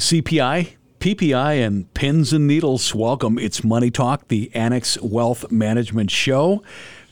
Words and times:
CPI, 0.00 0.76
PPI, 0.98 1.66
and 1.66 1.92
pins 1.92 2.32
and 2.32 2.46
needles. 2.46 2.94
Welcome. 2.94 3.38
It's 3.38 3.62
Money 3.62 3.90
Talk, 3.90 4.28
the 4.28 4.50
Annex 4.54 4.98
Wealth 5.02 5.50
Management 5.52 6.10
Show. 6.10 6.62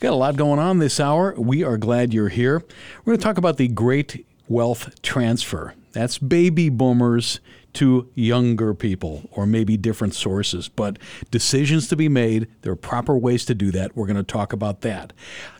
Got 0.01 0.15
a 0.15 0.17
lot 0.17 0.37
going 0.37 0.59
on 0.59 0.79
this 0.79 0.99
hour. 0.99 1.35
We 1.37 1.63
are 1.63 1.77
glad 1.77 2.15
you're 2.15 2.31
here. 2.31 2.65
We're 3.05 3.13
going 3.13 3.19
to 3.19 3.23
talk 3.23 3.37
about 3.37 3.59
the 3.59 3.69
great 3.69 4.27
wealth 4.49 5.03
transfer. 5.03 5.75
That's 5.93 6.17
baby 6.17 6.71
boomers 6.71 7.41
to 7.79 8.11
younger 8.17 8.75
people 8.75 9.29
or 9.31 9.47
maybe 9.47 9.77
different 9.77 10.13
sources. 10.13 10.69
But 10.69 10.99
decisions 11.31 11.87
to 11.89 11.97
be 11.97 12.09
made, 12.09 12.49
there 12.63 12.73
are 12.73 12.77
proper 12.77 13.17
ways 13.17 13.45
to 13.45 13.55
do 13.55 13.71
that. 13.71 13.97
We're 13.97 14.07
going 14.07 14.17
to 14.17 14.25
talk 14.25 14.53
about 14.53 14.81
that. 14.81 15.13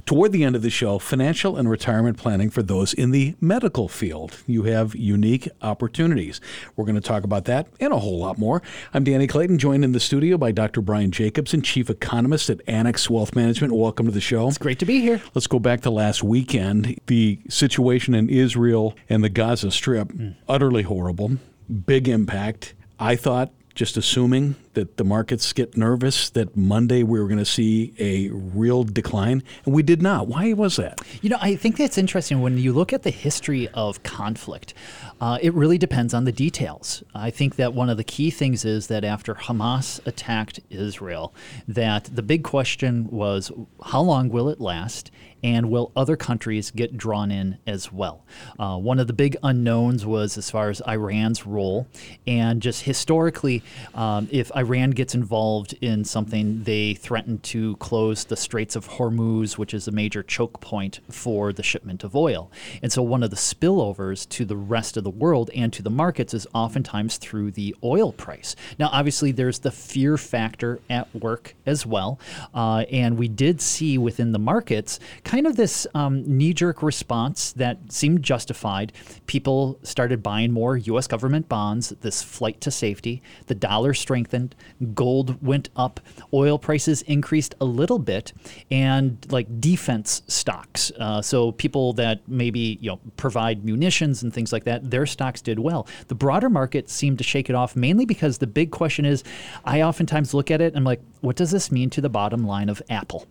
Toward 0.05 0.33
the 0.33 0.43
end 0.43 0.57
of 0.57 0.63
the 0.63 0.71
show, 0.71 0.99
financial 0.99 1.57
and 1.57 1.71
retirement 1.71 2.17
planning 2.17 2.51
for 2.51 2.61
those 2.61 2.93
in 2.93 3.13
the 3.13 3.37
medical 3.41 3.87
field. 3.87 4.43
You 4.49 4.65
have 4.65 4.97
unique 4.97 5.49
opportunities. 5.63 6.41
We're 6.75 6.87
going 6.87 6.97
to 6.97 7.01
talk 7.01 7.23
about 7.23 7.45
that 7.45 7.69
and 7.79 7.93
a 7.93 7.99
whole 8.01 8.19
lot 8.19 8.37
more. 8.37 8.63
I'm 8.93 9.05
Danny 9.05 9.29
Clayton, 9.29 9.59
joined 9.59 9.85
in 9.85 9.93
the 9.93 10.01
studio 10.01 10.37
by 10.37 10.51
Dr. 10.51 10.81
Brian 10.81 11.13
Jacobsen, 11.13 11.63
Chief 11.63 11.89
Economist 11.89 12.51
at 12.51 12.61
Annex 12.67 13.09
Wealth 13.09 13.37
Management. 13.37 13.75
Welcome 13.75 14.07
to 14.07 14.13
the 14.13 14.21
show. 14.21 14.49
It's 14.49 14.59
great 14.59 14.81
to 14.81 14.87
be 14.87 15.01
here. 15.01 15.23
Let's 15.35 15.47
go 15.47 15.61
back 15.61 15.83
to 15.83 15.91
last 15.91 16.25
weekend. 16.25 16.99
The 17.07 17.39
situation 17.49 18.17
in 18.17 18.29
Israel 18.29 18.97
and 19.09 19.23
the 19.23 19.29
Gaza 19.29 19.71
Strip, 19.71 20.09
mm. 20.09 20.35
utterly 20.49 20.83
horrible 20.83 21.39
big 21.69 22.09
impact. 22.09 22.75
I 22.99 23.17
thought, 23.17 23.53
just 23.79 23.97
assuming 23.97 24.57
that 24.75 24.97
the 24.97 25.05
markets 25.05 25.53
get 25.53 25.77
nervous 25.77 26.31
that 26.31 26.57
Monday 26.57 27.05
we 27.05 27.21
were 27.21 27.29
going 27.29 27.39
to 27.39 27.45
see 27.45 27.95
a 28.01 28.29
real 28.31 28.83
decline, 28.83 29.41
and 29.65 29.73
we 29.73 29.85
did 29.85 30.03
not. 30.03 30.27
Why 30.27 30.53
was 30.53 30.75
that? 30.77 31.01
You 31.23 31.31
know, 31.31 31.39
I 31.41 31.55
think 31.55 31.77
that's 31.77 31.97
interesting. 31.97 32.41
When 32.41 32.59
you 32.59 32.73
look 32.73 32.93
at 32.93 33.05
the 33.05 33.11
history 33.11 33.69
of 33.69 34.03
conflict, 34.03 34.75
uh, 35.21 35.39
it 35.41 35.55
really 35.55 35.79
depends 35.79 36.13
on 36.13 36.25
the 36.25 36.33
details. 36.33 37.05
I 37.15 37.31
think 37.31 37.55
that 37.55 37.73
one 37.73 37.89
of 37.89 37.97
the 37.97 38.05
key 38.05 38.31
things 38.31 38.65
is 38.65 38.89
that 38.89 39.05
after 39.05 39.37
Hamas 39.37 40.05
attacked 40.05 40.59
Israel, 40.71 41.33
that 41.69 42.11
the 42.13 42.23
big 42.23 42.43
question 42.43 43.09
was 43.11 43.53
how 43.85 44.01
long 44.01 44.29
will 44.29 44.49
it 44.49 44.61
last, 44.61 45.13
and 45.43 45.71
will 45.71 45.93
other 45.97 46.17
countries 46.17 46.71
get 46.71 46.97
drawn 46.97 47.31
in 47.31 47.59
as 47.67 47.93
well? 47.93 48.25
Uh, 48.59 48.77
one 48.77 48.99
of 48.99 49.07
the 49.07 49.13
big 49.13 49.37
unknowns 49.43 50.05
was 50.05 50.37
as 50.39 50.51
far 50.51 50.71
as 50.71 50.81
Iran's 50.87 51.47
role, 51.47 51.87
and 52.27 52.61
just 52.61 52.83
historically, 52.83 53.63
um, 53.95 54.29
if 54.31 54.51
Iran 54.57 54.91
gets 54.91 55.15
involved 55.15 55.75
in 55.81 56.05
something, 56.05 56.63
they 56.65 56.95
threaten 56.95 57.39
to 57.39 57.77
close 57.77 58.25
the 58.25 58.37
Straits 58.37 58.77
of 58.77 58.89
Hormuz, 58.89 59.59
which 59.59 59.75
is 59.75 59.89
a 59.89 59.93
major 59.93 60.23
choke 60.23 60.61
point 60.61 61.01
for 61.11 61.53
the 61.53 61.63
shipment 61.63 62.05
of 62.05 62.15
oil. 62.17 62.51
And 62.83 62.93
so, 62.93 63.03
one 63.03 63.23
of 63.23 63.31
the 63.31 63.37
spillovers 63.37 64.29
to 64.31 64.45
the 64.45 64.57
rest 64.57 64.97
of 64.97 65.05
the 65.05 65.11
world 65.11 65.51
and 65.55 65.73
to 65.73 65.83
the 65.83 65.91
markets 65.91 66.35
is 66.35 66.47
oftentimes 66.55 67.19
through 67.19 67.53
the 67.53 67.75
oil 67.83 68.13
price. 68.13 68.57
Now, 68.79 68.89
obviously, 68.93 69.33
there's 69.33 69.61
the 69.61 69.71
fear 69.71 70.17
factor 70.17 70.81
at 70.91 71.13
work 71.15 71.55
as 71.67 71.87
well, 71.87 72.19
uh, 72.55 72.85
and 72.91 73.19
we 73.19 73.29
did 73.29 73.61
see 73.61 73.99
within 73.99 74.33
the 74.33 74.39
markets 74.39 75.01
kind 75.29 75.47
of 75.47 75.57
this 75.57 75.87
um, 75.95 76.23
knee 76.25 76.55
jerk 76.55 76.83
response 76.83 77.53
that 77.53 77.77
seemed 77.93 78.23
justified. 78.23 78.95
People 79.27 79.79
started 79.83 80.23
buying 80.23 80.51
more 80.51 80.79
U.S. 80.79 81.07
government 81.07 81.51
bonds, 81.51 81.91
this 82.01 82.23
flight 82.23 82.63
to 82.63 82.71
safety. 82.71 83.21
The 83.47 83.55
dollar 83.55 83.93
strengthened, 83.93 84.57
gold 84.95 85.37
went 85.47 85.69
up, 85.77 86.01
oil 86.33 86.59
prices 86.59 87.03
increased 87.03 87.55
a 87.61 87.67
little 87.67 87.99
bit, 87.99 88.33
and 88.71 89.19
like 89.31 89.61
defense 89.61 90.23
stocks. 90.29 90.91
Uh, 90.99 91.21
so 91.21 91.53
people 91.53 91.93
that 91.93 92.27
maybe 92.27 92.79
you 92.81 92.91
know 92.91 93.01
provide 93.19 93.67
munitions 93.67 94.23
and 94.23 94.33
things 94.33 94.51
like 94.51 94.65
that, 94.65 94.91
their 94.91 95.05
stocks 95.05 95.43
did 95.43 95.59
well. 95.59 95.87
The 96.07 96.15
broader 96.15 96.49
market 96.49 96.89
seemed 96.89 97.19
to 97.19 97.25
shake 97.25 97.51
it 97.51 97.55
off 97.55 97.77
mainly 97.77 98.07
because 98.07 98.39
the 98.39 98.47
big 98.47 98.71
question 98.71 99.05
is 99.05 99.25
I 99.67 99.83
oftentimes 99.83 100.33
look 100.33 100.51
at 100.51 100.63
it 100.63 100.69
and 100.69 100.79
I'm 100.79 100.85
like, 100.85 101.03
what 101.21 101.37
does 101.37 101.51
this 101.51 101.71
mean 101.71 101.91
to 101.91 102.01
the 102.01 102.09
bottom 102.09 102.47
line 102.47 102.71
of 102.71 102.81
Apple? 102.89 103.27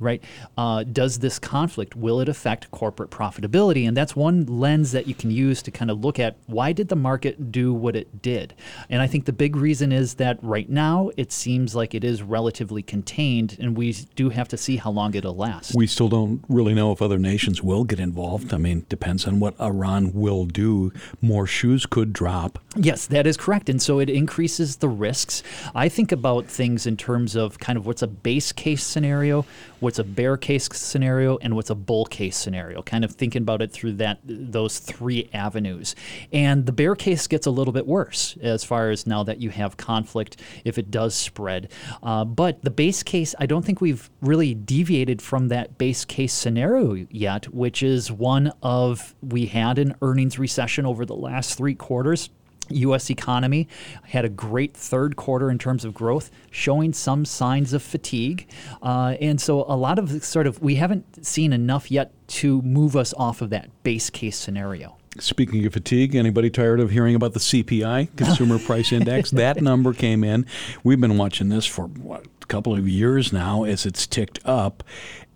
Right? 0.00 0.22
Uh, 0.56 0.82
does 0.82 1.18
this 1.18 1.38
conflict 1.38 1.94
will 1.94 2.20
it 2.20 2.28
affect 2.28 2.70
corporate 2.70 3.10
profitability? 3.10 3.86
And 3.86 3.96
that's 3.96 4.16
one 4.16 4.46
lens 4.46 4.92
that 4.92 5.06
you 5.06 5.14
can 5.14 5.30
use 5.30 5.62
to 5.62 5.70
kind 5.70 5.90
of 5.90 6.02
look 6.02 6.18
at 6.18 6.36
why 6.46 6.72
did 6.72 6.88
the 6.88 6.96
market 6.96 7.52
do 7.52 7.72
what 7.72 7.94
it 7.94 8.22
did? 8.22 8.54
And 8.88 9.02
I 9.02 9.06
think 9.06 9.26
the 9.26 9.32
big 9.32 9.54
reason 9.56 9.92
is 9.92 10.14
that 10.14 10.38
right 10.42 10.68
now 10.68 11.10
it 11.16 11.30
seems 11.30 11.74
like 11.74 11.94
it 11.94 12.02
is 12.02 12.22
relatively 12.22 12.82
contained, 12.82 13.56
and 13.60 13.76
we 13.76 13.92
do 13.92 14.30
have 14.30 14.48
to 14.48 14.56
see 14.56 14.76
how 14.76 14.90
long 14.90 15.14
it'll 15.14 15.36
last. 15.36 15.74
We 15.74 15.86
still 15.86 16.08
don't 16.08 16.42
really 16.48 16.74
know 16.74 16.92
if 16.92 17.02
other 17.02 17.18
nations 17.18 17.62
will 17.62 17.84
get 17.84 18.00
involved. 18.00 18.54
I 18.54 18.58
mean, 18.58 18.86
depends 18.88 19.26
on 19.26 19.40
what 19.40 19.60
Iran 19.60 20.12
will 20.12 20.46
do. 20.46 20.92
More 21.20 21.46
shoes 21.46 21.86
could 21.86 22.12
drop. 22.12 22.58
Yes, 22.76 23.06
that 23.06 23.26
is 23.26 23.36
correct, 23.36 23.68
and 23.68 23.82
so 23.82 23.98
it 23.98 24.08
increases 24.08 24.76
the 24.76 24.88
risks. 24.88 25.42
I 25.74 25.88
think 25.88 26.12
about 26.12 26.46
things 26.46 26.86
in 26.86 26.96
terms 26.96 27.36
of 27.36 27.58
kind 27.58 27.76
of 27.76 27.86
what's 27.86 28.02
a 28.02 28.06
base 28.06 28.52
case 28.52 28.82
scenario 28.82 29.44
what's 29.80 29.98
a 29.98 30.04
bear 30.04 30.36
case 30.36 30.68
scenario 30.72 31.36
and 31.38 31.56
what's 31.56 31.70
a 31.70 31.74
bull 31.74 32.04
case 32.04 32.36
scenario 32.36 32.82
kind 32.82 33.04
of 33.04 33.12
thinking 33.12 33.42
about 33.42 33.62
it 33.62 33.72
through 33.72 33.92
that 33.92 34.20
those 34.24 34.78
three 34.78 35.28
avenues. 35.32 35.94
And 36.32 36.66
the 36.66 36.72
bear 36.72 36.94
case 36.94 37.26
gets 37.26 37.46
a 37.46 37.50
little 37.50 37.72
bit 37.72 37.86
worse 37.86 38.36
as 38.40 38.64
far 38.64 38.90
as 38.90 39.06
now 39.06 39.22
that 39.24 39.40
you 39.40 39.50
have 39.50 39.76
conflict 39.76 40.40
if 40.64 40.78
it 40.78 40.90
does 40.90 41.14
spread. 41.14 41.70
Uh, 42.02 42.24
but 42.24 42.62
the 42.62 42.70
base 42.70 43.02
case 43.02 43.34
i 43.38 43.46
don't 43.46 43.64
think 43.64 43.80
we've 43.80 44.10
really 44.20 44.54
deviated 44.54 45.20
from 45.20 45.48
that 45.48 45.78
base 45.78 46.04
case 46.04 46.32
scenario 46.32 47.06
yet 47.10 47.52
which 47.52 47.82
is 47.82 48.10
one 48.10 48.52
of 48.62 49.14
we 49.22 49.46
had 49.46 49.78
an 49.78 49.94
earnings 50.02 50.38
recession 50.38 50.86
over 50.86 51.04
the 51.04 51.14
last 51.14 51.56
three 51.56 51.74
quarters 51.74 52.30
U.S. 52.70 53.10
economy 53.10 53.68
had 54.04 54.24
a 54.24 54.28
great 54.28 54.76
third 54.76 55.16
quarter 55.16 55.50
in 55.50 55.58
terms 55.58 55.84
of 55.84 55.94
growth, 55.94 56.30
showing 56.50 56.92
some 56.92 57.24
signs 57.24 57.72
of 57.72 57.82
fatigue. 57.82 58.48
Uh, 58.82 59.16
and 59.20 59.40
so, 59.40 59.64
a 59.68 59.76
lot 59.76 59.98
of 59.98 60.24
sort 60.24 60.46
of, 60.46 60.60
we 60.62 60.76
haven't 60.76 61.24
seen 61.24 61.52
enough 61.52 61.90
yet 61.90 62.12
to 62.28 62.62
move 62.62 62.96
us 62.96 63.12
off 63.14 63.42
of 63.42 63.50
that 63.50 63.70
base 63.82 64.10
case 64.10 64.36
scenario. 64.36 64.96
Speaking 65.18 65.66
of 65.66 65.72
fatigue, 65.72 66.14
anybody 66.14 66.50
tired 66.50 66.78
of 66.78 66.90
hearing 66.90 67.16
about 67.16 67.32
the 67.32 67.40
CPI, 67.40 68.14
Consumer 68.16 68.58
Price 68.58 68.92
Index? 68.92 69.30
That 69.40 69.60
number 69.62 69.92
came 69.94 70.22
in. 70.22 70.44
We've 70.84 71.00
been 71.00 71.16
watching 71.16 71.48
this 71.48 71.64
for 71.64 71.86
what, 71.86 72.24
couple 72.50 72.74
of 72.74 72.88
years 72.88 73.32
now 73.32 73.64
as 73.64 73.86
it's 73.86 74.06
ticked 74.06 74.40
up 74.44 74.82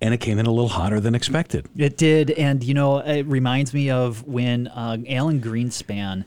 and 0.01 0.13
it 0.13 0.19
came 0.19 0.39
in 0.39 0.45
a 0.45 0.51
little 0.51 0.69
hotter 0.69 1.01
than 1.01 1.15
expected. 1.15 1.67
It 1.77 1.97
did, 1.97 2.31
and 2.33 2.63
you 2.63 2.75
know, 2.75 2.99
it 2.99 3.23
reminds 3.27 3.73
me 3.73 3.89
of 3.89 4.27
when 4.27 4.67
uh, 4.67 4.99
Alan 5.09 5.41
Greenspan 5.41 6.25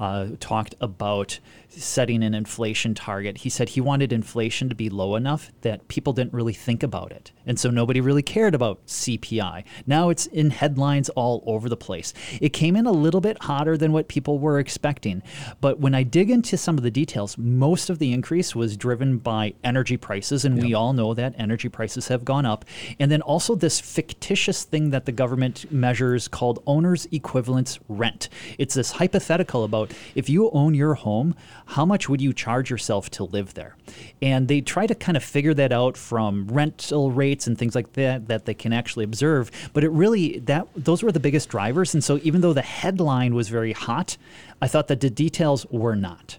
uh, 0.00 0.28
talked 0.40 0.74
about 0.80 1.38
setting 1.68 2.22
an 2.22 2.34
inflation 2.34 2.94
target. 2.94 3.38
He 3.38 3.48
said 3.48 3.70
he 3.70 3.80
wanted 3.80 4.12
inflation 4.12 4.68
to 4.68 4.74
be 4.74 4.90
low 4.90 5.14
enough 5.14 5.52
that 5.60 5.86
people 5.88 6.12
didn't 6.12 6.32
really 6.32 6.52
think 6.52 6.82
about 6.82 7.12
it. 7.12 7.30
And 7.46 7.58
so 7.58 7.70
nobody 7.70 8.00
really 8.00 8.22
cared 8.22 8.54
about 8.54 8.84
CPI. 8.86 9.64
Now 9.86 10.08
it's 10.08 10.26
in 10.26 10.50
headlines 10.50 11.08
all 11.10 11.42
over 11.46 11.68
the 11.68 11.76
place. 11.76 12.12
It 12.40 12.50
came 12.50 12.76
in 12.76 12.86
a 12.86 12.92
little 12.92 13.20
bit 13.20 13.42
hotter 13.42 13.76
than 13.76 13.92
what 13.92 14.08
people 14.08 14.38
were 14.38 14.58
expecting. 14.58 15.22
But 15.60 15.78
when 15.78 15.94
I 15.94 16.02
dig 16.02 16.30
into 16.30 16.56
some 16.56 16.76
of 16.76 16.82
the 16.82 16.90
details, 16.90 17.38
most 17.38 17.88
of 17.88 17.98
the 17.98 18.12
increase 18.12 18.54
was 18.54 18.76
driven 18.76 19.18
by 19.18 19.54
energy 19.62 19.96
prices. 20.30 20.44
And 20.44 20.56
yep. 20.56 20.66
we 20.66 20.74
all 20.74 20.92
know 20.92 21.14
that 21.14 21.34
energy 21.36 21.68
prices 21.68 22.08
have 22.08 22.24
gone 22.24 22.46
up. 22.46 22.64
And 22.98 23.10
then 23.10 23.22
also 23.22 23.54
this 23.54 23.80
fictitious 23.80 24.64
thing 24.64 24.90
that 24.90 25.06
the 25.06 25.12
government 25.12 25.70
measures 25.72 26.28
called 26.28 26.62
owner's 26.66 27.06
equivalent 27.06 27.78
rent. 27.88 28.28
It's 28.58 28.74
this 28.74 28.92
hypothetical 28.92 29.64
about 29.64 29.92
if 30.14 30.28
you 30.28 30.50
own 30.50 30.74
your 30.74 30.94
home, 30.94 31.34
how 31.66 31.84
much 31.84 32.08
would 32.08 32.20
you 32.20 32.32
charge 32.32 32.70
yourself 32.70 33.10
to 33.10 33.24
live 33.24 33.54
there? 33.54 33.76
And 34.22 34.48
they 34.48 34.60
try 34.60 34.86
to 34.86 34.94
kind 34.94 35.16
of 35.16 35.24
figure 35.24 35.54
that 35.54 35.72
out 35.72 35.96
from 35.96 36.46
rental 36.48 37.10
rates 37.10 37.46
and 37.46 37.58
things 37.58 37.74
like 37.74 37.92
that 37.94 38.28
that 38.28 38.46
they 38.46 38.54
can 38.54 38.72
actually 38.72 39.04
observe. 39.04 39.50
But 39.72 39.84
it 39.84 39.90
really 39.90 40.38
that 40.40 40.68
those 40.76 41.02
were 41.02 41.12
the 41.12 41.20
biggest 41.20 41.48
drivers. 41.48 41.94
And 41.94 42.04
so 42.04 42.20
even 42.22 42.40
though 42.40 42.52
the 42.52 42.62
headline 42.62 43.34
was 43.34 43.48
very 43.48 43.72
hot, 43.72 44.16
I 44.62 44.68
thought 44.68 44.88
that 44.88 45.00
the 45.00 45.10
details 45.10 45.66
were 45.70 45.96
not. 45.96 46.38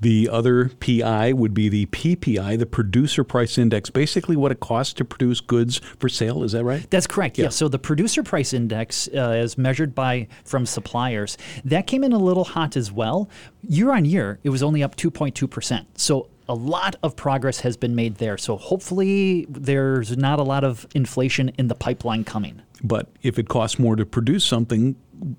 The 0.00 0.28
other 0.28 0.68
PI 0.80 1.32
would 1.32 1.54
be 1.54 1.68
the 1.68 1.86
PPI, 1.86 2.58
the 2.58 2.66
Producer 2.66 3.24
Price 3.24 3.56
Index, 3.56 3.88
basically 3.88 4.36
what 4.36 4.52
it 4.52 4.60
costs 4.60 4.92
to 4.94 5.04
produce 5.04 5.40
goods 5.40 5.78
for 5.98 6.08
sale. 6.08 6.42
Is 6.42 6.52
that 6.52 6.64
right? 6.64 6.88
That's 6.90 7.06
correct. 7.06 7.38
Yeah. 7.38 7.44
yeah. 7.44 7.50
So 7.50 7.68
the 7.68 7.78
Producer 7.78 8.22
Price 8.22 8.52
Index, 8.52 9.08
uh, 9.14 9.16
as 9.16 9.56
measured 9.56 9.94
by 9.94 10.28
from 10.44 10.66
suppliers, 10.66 11.38
that 11.64 11.86
came 11.86 12.04
in 12.04 12.12
a 12.12 12.18
little 12.18 12.44
hot 12.44 12.76
as 12.76 12.92
well. 12.92 13.30
Year 13.62 13.92
on 13.92 14.04
year, 14.04 14.38
it 14.44 14.50
was 14.50 14.62
only 14.62 14.82
up 14.82 14.96
2.2 14.96 15.48
percent. 15.50 15.98
So 15.98 16.28
a 16.48 16.54
lot 16.54 16.96
of 17.02 17.16
progress 17.16 17.60
has 17.60 17.76
been 17.76 17.94
made 17.94 18.16
there. 18.16 18.38
So 18.38 18.56
hopefully 18.56 19.46
there's 19.48 20.16
not 20.16 20.38
a 20.38 20.42
lot 20.42 20.64
of 20.64 20.86
inflation 20.94 21.50
in 21.58 21.68
the 21.68 21.74
pipeline 21.74 22.24
coming. 22.24 22.62
But 22.82 23.08
if 23.22 23.38
it 23.38 23.48
costs 23.48 23.78
more 23.78 23.96
to 23.96 24.06
produce 24.06 24.44
something, 24.44 24.96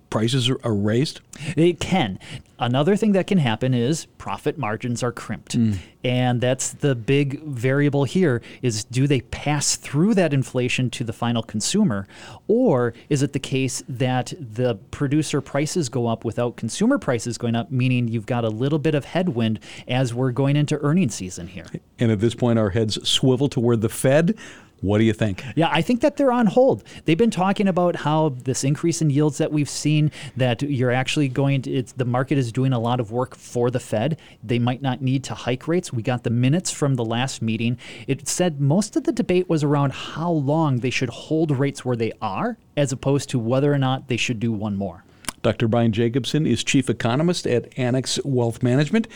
prices 0.09 0.49
are, 0.49 0.73
raised? 0.73 1.21
It 1.55 1.79
can. 1.79 2.19
Another 2.59 2.95
thing 2.95 3.11
that 3.11 3.27
can 3.27 3.37
happen 3.37 3.73
is 3.73 4.05
profit 4.17 4.57
margins 4.57 5.03
are 5.03 5.11
crimped. 5.11 5.57
Mm. 5.57 5.77
And 6.03 6.41
that's 6.41 6.71
the 6.71 6.95
big 6.95 7.41
variable 7.43 8.03
here 8.05 8.41
is 8.61 8.83
do 8.85 9.07
they 9.07 9.21
pass 9.21 9.75
through 9.75 10.15
that 10.15 10.33
inflation 10.33 10.89
to 10.91 11.03
the 11.03 11.13
final 11.13 11.43
consumer 11.43 12.07
or 12.47 12.93
is 13.09 13.21
it 13.21 13.33
the 13.33 13.39
case 13.39 13.83
that 13.89 14.33
the 14.39 14.75
producer 14.89 15.41
prices 15.41 15.89
go 15.89 16.07
up 16.07 16.23
without 16.23 16.55
consumer 16.55 16.97
prices 16.97 17.37
going 17.37 17.55
up 17.55 17.71
meaning 17.71 18.07
you've 18.07 18.25
got 18.25 18.43
a 18.43 18.49
little 18.49 18.79
bit 18.79 18.95
of 18.95 19.05
headwind 19.05 19.59
as 19.87 20.13
we're 20.13 20.31
going 20.31 20.55
into 20.55 20.79
earnings 20.79 21.13
season 21.13 21.47
here. 21.47 21.65
And 21.99 22.11
at 22.11 22.19
this 22.19 22.33
point 22.33 22.57
our 22.57 22.69
heads 22.69 22.97
swivel 23.07 23.49
toward 23.49 23.81
the 23.81 23.89
Fed 23.89 24.35
what 24.81 24.99
do 24.99 25.03
you 25.03 25.13
think? 25.13 25.43
Yeah, 25.55 25.69
I 25.71 25.81
think 25.81 26.01
that 26.01 26.17
they're 26.17 26.31
on 26.31 26.45
hold. 26.45 26.83
They've 27.05 27.17
been 27.17 27.31
talking 27.31 27.67
about 27.67 27.95
how 27.95 28.29
this 28.29 28.63
increase 28.63 29.01
in 29.01 29.09
yields 29.09 29.39
that 29.39 29.51
we've 29.51 29.69
seen, 29.69 30.11
that 30.35 30.61
you're 30.61 30.91
actually 30.91 31.29
going 31.29 31.63
to, 31.63 31.71
it's, 31.71 31.93
the 31.93 32.05
market 32.05 32.37
is 32.37 32.51
doing 32.51 32.73
a 32.73 32.79
lot 32.79 32.99
of 32.99 33.11
work 33.11 33.35
for 33.35 33.71
the 33.71 33.79
Fed. 33.79 34.19
They 34.43 34.59
might 34.59 34.81
not 34.81 35.01
need 35.01 35.23
to 35.25 35.33
hike 35.33 35.67
rates. 35.67 35.91
We 35.91 36.03
got 36.03 36.23
the 36.23 36.29
minutes 36.29 36.71
from 36.71 36.95
the 36.95 37.05
last 37.05 37.41
meeting. 37.41 37.77
It 38.07 38.27
said 38.27 38.61
most 38.61 38.95
of 38.95 39.03
the 39.03 39.11
debate 39.11 39.49
was 39.49 39.63
around 39.63 39.93
how 39.93 40.31
long 40.31 40.79
they 40.79 40.89
should 40.89 41.09
hold 41.09 41.51
rates 41.51 41.83
where 41.83 41.97
they 41.97 42.11
are, 42.21 42.57
as 42.75 42.91
opposed 42.91 43.29
to 43.29 43.39
whether 43.39 43.73
or 43.73 43.79
not 43.79 44.07
they 44.07 44.17
should 44.17 44.39
do 44.39 44.51
one 44.51 44.75
more. 44.75 45.03
Dr. 45.43 45.67
Brian 45.67 45.91
Jacobsen 45.91 46.45
is 46.45 46.63
chief 46.63 46.89
economist 46.89 47.47
at 47.47 47.77
Annex 47.77 48.19
Wealth 48.25 48.61
Management. 48.61 49.07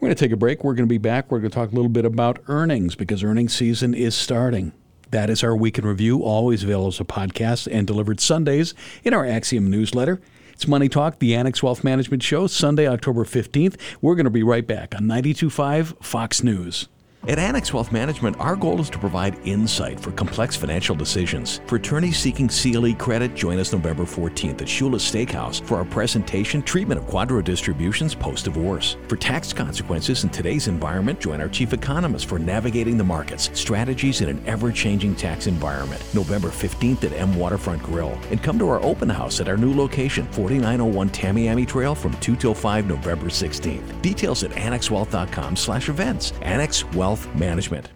We're 0.00 0.08
going 0.08 0.16
to 0.16 0.24
take 0.24 0.32
a 0.32 0.36
break. 0.36 0.64
We're 0.64 0.74
going 0.74 0.88
to 0.88 0.92
be 0.92 0.98
back. 0.98 1.30
We're 1.30 1.38
going 1.38 1.50
to 1.50 1.54
talk 1.54 1.70
a 1.70 1.74
little 1.74 1.90
bit 1.90 2.04
about 2.04 2.38
earnings 2.48 2.94
because 2.94 3.22
earnings 3.22 3.54
season 3.54 3.94
is 3.94 4.14
starting. 4.14 4.72
That 5.10 5.30
is 5.30 5.44
our 5.44 5.54
week 5.56 5.78
in 5.78 5.86
review, 5.86 6.22
always 6.22 6.64
available 6.64 6.88
as 6.88 7.00
a 7.00 7.04
podcast 7.04 7.68
and 7.70 7.86
delivered 7.86 8.20
Sundays 8.20 8.74
in 9.04 9.14
our 9.14 9.24
Axiom 9.24 9.70
newsletter. 9.70 10.20
It's 10.52 10.66
Money 10.66 10.88
Talk, 10.88 11.18
the 11.18 11.34
Annex 11.34 11.62
Wealth 11.62 11.84
Management 11.84 12.22
Show, 12.22 12.46
Sunday, 12.46 12.88
October 12.88 13.24
15th. 13.24 13.78
We're 14.00 14.14
going 14.16 14.24
to 14.24 14.30
be 14.30 14.42
right 14.42 14.66
back 14.66 14.94
on 14.94 15.02
92.5 15.02 16.02
Fox 16.02 16.42
News. 16.42 16.88
At 17.28 17.40
Annex 17.40 17.74
Wealth 17.74 17.90
Management, 17.90 18.38
our 18.38 18.54
goal 18.54 18.80
is 18.80 18.88
to 18.88 19.00
provide 19.00 19.36
insight 19.44 19.98
for 19.98 20.12
complex 20.12 20.54
financial 20.54 20.94
decisions. 20.94 21.60
For 21.66 21.74
attorneys 21.74 22.16
seeking 22.16 22.46
CLE 22.46 22.94
credit, 22.94 23.34
join 23.34 23.58
us 23.58 23.72
November 23.72 24.04
14th 24.04 24.62
at 24.62 24.68
Shula's 24.68 25.02
Steakhouse 25.02 25.60
for 25.60 25.76
our 25.76 25.84
presentation 25.84 26.62
Treatment 26.62 27.00
of 27.00 27.08
QDRO 27.08 27.42
Distributions 27.42 28.14
Post 28.14 28.44
Divorce. 28.44 28.96
For 29.08 29.16
tax 29.16 29.52
consequences 29.52 30.22
in 30.22 30.30
today's 30.30 30.68
environment, 30.68 31.18
join 31.18 31.40
our 31.40 31.48
chief 31.48 31.72
economist 31.72 32.26
for 32.26 32.38
navigating 32.38 32.96
the 32.96 33.02
markets, 33.02 33.50
strategies 33.54 34.20
in 34.20 34.28
an 34.28 34.40
ever 34.46 34.70
changing 34.70 35.16
tax 35.16 35.48
environment. 35.48 36.00
November 36.14 36.50
15th 36.50 37.02
at 37.02 37.12
M 37.12 37.34
Waterfront 37.34 37.82
Grill. 37.82 38.16
And 38.30 38.40
come 38.40 38.56
to 38.60 38.68
our 38.68 38.80
open 38.84 39.08
house 39.08 39.40
at 39.40 39.48
our 39.48 39.56
new 39.56 39.74
location, 39.74 40.26
4901 40.26 41.10
Tamiami 41.10 41.66
Trail 41.66 41.96
from 41.96 42.12
2 42.20 42.36
till 42.36 42.54
5 42.54 42.86
November 42.86 43.26
16th. 43.26 44.00
Details 44.00 44.44
at 44.44 44.52
annexwealth.com 44.52 45.56
slash 45.56 45.88
events. 45.88 46.32
Annex 46.42 46.84
Wealth 46.92 47.15
Wealth 47.16 47.34
Management. 47.36 47.88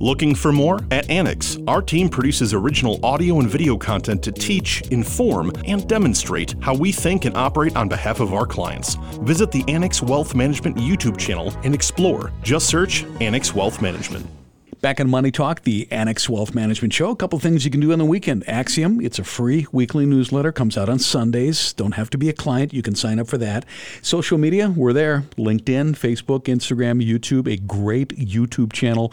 Looking 0.00 0.32
for 0.36 0.52
more? 0.52 0.78
At 0.92 1.10
Annex, 1.10 1.58
our 1.66 1.82
team 1.82 2.08
produces 2.08 2.54
original 2.54 3.04
audio 3.04 3.40
and 3.40 3.50
video 3.50 3.76
content 3.76 4.22
to 4.22 4.30
teach, 4.30 4.80
inform, 4.92 5.50
and 5.64 5.88
demonstrate 5.88 6.54
how 6.60 6.74
we 6.74 6.92
think 6.92 7.24
and 7.24 7.36
operate 7.36 7.74
on 7.74 7.88
behalf 7.88 8.20
of 8.20 8.32
our 8.32 8.46
clients. 8.46 8.94
Visit 9.22 9.50
the 9.50 9.64
Annex 9.66 10.00
Wealth 10.00 10.36
Management 10.36 10.76
YouTube 10.76 11.18
channel 11.18 11.52
and 11.64 11.74
explore. 11.74 12.32
Just 12.42 12.68
search 12.68 13.04
Annex 13.20 13.56
Wealth 13.56 13.82
Management. 13.82 14.24
Back 14.80 15.00
on 15.00 15.10
Money 15.10 15.32
Talk, 15.32 15.62
the 15.62 15.88
Annex 15.90 16.28
Wealth 16.28 16.54
Management 16.54 16.92
Show. 16.92 17.10
A 17.10 17.16
couple 17.16 17.40
things 17.40 17.64
you 17.64 17.70
can 17.70 17.80
do 17.80 17.90
on 17.90 17.98
the 17.98 18.04
weekend. 18.04 18.48
Axiom, 18.48 19.00
it's 19.00 19.18
a 19.18 19.24
free 19.24 19.66
weekly 19.72 20.06
newsletter, 20.06 20.52
comes 20.52 20.78
out 20.78 20.88
on 20.88 21.00
Sundays. 21.00 21.72
Don't 21.72 21.96
have 21.96 22.10
to 22.10 22.18
be 22.18 22.28
a 22.28 22.32
client. 22.32 22.72
You 22.72 22.80
can 22.80 22.94
sign 22.94 23.18
up 23.18 23.26
for 23.26 23.38
that. 23.38 23.64
Social 24.02 24.38
media, 24.38 24.70
we're 24.70 24.92
there. 24.92 25.24
LinkedIn, 25.36 25.96
Facebook, 25.96 26.44
Instagram, 26.44 27.04
YouTube, 27.04 27.52
a 27.52 27.56
great 27.56 28.10
YouTube 28.10 28.72
channel. 28.72 29.12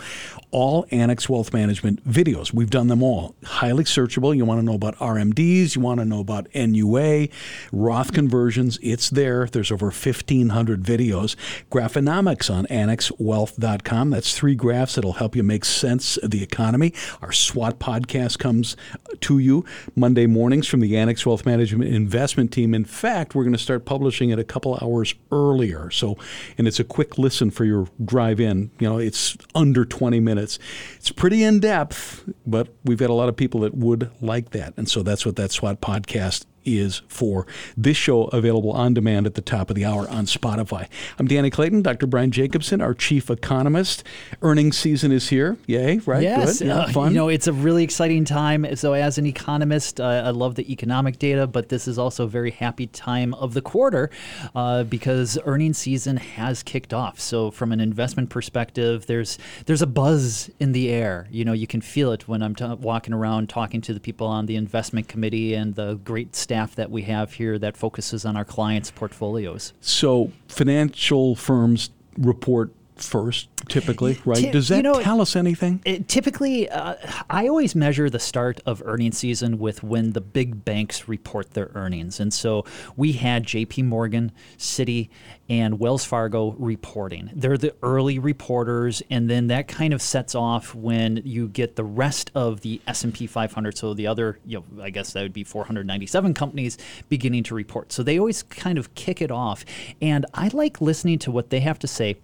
All 0.52 0.86
Annex 0.92 1.28
Wealth 1.28 1.52
Management 1.52 2.08
videos. 2.08 2.54
We've 2.54 2.70
done 2.70 2.88
them 2.88 3.02
all. 3.02 3.34
Highly 3.44 3.86
searchable. 3.86 4.38
You 4.38 4.46
want 4.46 4.60
to 4.60 4.66
know 4.66 4.76
about 4.76 4.96
RMDs, 4.98 5.76
you 5.76 5.82
want 5.82 6.00
to 6.00 6.06
know 6.06 6.20
about 6.20 6.48
NUA, 6.54 7.30
Roth 7.72 8.14
conversions. 8.14 8.78
It's 8.84 9.10
there. 9.10 9.48
There's 9.48 9.72
over 9.72 9.88
1,500 9.88 10.84
videos. 10.84 11.36
Graphonomics 11.72 12.54
on 12.54 12.68
annexwealth.com. 12.68 14.12
That's 14.12 14.38
three 14.38 14.54
graphs 14.54 14.94
that'll 14.94 15.14
help 15.14 15.36
you 15.36 15.42
make 15.42 15.55
makes 15.56 15.70
sense 15.70 16.18
of 16.18 16.32
the 16.32 16.44
economy. 16.44 16.94
Our 17.22 17.32
SWAT 17.32 17.80
podcast 17.80 18.40
comes 18.40 18.76
uh, 18.94 18.98
to 19.22 19.40
you 19.40 19.64
Monday 19.96 20.26
mornings 20.26 20.68
from 20.68 20.82
the 20.82 20.98
Annex 20.98 21.26
Wealth 21.26 21.46
Management 21.46 21.94
Investment 21.94 22.52
Team. 22.52 22.74
In 22.74 22.84
fact, 22.84 23.36
we're 23.36 23.46
going 23.46 23.54
to 23.54 23.58
start 23.58 23.86
publishing 23.86 24.32
it 24.32 24.38
a 24.38 24.44
couple 24.44 24.78
hours 24.82 25.16
earlier. 25.32 25.90
So, 25.92 26.18
and 26.58 26.68
it's 26.68 26.82
a 26.82 26.84
quick 26.84 27.18
listen 27.18 27.52
for 27.52 27.64
your 27.64 27.88
drive 28.04 28.42
in. 28.42 28.70
You 28.80 28.90
know, 28.90 28.98
it's 28.98 29.38
under 29.56 29.86
20 29.86 30.20
minutes. 30.20 30.60
It's 30.98 31.10
pretty 31.10 31.42
in 31.42 31.62
depth, 31.62 32.30
but 32.46 32.68
we've 32.84 33.00
got 33.00 33.10
a 33.10 33.14
lot 33.14 33.30
of 33.30 33.38
people 33.38 33.62
that 33.62 33.74
would 33.76 34.12
like 34.20 34.50
that. 34.50 34.74
And 34.76 34.90
so 34.90 35.04
that's 35.04 35.26
what 35.26 35.38
that 35.38 35.54
SWAT 35.54 35.80
podcast 35.80 36.44
is 36.66 37.02
for. 37.08 37.46
This 37.78 37.98
show 37.98 38.26
available 38.26 38.72
on 38.72 38.94
demand 38.94 39.26
at 39.26 39.36
the 39.36 39.42
top 39.42 39.70
of 39.70 39.76
the 39.76 39.86
hour 39.86 40.10
on 40.10 40.26
Spotify. 40.26 40.88
I'm 41.20 41.28
Danny 41.28 41.50
Clayton, 41.50 41.82
Dr. 41.82 42.08
Brian 42.08 42.32
Jacobsen, 42.32 42.82
our 42.82 42.94
chief 42.94 43.30
economist. 43.30 44.04
Earnings 44.42 44.78
season 44.78 45.12
is 45.12 45.30
here. 45.30 45.58
Yay, 45.68 46.00
right? 46.00 46.24
Yes. 46.24 46.60
Good. 46.60 46.68
Yeah, 46.68 46.78
uh, 46.80 46.92
fun. 46.92 47.12
You 47.12 47.18
know, 47.18 47.30
it's 47.30 47.48
a 47.48 47.54
really 47.54 47.84
exciting 47.84 48.26
time. 48.26 48.76
So, 48.76 48.94
as 48.94 49.18
an 49.18 49.26
economist, 49.26 50.00
uh, 50.00 50.24
I 50.26 50.32
love 50.32 50.56
the 50.56 50.72
economic 50.72 51.20
data, 51.20 51.48
but 51.48 51.70
this 51.70 51.88
is 51.88 51.98
also 51.98 52.26
a 52.26 52.28
very 52.28 52.52
happy 52.52 52.88
time 52.88 53.34
of 53.36 53.54
the 53.54 53.62
quarter 53.62 54.10
uh, 54.56 54.84
because 54.84 55.38
earnings 55.46 55.78
season 55.78 56.18
has 56.18 56.64
kicked 56.64 56.94
off. 56.94 57.20
So, 57.20 57.52
from 57.52 57.72
an 57.72 57.80
investment 57.80 58.30
perspective, 58.30 59.06
there's 59.06 59.38
there's 59.66 59.82
a 59.82 59.88
buzz 59.88 60.50
in 60.60 60.72
the 60.72 60.90
air. 60.90 61.28
You 61.30 61.46
know, 61.46 61.54
you 61.54 61.68
can 61.68 61.82
feel 61.82 62.12
it 62.12 62.28
when 62.28 62.42
I'm 62.42 62.56
t- 62.56 62.66
walking 62.66 63.14
around 63.14 63.50
talking 63.50 63.82
to 63.82 63.94
the 63.94 64.00
people 64.00 64.28
on 64.28 64.46
the 64.46 64.56
investment 64.56 65.08
committee 65.08 65.54
and 65.54 65.76
the 65.76 65.96
great 66.04 66.36
staff 66.36 66.55
staff 66.56 66.76
that 66.76 66.90
we 66.90 67.02
have 67.02 67.34
here 67.34 67.60
that 67.60 67.76
focuses 67.76 68.26
on 68.26 68.38
our 68.38 68.46
clients' 68.46 68.90
portfolios. 68.90 69.74
So, 69.82 70.32
financial 70.48 71.36
firms 71.36 71.90
report 72.18 72.72
first 72.96 73.50
typically 73.68 74.20
right? 74.26 74.38
T- 74.38 74.52
does 74.52 74.70
that 74.70 74.78
you 74.78 74.84
know, 74.84 75.02
tell 75.02 75.22
us 75.22 75.36
anything? 75.36 75.82
it, 75.86 76.08
typically 76.08 76.70
uh, 76.70 76.96
i 77.30 77.48
always 77.48 77.76
measure 77.76 78.10
the 78.10 78.20
start 78.20 78.62
of 78.66 78.82
earnings 78.86 79.18
season 79.18 79.60
with 79.60 79.84
when 79.84 80.14
the 80.14 80.22
big 80.22 80.64
banks 80.64 81.08
report 81.08 81.52
their 81.52 81.72
earnings. 81.76 82.20
And 82.20 82.34
so 82.34 82.66
we 82.96 83.14
had 83.14 83.46
jp 83.46 83.84
morgan 83.84 84.32
citi 84.58 85.10
and 85.48 85.80
wells 85.80 86.06
fargo 86.06 86.52
reporting. 86.58 87.30
They're 87.36 87.58
the 87.58 87.76
early 87.84 88.18
reporters 88.18 89.04
and 89.10 89.30
then 89.30 89.48
that 89.48 89.68
kind 89.68 89.94
of 89.94 90.02
sets 90.02 90.34
off 90.36 90.74
when 90.74 91.22
you 91.26 91.48
get 91.48 91.76
the 91.76 91.84
rest 91.84 92.32
of 92.34 92.62
the 92.62 92.82
s&p 92.88 93.28
500 93.28 93.78
so 93.78 93.94
the 93.94 94.08
other 94.08 94.40
you 94.46 94.60
know 94.60 94.84
i 94.84 94.90
guess 94.90 95.14
that 95.14 95.22
would 95.22 95.34
be 95.34 95.44
497 95.44 96.34
companies 96.34 96.78
beginning 97.10 97.44
to 97.44 97.56
report. 97.56 97.92
So 97.92 98.04
they 98.04 98.20
always 98.20 98.44
kind 98.44 98.78
of 98.78 98.94
kick 98.96 99.22
it 99.22 99.32
off. 99.32 99.66
And 100.02 100.26
i 100.34 100.50
like 100.54 100.82
listening 100.82 101.20
to 101.20 101.32
what 101.32 101.50
they 101.50 101.60
have 101.60 101.80
to 101.80 101.88
say 101.88 102.18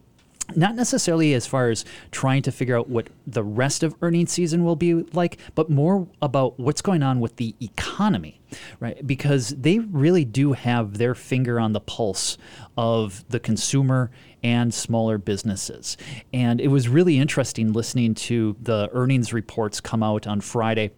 not 0.55 0.75
necessarily 0.75 1.33
as 1.33 1.47
far 1.47 1.69
as 1.69 1.85
trying 2.11 2.41
to 2.43 2.51
figure 2.51 2.77
out 2.77 2.89
what 2.89 3.09
the 3.25 3.43
rest 3.43 3.83
of 3.83 3.95
earnings 4.01 4.31
season 4.31 4.63
will 4.63 4.75
be 4.75 4.93
like, 5.13 5.37
but 5.55 5.69
more 5.69 6.07
about 6.21 6.59
what's 6.59 6.81
going 6.81 7.03
on 7.03 7.19
with 7.19 7.37
the 7.37 7.55
economy, 7.61 8.41
right? 8.79 9.05
Because 9.05 9.49
they 9.49 9.79
really 9.79 10.25
do 10.25 10.53
have 10.53 10.97
their 10.97 11.15
finger 11.15 11.59
on 11.59 11.73
the 11.73 11.79
pulse 11.79 12.37
of 12.77 13.23
the 13.29 13.39
consumer 13.39 14.11
and 14.43 14.73
smaller 14.73 15.17
businesses. 15.17 15.97
And 16.33 16.59
it 16.59 16.69
was 16.69 16.89
really 16.89 17.17
interesting 17.17 17.73
listening 17.73 18.15
to 18.15 18.55
the 18.61 18.89
earnings 18.91 19.33
reports 19.33 19.79
come 19.79 20.03
out 20.03 20.27
on 20.27 20.41
Friday 20.41 20.91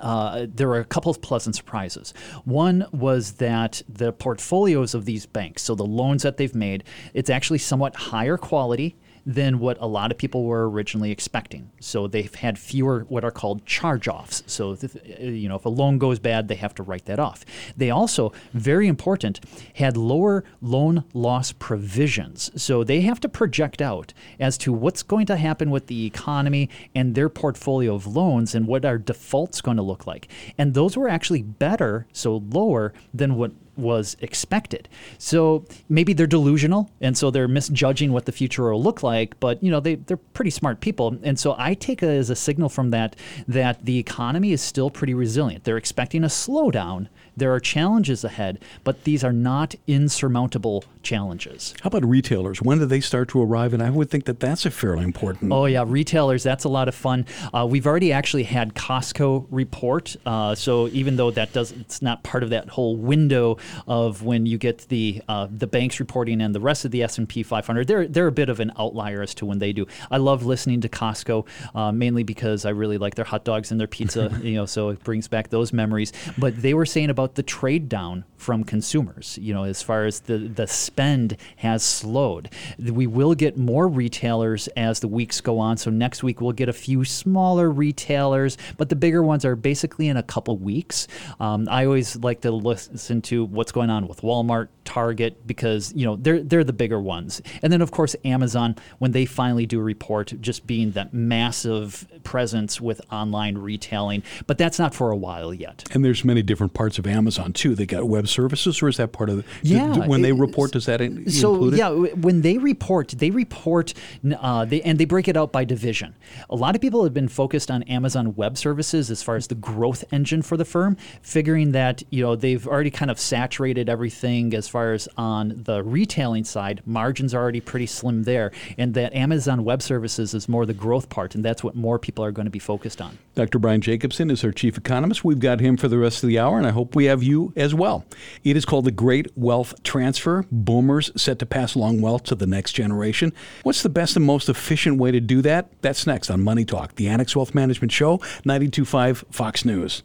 uh, 0.00 0.46
there 0.48 0.68
were 0.68 0.80
a 0.80 0.84
couple 0.84 1.10
of 1.10 1.20
pleasant 1.20 1.56
surprises. 1.56 2.12
One 2.44 2.86
was 2.92 3.32
that 3.34 3.82
the 3.88 4.12
portfolios 4.12 4.94
of 4.94 5.04
these 5.04 5.26
banks, 5.26 5.62
so 5.62 5.74
the 5.74 5.86
loans 5.86 6.22
that 6.22 6.36
they've 6.36 6.54
made, 6.54 6.84
it's 7.14 7.30
actually 7.30 7.58
somewhat 7.58 7.96
higher 7.96 8.36
quality 8.36 8.96
than 9.26 9.58
what 9.58 9.76
a 9.80 9.86
lot 9.86 10.12
of 10.12 10.16
people 10.16 10.44
were 10.44 10.70
originally 10.70 11.10
expecting. 11.10 11.68
So 11.80 12.06
they've 12.06 12.32
had 12.32 12.58
fewer 12.58 13.04
what 13.08 13.24
are 13.24 13.32
called 13.32 13.66
charge 13.66 14.06
offs. 14.06 14.44
So, 14.46 14.78
you 15.18 15.48
know, 15.48 15.56
if 15.56 15.64
a 15.64 15.68
loan 15.68 15.98
goes 15.98 16.20
bad, 16.20 16.46
they 16.46 16.54
have 16.54 16.74
to 16.76 16.84
write 16.84 17.06
that 17.06 17.18
off. 17.18 17.44
They 17.76 17.90
also, 17.90 18.32
very 18.54 18.86
important, 18.86 19.40
had 19.74 19.96
lower 19.96 20.44
loan 20.62 21.02
loss 21.12 21.50
provisions. 21.50 22.50
So 22.60 22.84
they 22.84 23.00
have 23.00 23.18
to 23.20 23.28
project 23.28 23.82
out 23.82 24.14
as 24.38 24.56
to 24.58 24.72
what's 24.72 25.02
going 25.02 25.26
to 25.26 25.36
happen 25.36 25.70
with 25.70 25.88
the 25.88 26.06
economy 26.06 26.70
and 26.94 27.16
their 27.16 27.28
portfolio 27.28 27.96
of 27.96 28.06
loans 28.06 28.54
and 28.54 28.68
what 28.68 28.84
our 28.84 28.98
default's 28.98 29.60
going 29.60 29.76
to 29.76 29.82
look 29.82 30.06
like. 30.06 30.28
And 30.56 30.72
those 30.74 30.96
were 30.96 31.08
actually 31.08 31.42
better, 31.42 32.06
so 32.12 32.36
lower 32.36 32.92
than 33.12 33.34
what 33.34 33.50
was 33.76 34.16
expected. 34.20 34.88
So 35.18 35.64
maybe 35.88 36.12
they're 36.12 36.26
delusional 36.26 36.90
and 37.00 37.16
so 37.16 37.30
they're 37.30 37.48
misjudging 37.48 38.12
what 38.12 38.26
the 38.26 38.32
future 38.32 38.70
will 38.70 38.82
look 38.82 39.02
like, 39.02 39.38
but 39.40 39.62
you 39.62 39.70
know, 39.70 39.80
they, 39.80 39.96
they're 39.96 40.16
pretty 40.16 40.50
smart 40.50 40.80
people. 40.80 41.18
And 41.22 41.38
so 41.38 41.54
I 41.58 41.74
take 41.74 42.02
it 42.02 42.08
as 42.08 42.30
a 42.30 42.36
signal 42.36 42.68
from 42.68 42.90
that 42.90 43.16
that 43.48 43.84
the 43.84 43.98
economy 43.98 44.52
is 44.52 44.62
still 44.62 44.90
pretty 44.90 45.14
resilient. 45.14 45.64
They're 45.64 45.76
expecting 45.76 46.24
a 46.24 46.28
slowdown. 46.28 47.08
There 47.36 47.52
are 47.52 47.60
challenges 47.60 48.24
ahead, 48.24 48.60
but 48.82 49.04
these 49.04 49.22
are 49.22 49.32
not 49.32 49.74
insurmountable 49.86 50.84
challenges. 51.06 51.72
How 51.82 51.88
about 51.88 52.04
retailers? 52.04 52.60
When 52.60 52.80
do 52.80 52.86
they 52.86 53.00
start 53.00 53.28
to 53.28 53.40
arrive? 53.40 53.72
And 53.72 53.80
I 53.80 53.90
would 53.90 54.10
think 54.10 54.24
that 54.24 54.40
that's 54.40 54.66
a 54.66 54.72
fairly 54.72 55.04
important. 55.04 55.52
Oh 55.52 55.66
yeah, 55.66 55.84
retailers. 55.86 56.42
That's 56.42 56.64
a 56.64 56.68
lot 56.68 56.88
of 56.88 56.96
fun. 56.96 57.26
Uh, 57.54 57.64
we've 57.70 57.86
already 57.86 58.12
actually 58.12 58.42
had 58.42 58.74
Costco 58.74 59.46
report. 59.50 60.16
Uh, 60.26 60.56
so 60.56 60.88
even 60.88 61.14
though 61.14 61.30
that 61.30 61.52
does, 61.52 61.70
it's 61.70 62.02
not 62.02 62.24
part 62.24 62.42
of 62.42 62.50
that 62.50 62.68
whole 62.70 62.96
window 62.96 63.56
of 63.86 64.24
when 64.24 64.46
you 64.46 64.58
get 64.58 64.88
the 64.88 65.22
uh, 65.28 65.46
the 65.48 65.68
banks 65.68 66.00
reporting 66.00 66.40
and 66.40 66.52
the 66.52 66.60
rest 66.60 66.84
of 66.84 66.90
the 66.90 67.04
S 67.04 67.18
and 67.18 67.28
P 67.28 67.44
500. 67.44 67.86
They're 67.86 68.08
they're 68.08 68.26
a 68.26 68.32
bit 68.32 68.48
of 68.48 68.58
an 68.58 68.72
outlier 68.76 69.22
as 69.22 69.32
to 69.36 69.46
when 69.46 69.60
they 69.60 69.72
do. 69.72 69.86
I 70.10 70.16
love 70.16 70.44
listening 70.44 70.80
to 70.80 70.88
Costco 70.88 71.46
uh, 71.76 71.92
mainly 71.92 72.24
because 72.24 72.64
I 72.64 72.70
really 72.70 72.98
like 72.98 73.14
their 73.14 73.24
hot 73.24 73.44
dogs 73.44 73.70
and 73.70 73.78
their 73.78 73.86
pizza. 73.86 74.36
you 74.42 74.54
know, 74.54 74.66
so 74.66 74.88
it 74.88 75.04
brings 75.04 75.28
back 75.28 75.50
those 75.50 75.72
memories. 75.72 76.12
But 76.36 76.60
they 76.60 76.74
were 76.74 76.86
saying 76.86 77.10
about 77.10 77.36
the 77.36 77.44
trade 77.44 77.88
down 77.88 78.24
from 78.36 78.64
consumers. 78.64 79.38
You 79.40 79.54
know, 79.54 79.62
as 79.62 79.82
far 79.82 80.04
as 80.04 80.20
the 80.20 80.38
the 80.38 80.66
spend 80.96 81.36
has 81.56 81.82
slowed. 81.82 82.48
We 82.78 83.06
will 83.06 83.34
get 83.34 83.58
more 83.58 83.86
retailers 83.86 84.66
as 84.68 85.00
the 85.00 85.08
weeks 85.08 85.42
go 85.42 85.58
on. 85.58 85.76
So 85.76 85.90
next 85.90 86.22
week 86.22 86.40
we'll 86.40 86.52
get 86.52 86.70
a 86.70 86.72
few 86.72 87.04
smaller 87.04 87.70
retailers, 87.70 88.56
but 88.78 88.88
the 88.88 88.96
bigger 88.96 89.22
ones 89.22 89.44
are 89.44 89.56
basically 89.56 90.08
in 90.08 90.16
a 90.16 90.22
couple 90.22 90.56
weeks. 90.56 91.06
Um, 91.38 91.68
I 91.70 91.84
always 91.84 92.16
like 92.16 92.40
to 92.40 92.50
listen 92.50 93.20
to 93.22 93.44
what's 93.44 93.72
going 93.72 93.90
on 93.90 94.08
with 94.08 94.22
Walmart, 94.22 94.68
Target, 94.86 95.46
because 95.46 95.92
you 95.94 96.06
know 96.06 96.16
they're 96.16 96.42
they're 96.42 96.64
the 96.64 96.72
bigger 96.72 97.00
ones. 97.00 97.42
And 97.62 97.70
then 97.70 97.82
of 97.82 97.90
course 97.90 98.16
Amazon 98.24 98.76
when 98.98 99.12
they 99.12 99.26
finally 99.26 99.66
do 99.66 99.80
report, 99.80 100.32
just 100.40 100.66
being 100.66 100.92
that 100.92 101.12
massive 101.12 102.06
presence 102.24 102.80
with 102.80 103.02
online 103.12 103.58
retailing. 103.58 104.22
But 104.46 104.56
that's 104.56 104.78
not 104.78 104.94
for 104.94 105.10
a 105.10 105.16
while 105.16 105.52
yet. 105.52 105.84
And 105.92 106.02
there's 106.02 106.24
many 106.24 106.42
different 106.42 106.72
parts 106.72 106.98
of 106.98 107.06
Amazon 107.06 107.52
too. 107.52 107.74
They 107.74 107.84
got 107.84 108.08
web 108.08 108.28
services, 108.28 108.82
or 108.82 108.88
is 108.88 108.96
that 108.96 109.12
part 109.12 109.28
of 109.28 109.36
the? 109.36 109.44
Yeah. 109.62 110.06
when 110.06 110.22
they 110.22 110.32
report, 110.32 110.72
does 110.72 110.85
that 110.86 111.00
in, 111.00 111.30
so 111.30 111.54
include 111.54 111.74
it? 111.74 111.76
yeah, 111.78 111.90
when 111.90 112.42
they 112.42 112.58
report, 112.58 113.08
they 113.08 113.30
report, 113.30 113.94
uh, 114.40 114.64
they, 114.64 114.82
and 114.82 114.98
they 114.98 115.04
break 115.04 115.28
it 115.28 115.36
out 115.36 115.52
by 115.52 115.64
division. 115.64 116.14
A 116.50 116.56
lot 116.56 116.74
of 116.74 116.80
people 116.80 117.04
have 117.04 117.14
been 117.14 117.28
focused 117.28 117.70
on 117.70 117.82
Amazon 117.84 118.34
Web 118.34 118.56
Services 118.56 119.10
as 119.10 119.22
far 119.22 119.36
as 119.36 119.46
the 119.46 119.54
growth 119.54 120.04
engine 120.12 120.42
for 120.42 120.56
the 120.56 120.64
firm, 120.64 120.96
figuring 121.22 121.72
that 121.72 122.02
you 122.10 122.22
know 122.22 122.36
they've 122.36 122.66
already 122.66 122.90
kind 122.90 123.10
of 123.10 123.20
saturated 123.20 123.88
everything 123.88 124.54
as 124.54 124.68
far 124.68 124.92
as 124.92 125.08
on 125.16 125.62
the 125.64 125.82
retailing 125.82 126.44
side. 126.44 126.82
Margins 126.86 127.34
are 127.34 127.42
already 127.42 127.60
pretty 127.60 127.86
slim 127.86 128.24
there, 128.24 128.52
and 128.78 128.94
that 128.94 129.14
Amazon 129.14 129.64
Web 129.64 129.82
Services 129.82 130.34
is 130.34 130.48
more 130.48 130.66
the 130.66 130.74
growth 130.74 131.08
part, 131.08 131.34
and 131.34 131.44
that's 131.44 131.62
what 131.62 131.74
more 131.74 131.98
people 131.98 132.24
are 132.24 132.32
going 132.32 132.46
to 132.46 132.50
be 132.50 132.58
focused 132.58 133.00
on. 133.00 133.18
Dr. 133.34 133.58
Brian 133.58 133.80
Jacobsen 133.80 134.30
is 134.30 134.42
our 134.44 134.52
chief 134.52 134.78
economist. 134.78 135.24
We've 135.24 135.38
got 135.38 135.60
him 135.60 135.76
for 135.76 135.88
the 135.88 135.98
rest 135.98 136.22
of 136.22 136.28
the 136.28 136.38
hour, 136.38 136.58
and 136.58 136.66
I 136.66 136.70
hope 136.70 136.94
we 136.94 137.04
have 137.04 137.22
you 137.22 137.52
as 137.56 137.74
well. 137.74 138.04
It 138.44 138.56
is 138.56 138.64
called 138.64 138.86
the 138.86 138.90
Great 138.90 139.36
Wealth 139.36 139.82
Transfer. 139.82 140.46
Boomers 140.76 141.10
set 141.16 141.38
to 141.38 141.46
pass 141.46 141.74
along 141.74 142.02
wealth 142.02 142.24
to 142.24 142.34
the 142.34 142.46
next 142.46 142.72
generation. 142.72 143.32
What's 143.62 143.82
the 143.82 143.88
best 143.88 144.14
and 144.14 144.26
most 144.26 144.50
efficient 144.50 144.98
way 144.98 145.10
to 145.10 145.20
do 145.20 145.40
that? 145.40 145.70
That's 145.80 146.06
next 146.06 146.28
on 146.28 146.42
Money 146.42 146.66
Talk, 146.66 146.96
the 146.96 147.08
Annex 147.08 147.34
Wealth 147.34 147.54
Management 147.54 147.92
Show, 147.92 148.18
925 148.44 149.24
Fox 149.30 149.64
News. 149.64 150.02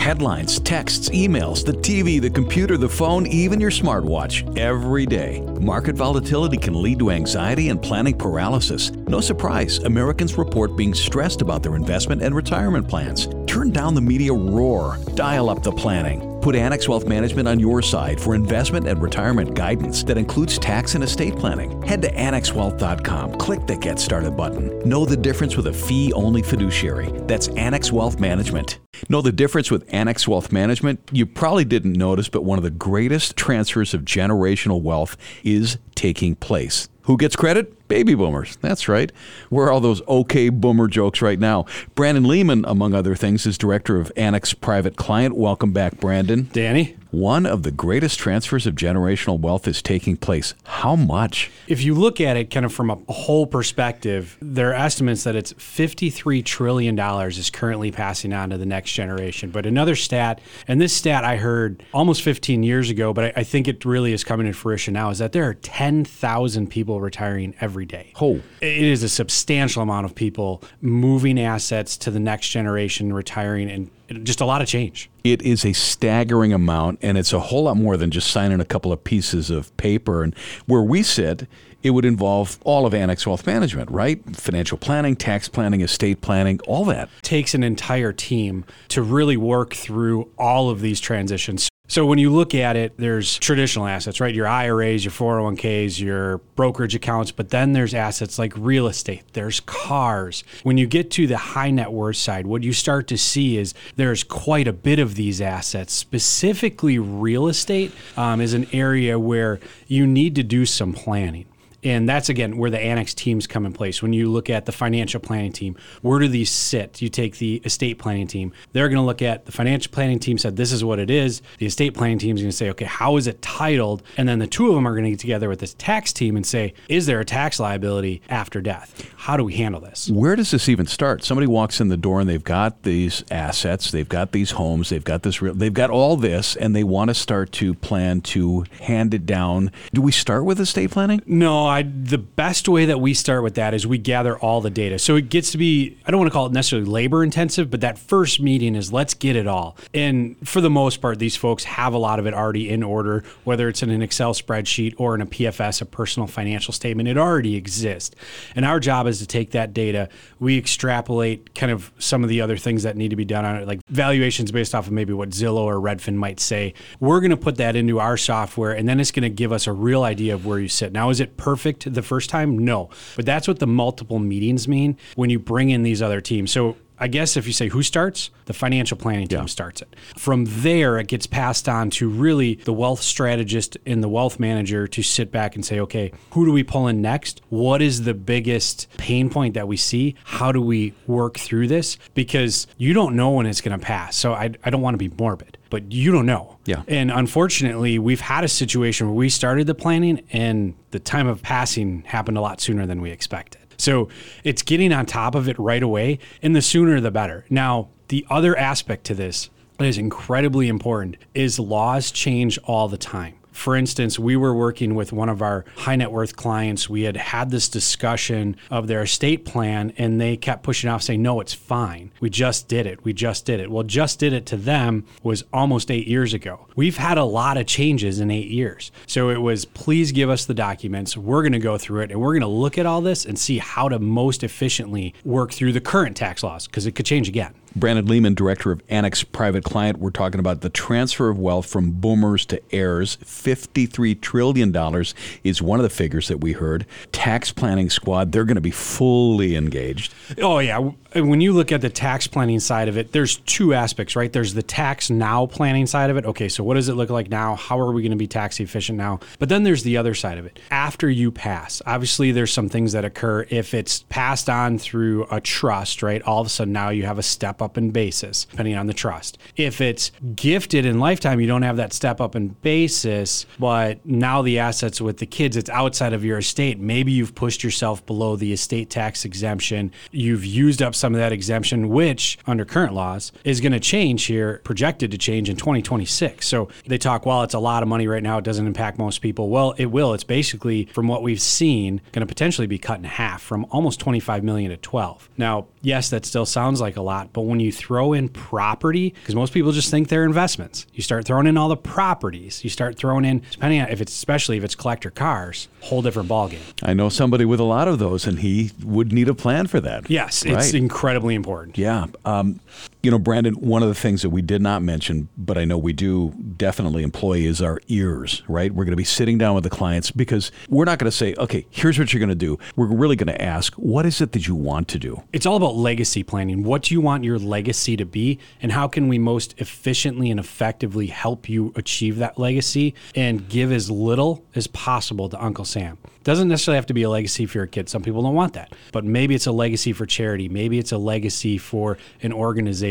Headlines, 0.00 0.58
texts, 0.60 1.10
emails, 1.10 1.62
the 1.62 1.74
TV, 1.74 2.22
the 2.22 2.30
computer, 2.30 2.78
the 2.78 2.88
phone, 2.88 3.26
even 3.26 3.60
your 3.60 3.70
smartwatch, 3.70 4.58
every 4.58 5.04
day. 5.04 5.42
Market 5.60 5.94
volatility 5.94 6.56
can 6.56 6.82
lead 6.82 6.98
to 7.00 7.10
anxiety 7.10 7.68
and 7.68 7.82
planning 7.82 8.16
paralysis. 8.16 8.92
No 8.92 9.20
surprise, 9.20 9.76
Americans 9.80 10.38
report 10.38 10.74
being 10.74 10.94
stressed 10.94 11.42
about 11.42 11.62
their 11.62 11.76
investment 11.76 12.22
and 12.22 12.34
retirement 12.34 12.88
plans. 12.88 13.28
Turn 13.46 13.72
down 13.72 13.94
the 13.94 14.00
media 14.00 14.32
roar, 14.32 14.96
dial 15.16 15.50
up 15.50 15.62
the 15.62 15.70
planning. 15.70 16.26
Put 16.40 16.56
Annex 16.56 16.88
Wealth 16.88 17.06
Management 17.06 17.46
on 17.46 17.60
your 17.60 17.82
side 17.82 18.18
for 18.18 18.34
investment 18.34 18.88
and 18.88 19.02
retirement 19.02 19.54
guidance 19.54 20.02
that 20.04 20.16
includes 20.16 20.58
tax 20.58 20.94
and 20.94 21.04
estate 21.04 21.36
planning. 21.36 21.82
Head 21.82 22.00
to 22.00 22.10
annexwealth.com, 22.10 23.34
click 23.34 23.66
the 23.66 23.76
Get 23.76 23.98
Started 23.98 24.34
button. 24.34 24.78
Know 24.78 25.04
the 25.04 25.18
difference 25.18 25.58
with 25.58 25.66
a 25.66 25.74
fee 25.74 26.10
only 26.14 26.40
fiduciary. 26.40 27.10
That's 27.26 27.48
Annex 27.48 27.92
Wealth 27.92 28.18
Management. 28.18 28.78
Know 29.08 29.22
the 29.22 29.32
difference 29.32 29.70
with 29.70 29.84
Annex 29.92 30.28
Wealth 30.28 30.52
Management? 30.52 31.00
You 31.12 31.26
probably 31.26 31.64
didn't 31.64 31.94
notice, 31.94 32.28
but 32.28 32.44
one 32.44 32.58
of 32.58 32.64
the 32.64 32.70
greatest 32.70 33.36
transfers 33.36 33.94
of 33.94 34.02
generational 34.02 34.82
wealth 34.82 35.16
is 35.42 35.78
taking 35.94 36.36
place. 36.36 36.88
Who 37.02 37.16
gets 37.16 37.34
credit? 37.34 37.88
Baby 37.88 38.14
boomers. 38.14 38.56
That's 38.56 38.88
right. 38.88 39.10
Where 39.48 39.66
are 39.66 39.72
all 39.72 39.80
those 39.80 40.02
okay 40.06 40.48
boomer 40.48 40.86
jokes 40.86 41.22
right 41.22 41.38
now? 41.38 41.64
Brandon 41.94 42.24
Lehman, 42.24 42.64
among 42.68 42.94
other 42.94 43.16
things, 43.16 43.46
is 43.46 43.58
director 43.58 43.98
of 43.98 44.12
Annex 44.16 44.54
Private 44.54 44.96
Client. 44.96 45.36
Welcome 45.36 45.72
back, 45.72 45.98
Brandon. 45.98 46.48
Danny? 46.52 46.96
One 47.10 47.44
of 47.44 47.64
the 47.64 47.72
greatest 47.72 48.20
transfers 48.20 48.68
of 48.68 48.76
generational 48.76 49.40
wealth 49.40 49.66
is 49.66 49.82
taking 49.82 50.16
place. 50.16 50.54
How 50.62 50.94
much? 50.94 51.50
If 51.66 51.82
you 51.82 51.92
look 51.94 52.20
at 52.20 52.36
it 52.36 52.50
kind 52.52 52.64
of 52.64 52.72
from 52.72 52.88
a 52.88 52.98
whole 53.12 53.48
perspective, 53.48 54.38
there 54.40 54.70
are 54.70 54.74
estimates 54.74 55.24
that 55.24 55.34
it's 55.34 55.52
$53 55.54 56.44
trillion 56.44 56.96
is 56.96 57.50
currently 57.50 57.90
passing 57.90 58.32
on 58.32 58.50
to 58.50 58.58
the 58.58 58.66
next 58.66 58.92
generation. 58.92 59.50
But 59.50 59.66
another 59.66 59.96
stat, 59.96 60.40
and 60.68 60.80
this 60.80 60.92
stat 60.92 61.24
I 61.24 61.36
heard 61.36 61.82
almost 61.92 62.22
15 62.22 62.62
years 62.62 62.90
ago, 62.90 63.12
but 63.12 63.24
I, 63.24 63.32
I 63.40 63.42
think 63.42 63.66
it 63.66 63.84
really 63.84 64.12
is 64.12 64.22
coming 64.22 64.46
to 64.46 64.52
fruition 64.52 64.94
now, 64.94 65.10
is 65.10 65.18
that 65.18 65.32
there 65.32 65.48
are 65.48 65.54
10,000 65.54 66.68
people 66.68 67.00
retiring 67.00 67.56
every 67.60 67.86
day. 67.86 68.12
Oh. 68.20 68.40
It 68.60 68.82
is 68.82 69.02
a 69.02 69.08
substantial 69.08 69.82
amount 69.82 70.06
of 70.06 70.14
people 70.14 70.62
moving 70.80 71.40
assets 71.40 71.96
to 71.98 72.12
the 72.12 72.20
next 72.20 72.50
generation, 72.50 73.12
retiring, 73.12 73.68
and 73.68 73.90
just 74.10 74.40
a 74.40 74.44
lot 74.44 74.62
of 74.62 74.68
change. 74.68 75.10
It 75.24 75.42
is 75.42 75.64
a 75.64 75.72
staggering 75.72 76.52
amount, 76.52 76.98
and 77.02 77.16
it's 77.16 77.32
a 77.32 77.40
whole 77.40 77.64
lot 77.64 77.76
more 77.76 77.96
than 77.96 78.10
just 78.10 78.30
signing 78.30 78.60
a 78.60 78.64
couple 78.64 78.92
of 78.92 79.04
pieces 79.04 79.50
of 79.50 79.74
paper. 79.76 80.22
And 80.22 80.34
where 80.66 80.82
we 80.82 81.02
sit, 81.02 81.46
it 81.82 81.90
would 81.90 82.04
involve 82.04 82.58
all 82.64 82.86
of 82.86 82.92
Annex 82.92 83.26
Wealth 83.26 83.46
Management, 83.46 83.90
right? 83.90 84.20
Financial 84.36 84.76
planning, 84.76 85.16
tax 85.16 85.48
planning, 85.48 85.80
estate 85.80 86.20
planning, 86.20 86.60
all 86.66 86.84
that. 86.86 87.08
takes 87.22 87.54
an 87.54 87.62
entire 87.62 88.12
team 88.12 88.64
to 88.88 89.02
really 89.02 89.36
work 89.36 89.74
through 89.74 90.28
all 90.38 90.68
of 90.68 90.80
these 90.80 91.00
transitions. 91.00 91.69
So 91.90 92.06
when 92.06 92.18
you 92.18 92.30
look 92.30 92.54
at 92.54 92.76
it, 92.76 92.96
there's 92.98 93.36
traditional 93.40 93.84
assets, 93.84 94.20
right? 94.20 94.32
Your 94.32 94.46
IRAs, 94.46 95.04
your 95.04 95.10
401ks, 95.10 95.98
your 95.98 96.38
brokerage 96.54 96.94
accounts, 96.94 97.32
but 97.32 97.48
then 97.48 97.72
there's 97.72 97.94
assets 97.94 98.38
like 98.38 98.52
real 98.56 98.86
estate, 98.86 99.24
there's 99.32 99.58
cars. 99.58 100.44
When 100.62 100.78
you 100.78 100.86
get 100.86 101.10
to 101.10 101.26
the 101.26 101.36
high 101.36 101.72
net 101.72 101.90
worth 101.90 102.14
side, 102.14 102.46
what 102.46 102.62
you 102.62 102.72
start 102.72 103.08
to 103.08 103.18
see 103.18 103.58
is 103.58 103.74
there's 103.96 104.22
quite 104.22 104.68
a 104.68 104.72
bit 104.72 105.00
of 105.00 105.16
these 105.16 105.40
assets. 105.40 105.92
Specifically, 105.92 107.00
real 107.00 107.48
estate 107.48 107.92
um, 108.16 108.40
is 108.40 108.54
an 108.54 108.68
area 108.72 109.18
where 109.18 109.58
you 109.88 110.06
need 110.06 110.36
to 110.36 110.44
do 110.44 110.66
some 110.66 110.92
planning. 110.92 111.46
And 111.82 112.08
that's 112.08 112.28
again 112.28 112.56
where 112.56 112.70
the 112.70 112.80
annex 112.80 113.14
teams 113.14 113.46
come 113.46 113.64
in 113.66 113.72
place. 113.72 114.02
When 114.02 114.12
you 114.12 114.30
look 114.30 114.50
at 114.50 114.66
the 114.66 114.72
financial 114.72 115.20
planning 115.20 115.52
team, 115.52 115.76
where 116.02 116.18
do 116.18 116.28
these 116.28 116.50
sit? 116.50 117.00
You 117.00 117.08
take 117.08 117.38
the 117.38 117.56
estate 117.64 117.98
planning 117.98 118.26
team. 118.26 118.52
They're 118.72 118.88
going 118.88 119.00
to 119.00 119.04
look 119.06 119.22
at 119.22 119.46
the 119.46 119.52
financial 119.52 119.90
planning 119.92 120.18
team 120.18 120.38
said 120.38 120.56
this 120.56 120.72
is 120.72 120.84
what 120.84 120.98
it 120.98 121.10
is. 121.10 121.42
The 121.58 121.66
estate 121.66 121.94
planning 121.94 122.18
team 122.18 122.36
is 122.36 122.42
going 122.42 122.50
to 122.50 122.56
say, 122.56 122.70
okay, 122.70 122.84
how 122.84 123.16
is 123.16 123.26
it 123.26 123.40
titled? 123.42 124.02
And 124.16 124.28
then 124.28 124.38
the 124.38 124.46
two 124.46 124.68
of 124.68 124.74
them 124.74 124.86
are 124.86 124.92
going 124.92 125.04
to 125.04 125.10
get 125.10 125.20
together 125.20 125.48
with 125.48 125.60
this 125.60 125.74
tax 125.74 126.12
team 126.12 126.36
and 126.36 126.46
say, 126.46 126.74
is 126.88 127.06
there 127.06 127.20
a 127.20 127.24
tax 127.24 127.58
liability 127.58 128.22
after 128.28 128.60
death? 128.60 129.10
How 129.16 129.36
do 129.36 129.44
we 129.44 129.54
handle 129.54 129.80
this? 129.80 130.10
Where 130.10 130.36
does 130.36 130.50
this 130.50 130.68
even 130.68 130.86
start? 130.86 131.24
Somebody 131.24 131.46
walks 131.46 131.80
in 131.80 131.88
the 131.88 131.96
door 131.96 132.20
and 132.20 132.28
they've 132.28 132.42
got 132.42 132.82
these 132.82 133.24
assets, 133.30 133.90
they've 133.90 134.08
got 134.08 134.32
these 134.32 134.52
homes, 134.52 134.90
they've 134.90 135.04
got 135.04 135.22
this 135.22 135.40
real, 135.40 135.54
they've 135.54 135.72
got 135.72 135.90
all 135.90 136.16
this, 136.16 136.56
and 136.56 136.74
they 136.74 136.84
want 136.84 137.08
to 137.08 137.14
start 137.14 137.52
to 137.52 137.74
plan 137.74 138.20
to 138.20 138.64
hand 138.80 139.14
it 139.14 139.26
down. 139.26 139.70
Do 139.92 140.02
we 140.02 140.12
start 140.12 140.44
with 140.44 140.60
estate 140.60 140.90
planning? 140.90 141.22
No, 141.26 141.69
I, 141.70 141.82
the 141.82 142.18
best 142.18 142.68
way 142.68 142.86
that 142.86 143.00
we 143.00 143.14
start 143.14 143.42
with 143.42 143.54
that 143.54 143.72
is 143.74 143.86
we 143.86 143.98
gather 143.98 144.38
all 144.38 144.60
the 144.60 144.70
data. 144.70 144.98
So 144.98 145.16
it 145.16 145.28
gets 145.28 145.52
to 145.52 145.58
be, 145.58 145.96
I 146.04 146.10
don't 146.10 146.20
want 146.20 146.30
to 146.30 146.32
call 146.32 146.46
it 146.46 146.52
necessarily 146.52 146.88
labor 146.88 147.24
intensive, 147.24 147.70
but 147.70 147.80
that 147.80 147.98
first 147.98 148.40
meeting 148.40 148.74
is 148.74 148.92
let's 148.92 149.14
get 149.14 149.36
it 149.36 149.46
all. 149.46 149.76
And 149.94 150.36
for 150.46 150.60
the 150.60 150.70
most 150.70 151.00
part, 151.00 151.18
these 151.18 151.36
folks 151.36 151.64
have 151.64 151.94
a 151.94 151.98
lot 151.98 152.18
of 152.18 152.26
it 152.26 152.34
already 152.34 152.68
in 152.68 152.82
order, 152.82 153.24
whether 153.44 153.68
it's 153.68 153.82
in 153.82 153.90
an 153.90 154.02
Excel 154.02 154.34
spreadsheet 154.34 154.94
or 154.98 155.14
in 155.14 155.20
a 155.20 155.26
PFS, 155.26 155.80
a 155.80 155.84
personal 155.86 156.26
financial 156.26 156.72
statement, 156.72 157.08
it 157.08 157.16
already 157.16 157.56
exists. 157.56 158.14
And 158.54 158.64
our 158.64 158.80
job 158.80 159.06
is 159.06 159.18
to 159.20 159.26
take 159.26 159.52
that 159.52 159.72
data, 159.72 160.08
we 160.38 160.58
extrapolate 160.58 161.54
kind 161.54 161.72
of 161.72 161.92
some 161.98 162.22
of 162.22 162.28
the 162.28 162.40
other 162.40 162.56
things 162.56 162.82
that 162.82 162.96
need 162.96 163.10
to 163.10 163.16
be 163.16 163.24
done 163.24 163.44
on 163.44 163.56
it, 163.56 163.66
like 163.66 163.80
valuations 163.88 164.52
based 164.52 164.74
off 164.74 164.86
of 164.86 164.92
maybe 164.92 165.12
what 165.12 165.30
Zillow 165.30 165.62
or 165.62 165.76
Redfin 165.76 166.14
might 166.14 166.40
say. 166.40 166.74
We're 166.98 167.20
going 167.20 167.30
to 167.30 167.36
put 167.36 167.56
that 167.56 167.76
into 167.76 168.00
our 168.00 168.16
software, 168.16 168.72
and 168.72 168.88
then 168.88 169.00
it's 169.00 169.10
going 169.10 169.22
to 169.22 169.30
give 169.30 169.52
us 169.52 169.66
a 169.66 169.72
real 169.72 170.02
idea 170.02 170.34
of 170.34 170.46
where 170.46 170.58
you 170.58 170.68
sit. 170.68 170.92
Now, 170.92 171.10
is 171.10 171.20
it 171.20 171.36
perfect 171.36 171.59
the 171.62 172.02
first 172.02 172.30
time? 172.30 172.58
No. 172.58 172.90
But 173.16 173.26
that's 173.26 173.48
what 173.48 173.58
the 173.58 173.66
multiple 173.66 174.18
meetings 174.18 174.68
mean 174.68 174.96
when 175.14 175.30
you 175.30 175.38
bring 175.38 175.70
in 175.70 175.82
these 175.82 176.02
other 176.02 176.20
teams. 176.20 176.50
So 176.50 176.76
I 177.00 177.08
guess 177.08 177.36
if 177.38 177.46
you 177.46 177.54
say 177.54 177.68
who 177.68 177.82
starts, 177.82 178.30
the 178.44 178.52
financial 178.52 178.96
planning 178.96 179.26
team 179.26 179.40
yeah. 179.40 179.46
starts 179.46 179.80
it. 179.80 179.96
From 180.18 180.44
there, 180.46 180.98
it 180.98 181.08
gets 181.08 181.26
passed 181.26 181.66
on 181.66 181.88
to 181.90 182.08
really 182.10 182.56
the 182.56 182.74
wealth 182.74 183.00
strategist 183.00 183.78
and 183.86 184.02
the 184.02 184.08
wealth 184.08 184.38
manager 184.38 184.86
to 184.86 185.02
sit 185.02 185.32
back 185.32 185.54
and 185.54 185.64
say, 185.64 185.80
okay, 185.80 186.12
who 186.32 186.44
do 186.44 186.52
we 186.52 186.62
pull 186.62 186.88
in 186.88 187.00
next? 187.00 187.40
What 187.48 187.80
is 187.80 188.02
the 188.02 188.12
biggest 188.12 188.86
pain 188.98 189.30
point 189.30 189.54
that 189.54 189.66
we 189.66 189.78
see? 189.78 190.14
How 190.24 190.52
do 190.52 190.60
we 190.60 190.92
work 191.06 191.38
through 191.38 191.68
this? 191.68 191.96
Because 192.12 192.66
you 192.76 192.92
don't 192.92 193.16
know 193.16 193.30
when 193.30 193.46
it's 193.46 193.62
going 193.62 193.78
to 193.78 193.84
pass. 193.84 194.14
So 194.14 194.34
I, 194.34 194.50
I 194.62 194.68
don't 194.68 194.82
want 194.82 194.94
to 194.94 194.98
be 194.98 195.08
morbid, 195.18 195.56
but 195.70 195.90
you 195.90 196.12
don't 196.12 196.26
know. 196.26 196.58
Yeah. 196.66 196.82
And 196.86 197.10
unfortunately, 197.10 197.98
we've 197.98 198.20
had 198.20 198.44
a 198.44 198.48
situation 198.48 199.06
where 199.06 199.16
we 199.16 199.30
started 199.30 199.66
the 199.66 199.74
planning 199.74 200.22
and 200.32 200.74
the 200.90 201.00
time 201.00 201.26
of 201.26 201.40
passing 201.40 202.02
happened 202.02 202.36
a 202.36 202.40
lot 202.42 202.60
sooner 202.60 202.84
than 202.84 203.00
we 203.00 203.10
expected. 203.10 203.59
So 203.80 204.08
it's 204.44 204.62
getting 204.62 204.92
on 204.92 205.06
top 205.06 205.34
of 205.34 205.48
it 205.48 205.58
right 205.58 205.82
away, 205.82 206.18
and 206.42 206.54
the 206.54 206.62
sooner 206.62 207.00
the 207.00 207.10
better. 207.10 207.44
Now, 207.50 207.88
the 208.08 208.26
other 208.30 208.56
aspect 208.56 209.04
to 209.04 209.14
this 209.14 209.50
that 209.78 209.86
is 209.86 209.98
incredibly 209.98 210.68
important 210.68 211.16
is 211.34 211.58
laws 211.58 212.10
change 212.10 212.58
all 212.64 212.88
the 212.88 212.98
time. 212.98 213.34
For 213.60 213.76
instance, 213.76 214.18
we 214.18 214.36
were 214.36 214.54
working 214.54 214.94
with 214.94 215.12
one 215.12 215.28
of 215.28 215.42
our 215.42 215.66
high 215.76 215.96
net 215.96 216.10
worth 216.10 216.34
clients. 216.34 216.88
We 216.88 217.02
had 217.02 217.18
had 217.18 217.50
this 217.50 217.68
discussion 217.68 218.56
of 218.70 218.86
their 218.86 219.02
estate 219.02 219.44
plan, 219.44 219.92
and 219.98 220.18
they 220.18 220.38
kept 220.38 220.62
pushing 220.62 220.88
off 220.88 221.02
saying, 221.02 221.20
No, 221.20 221.40
it's 221.40 221.52
fine. 221.52 222.10
We 222.20 222.30
just 222.30 222.68
did 222.68 222.86
it. 222.86 223.04
We 223.04 223.12
just 223.12 223.44
did 223.44 223.60
it. 223.60 223.70
Well, 223.70 223.82
just 223.82 224.18
did 224.18 224.32
it 224.32 224.46
to 224.46 224.56
them 224.56 225.04
was 225.22 225.44
almost 225.52 225.90
eight 225.90 226.08
years 226.08 226.32
ago. 226.32 226.68
We've 226.74 226.96
had 226.96 227.18
a 227.18 227.24
lot 227.24 227.58
of 227.58 227.66
changes 227.66 228.18
in 228.18 228.30
eight 228.30 228.48
years. 228.48 228.92
So 229.06 229.28
it 229.28 229.42
was, 229.42 229.66
please 229.66 230.10
give 230.10 230.30
us 230.30 230.46
the 230.46 230.54
documents. 230.54 231.14
We're 231.14 231.42
going 231.42 231.52
to 231.52 231.58
go 231.58 231.76
through 231.76 232.04
it 232.04 232.10
and 232.10 232.18
we're 232.18 232.32
going 232.32 232.40
to 232.40 232.46
look 232.46 232.78
at 232.78 232.86
all 232.86 233.02
this 233.02 233.26
and 233.26 233.38
see 233.38 233.58
how 233.58 233.90
to 233.90 233.98
most 233.98 234.42
efficiently 234.42 235.12
work 235.22 235.52
through 235.52 235.74
the 235.74 235.82
current 235.82 236.16
tax 236.16 236.42
laws 236.42 236.66
because 236.66 236.86
it 236.86 236.92
could 236.92 237.04
change 237.04 237.28
again. 237.28 237.52
Brandon 237.76 238.06
Lehman, 238.06 238.34
director 238.34 238.72
of 238.72 238.82
Annex 238.88 239.22
Private 239.22 239.64
Client. 239.64 239.98
We're 239.98 240.10
talking 240.10 240.40
about 240.40 240.60
the 240.60 240.70
transfer 240.70 241.28
of 241.28 241.38
wealth 241.38 241.66
from 241.66 241.92
boomers 241.92 242.44
to 242.46 242.60
heirs. 242.74 243.16
$53 243.24 244.20
trillion 244.20 245.04
is 245.44 245.62
one 245.62 245.78
of 245.78 245.84
the 245.84 245.90
figures 245.90 246.28
that 246.28 246.40
we 246.40 246.52
heard. 246.52 246.84
Tax 247.12 247.52
planning 247.52 247.88
squad, 247.88 248.32
they're 248.32 248.44
going 248.44 248.56
to 248.56 248.60
be 248.60 248.70
fully 248.70 249.54
engaged. 249.54 250.14
Oh, 250.38 250.58
yeah. 250.58 250.90
When 251.14 251.40
you 251.40 251.52
look 251.52 251.72
at 251.72 251.80
the 251.80 251.90
tax 251.90 252.26
planning 252.26 252.60
side 252.60 252.88
of 252.88 252.96
it, 252.96 253.12
there's 253.12 253.36
two 253.38 253.74
aspects, 253.74 254.14
right? 254.16 254.32
There's 254.32 254.54
the 254.54 254.62
tax 254.62 255.10
now 255.10 255.46
planning 255.46 255.86
side 255.86 256.10
of 256.10 256.16
it. 256.16 256.24
Okay, 256.24 256.48
so 256.48 256.62
what 256.64 256.74
does 256.74 256.88
it 256.88 256.94
look 256.94 257.10
like 257.10 257.28
now? 257.28 257.56
How 257.56 257.78
are 257.78 257.92
we 257.92 258.02
going 258.02 258.10
to 258.10 258.16
be 258.16 258.28
tax 258.28 258.60
efficient 258.60 258.98
now? 258.98 259.20
But 259.38 259.48
then 259.48 259.62
there's 259.62 259.82
the 259.82 259.96
other 259.96 260.14
side 260.14 260.38
of 260.38 260.46
it. 260.46 260.58
After 260.70 261.08
you 261.08 261.30
pass, 261.30 261.82
obviously, 261.86 262.32
there's 262.32 262.52
some 262.52 262.68
things 262.68 262.92
that 262.92 263.04
occur. 263.04 263.46
If 263.48 263.74
it's 263.74 264.04
passed 264.08 264.48
on 264.48 264.78
through 264.78 265.26
a 265.30 265.40
trust, 265.40 266.02
right? 266.02 266.22
All 266.22 266.40
of 266.40 266.46
a 266.46 266.50
sudden 266.50 266.72
now 266.72 266.90
you 266.90 267.06
have 267.06 267.18
a 267.18 267.22
step 267.22 267.59
up 267.62 267.78
in 267.78 267.90
basis, 267.90 268.44
depending 268.44 268.76
on 268.76 268.86
the 268.86 268.94
trust. 268.94 269.38
If 269.56 269.80
it's 269.80 270.12
gifted 270.34 270.86
in 270.86 270.98
lifetime, 270.98 271.40
you 271.40 271.46
don't 271.46 271.62
have 271.62 271.76
that 271.76 271.92
step 271.92 272.20
up 272.20 272.36
in 272.36 272.48
basis, 272.48 273.46
but 273.58 274.04
now 274.04 274.42
the 274.42 274.58
assets 274.58 275.00
with 275.00 275.18
the 275.18 275.26
kids, 275.26 275.56
it's 275.56 275.70
outside 275.70 276.12
of 276.12 276.24
your 276.24 276.38
estate. 276.38 276.78
Maybe 276.78 277.12
you've 277.12 277.34
pushed 277.34 277.62
yourself 277.62 278.04
below 278.06 278.36
the 278.36 278.52
estate 278.52 278.90
tax 278.90 279.24
exemption. 279.24 279.92
You've 280.10 280.44
used 280.44 280.82
up 280.82 280.94
some 280.94 281.14
of 281.14 281.20
that 281.20 281.32
exemption, 281.32 281.88
which 281.88 282.38
under 282.46 282.64
current 282.64 282.94
laws 282.94 283.32
is 283.44 283.60
going 283.60 283.72
to 283.72 283.80
change 283.80 284.24
here, 284.24 284.60
projected 284.64 285.10
to 285.10 285.18
change 285.18 285.48
in 285.48 285.56
2026. 285.56 286.46
So 286.46 286.68
they 286.86 286.98
talk, 286.98 287.26
well, 287.26 287.42
it's 287.42 287.54
a 287.54 287.58
lot 287.58 287.82
of 287.82 287.88
money 287.88 288.06
right 288.06 288.22
now. 288.22 288.38
It 288.38 288.44
doesn't 288.44 288.66
impact 288.66 288.98
most 288.98 289.20
people. 289.20 289.48
Well, 289.48 289.74
it 289.78 289.86
will. 289.86 290.14
It's 290.14 290.24
basically, 290.24 290.86
from 290.86 291.08
what 291.08 291.22
we've 291.22 291.40
seen, 291.40 292.00
going 292.12 292.20
to 292.20 292.26
potentially 292.26 292.66
be 292.66 292.78
cut 292.78 292.98
in 292.98 293.04
half 293.04 293.42
from 293.42 293.66
almost 293.70 294.00
25 294.00 294.44
million 294.44 294.70
to 294.70 294.76
12. 294.76 295.28
Now, 295.36 295.66
yes, 295.82 296.10
that 296.10 296.26
still 296.26 296.46
sounds 296.46 296.80
like 296.80 296.96
a 296.96 297.02
lot, 297.02 297.32
but 297.32 297.42
when 297.50 297.60
you 297.60 297.72
throw 297.72 298.12
in 298.12 298.28
property, 298.28 299.10
because 299.10 299.34
most 299.34 299.52
people 299.52 299.72
just 299.72 299.90
think 299.90 300.08
they're 300.08 300.24
investments, 300.24 300.86
you 300.94 301.02
start 301.02 301.26
throwing 301.26 301.46
in 301.46 301.56
all 301.56 301.68
the 301.68 301.76
properties, 301.76 302.64
you 302.64 302.70
start 302.70 302.96
throwing 302.96 303.24
in, 303.24 303.42
depending 303.50 303.80
on 303.82 303.88
if 303.88 304.00
it's, 304.00 304.12
especially 304.12 304.56
if 304.56 304.64
it's 304.64 304.74
collector 304.74 305.10
cars, 305.10 305.68
whole 305.82 306.02
different 306.02 306.28
ballgame. 306.28 306.60
I 306.82 306.94
know 306.94 307.08
somebody 307.08 307.44
with 307.44 307.60
a 307.60 307.64
lot 307.64 307.88
of 307.88 307.98
those, 307.98 308.26
and 308.26 308.38
he 308.38 308.72
would 308.82 309.12
need 309.12 309.28
a 309.28 309.34
plan 309.34 309.66
for 309.66 309.80
that. 309.80 310.08
Yes, 310.08 310.46
right? 310.46 310.58
it's 310.58 310.72
incredibly 310.72 311.34
important. 311.34 311.76
Yeah. 311.76 312.06
Um, 312.24 312.60
you 313.02 313.10
know, 313.10 313.18
Brandon, 313.18 313.54
one 313.54 313.82
of 313.82 313.88
the 313.88 313.94
things 313.94 314.22
that 314.22 314.30
we 314.30 314.42
did 314.42 314.60
not 314.60 314.82
mention, 314.82 315.28
but 315.38 315.56
I 315.56 315.64
know 315.64 315.78
we 315.78 315.94
do 315.94 316.34
definitely 316.56 317.02
employ 317.02 317.38
is 317.38 317.62
our 317.62 317.80
ears, 317.88 318.42
right? 318.46 318.70
We're 318.70 318.84
going 318.84 318.92
to 318.92 318.96
be 318.96 319.04
sitting 319.04 319.38
down 319.38 319.54
with 319.54 319.64
the 319.64 319.70
clients 319.70 320.10
because 320.10 320.52
we're 320.68 320.84
not 320.84 320.98
going 320.98 321.10
to 321.10 321.16
say, 321.16 321.34
okay, 321.38 321.66
here's 321.70 321.98
what 321.98 322.12
you're 322.12 322.20
going 322.20 322.28
to 322.28 322.34
do. 322.34 322.58
We're 322.76 322.86
really 322.86 323.16
going 323.16 323.28
to 323.28 323.40
ask, 323.40 323.72
what 323.74 324.04
is 324.04 324.20
it 324.20 324.32
that 324.32 324.46
you 324.46 324.54
want 324.54 324.88
to 324.88 324.98
do? 324.98 325.22
It's 325.32 325.46
all 325.46 325.56
about 325.56 325.76
legacy 325.76 326.22
planning. 326.22 326.62
What 326.62 326.82
do 326.82 326.94
you 326.94 327.00
want 327.00 327.24
your 327.24 327.38
legacy 327.38 327.96
to 327.96 328.04
be? 328.04 328.38
And 328.60 328.72
how 328.72 328.86
can 328.86 329.08
we 329.08 329.18
most 329.18 329.54
efficiently 329.58 330.30
and 330.30 330.38
effectively 330.38 331.06
help 331.06 331.48
you 331.48 331.72
achieve 331.76 332.18
that 332.18 332.38
legacy 332.38 332.94
and 333.14 333.48
give 333.48 333.72
as 333.72 333.90
little 333.90 334.44
as 334.54 334.66
possible 334.66 335.30
to 335.30 335.42
Uncle 335.42 335.64
Sam? 335.64 335.96
Doesn't 336.22 336.48
necessarily 336.48 336.76
have 336.76 336.86
to 336.86 336.94
be 336.94 337.04
a 337.04 337.08
legacy 337.08 337.46
for 337.46 337.56
your 337.56 337.66
kid. 337.66 337.88
Some 337.88 338.02
people 338.02 338.22
don't 338.22 338.34
want 338.34 338.52
that. 338.52 338.74
But 338.92 339.06
maybe 339.06 339.34
it's 339.34 339.46
a 339.46 339.52
legacy 339.52 339.94
for 339.94 340.04
charity. 340.04 340.50
Maybe 340.50 340.78
it's 340.78 340.92
a 340.92 340.98
legacy 340.98 341.56
for 341.56 341.96
an 342.22 342.34
organization. 342.34 342.89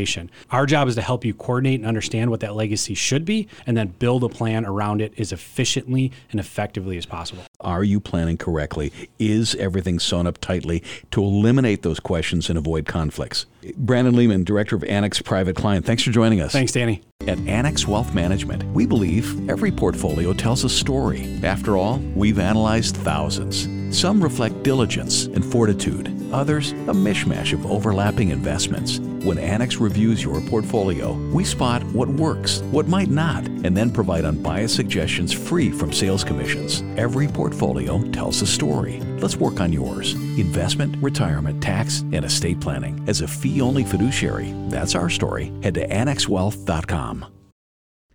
Our 0.52 0.66
job 0.66 0.88
is 0.88 0.96
to 0.96 1.02
help 1.02 1.26
you 1.26 1.34
coordinate 1.34 1.80
and 1.80 1.88
understand 1.88 2.30
what 2.30 2.40
that 2.42 2.56
legacy 2.56 2.94
should 2.94 3.26
be 3.26 3.48
and 3.66 3.76
then 3.76 3.88
build 3.88 4.24
a 4.24 4.30
plan 4.30 4.66
around 4.66 5.02
it 5.02 5.14
as 5.20 5.32
efficiently 5.32 6.12
and 6.32 6.40
effectively 6.40 6.98
as 6.98 7.06
possible. 7.06 7.44
Are 7.60 7.84
you 7.84 8.00
planning 8.00 8.38
correctly? 8.38 8.94
Is 9.18 9.56
everything 9.56 10.00
sewn 10.00 10.28
up 10.28 10.38
tightly 10.38 10.84
to 11.12 11.22
eliminate 11.24 11.82
those 11.82 12.00
questions 12.00 12.50
and 12.50 12.58
avoid 12.58 12.86
conflicts? 12.86 13.46
Brandon 13.76 14.16
Lehman, 14.16 14.44
Director 14.44 14.76
of 14.76 14.84
Annex 14.86 15.22
Private 15.22 15.56
Client, 15.56 15.86
thanks 15.86 16.04
for 16.04 16.12
joining 16.12 16.42
us. 16.42 16.52
Thanks, 16.52 16.72
Danny. 16.72 17.02
At 17.28 17.38
Annex 17.40 17.88
Wealth 17.88 18.14
Management, 18.14 18.64
we 18.74 18.86
believe 18.86 19.50
every 19.50 19.72
portfolio 19.72 20.34
tells 20.34 20.64
a 20.64 20.70
story. 20.70 21.40
After 21.44 21.76
all, 21.76 21.98
we've 22.16 22.40
analyzed 22.40 22.96
thousands. 22.96 23.68
Some 23.92 24.22
reflect 24.24 24.62
diligence 24.64 25.26
and 25.26 25.44
fortitude, 25.44 26.08
others, 26.32 26.72
a 26.72 26.94
mishmash 26.94 27.54
of 27.54 27.66
overlapping 27.66 28.30
investments. 28.30 29.00
When 29.00 29.40
Annex 29.40 29.78
reviews 29.78 30.24
your 30.24 30.40
portfolio, 30.42 31.14
we 31.34 31.44
spot 31.44 31.84
what 31.86 32.08
works, 32.08 32.60
what 32.72 32.88
might 32.88 33.10
not, 33.10 33.46
and 33.48 33.76
then 33.76 33.92
provide 33.92 34.26
unbiased 34.26 34.76
suggestions 34.76 35.34
free 35.34 35.72
from 35.72 35.92
sales 35.92 36.24
commissions. 36.24 36.82
Every 36.98 37.28
portfolio 37.28 38.02
tells 38.12 38.42
a 38.42 38.48
story. 38.48 39.00
Let's 39.20 39.38
work 39.38 39.60
on 39.60 39.74
yours. 39.74 40.14
Investment, 40.38 40.96
retirement, 41.02 41.62
tax, 41.62 42.02
and 42.14 42.24
estate 42.24 42.60
planning. 42.62 43.04
As 43.08 43.22
a 43.22 43.28
fee 43.28 43.60
only 43.60 43.84
fiduciary, 43.84 44.54
that's 44.70 44.96
our 44.96 45.10
story. 45.10 45.52
Head 45.64 45.74
to 45.74 45.88
annexwealth.com. 45.88 47.39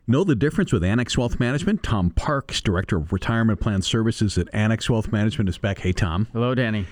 Know 0.06 0.22
the 0.22 0.34
difference 0.34 0.70
with 0.70 0.84
Annex 0.84 1.16
Wealth 1.16 1.40
Management? 1.40 1.82
Tom 1.82 2.10
Parks, 2.10 2.60
Director 2.60 2.98
of 2.98 3.10
Retirement 3.10 3.58
Plan 3.58 3.80
Services 3.80 4.36
at 4.36 4.48
Annex 4.52 4.90
Wealth 4.90 5.10
Management, 5.10 5.48
is 5.48 5.56
back. 5.56 5.78
Hey, 5.78 5.92
Tom. 5.92 6.28
Hello, 6.34 6.54
Danny. 6.54 6.84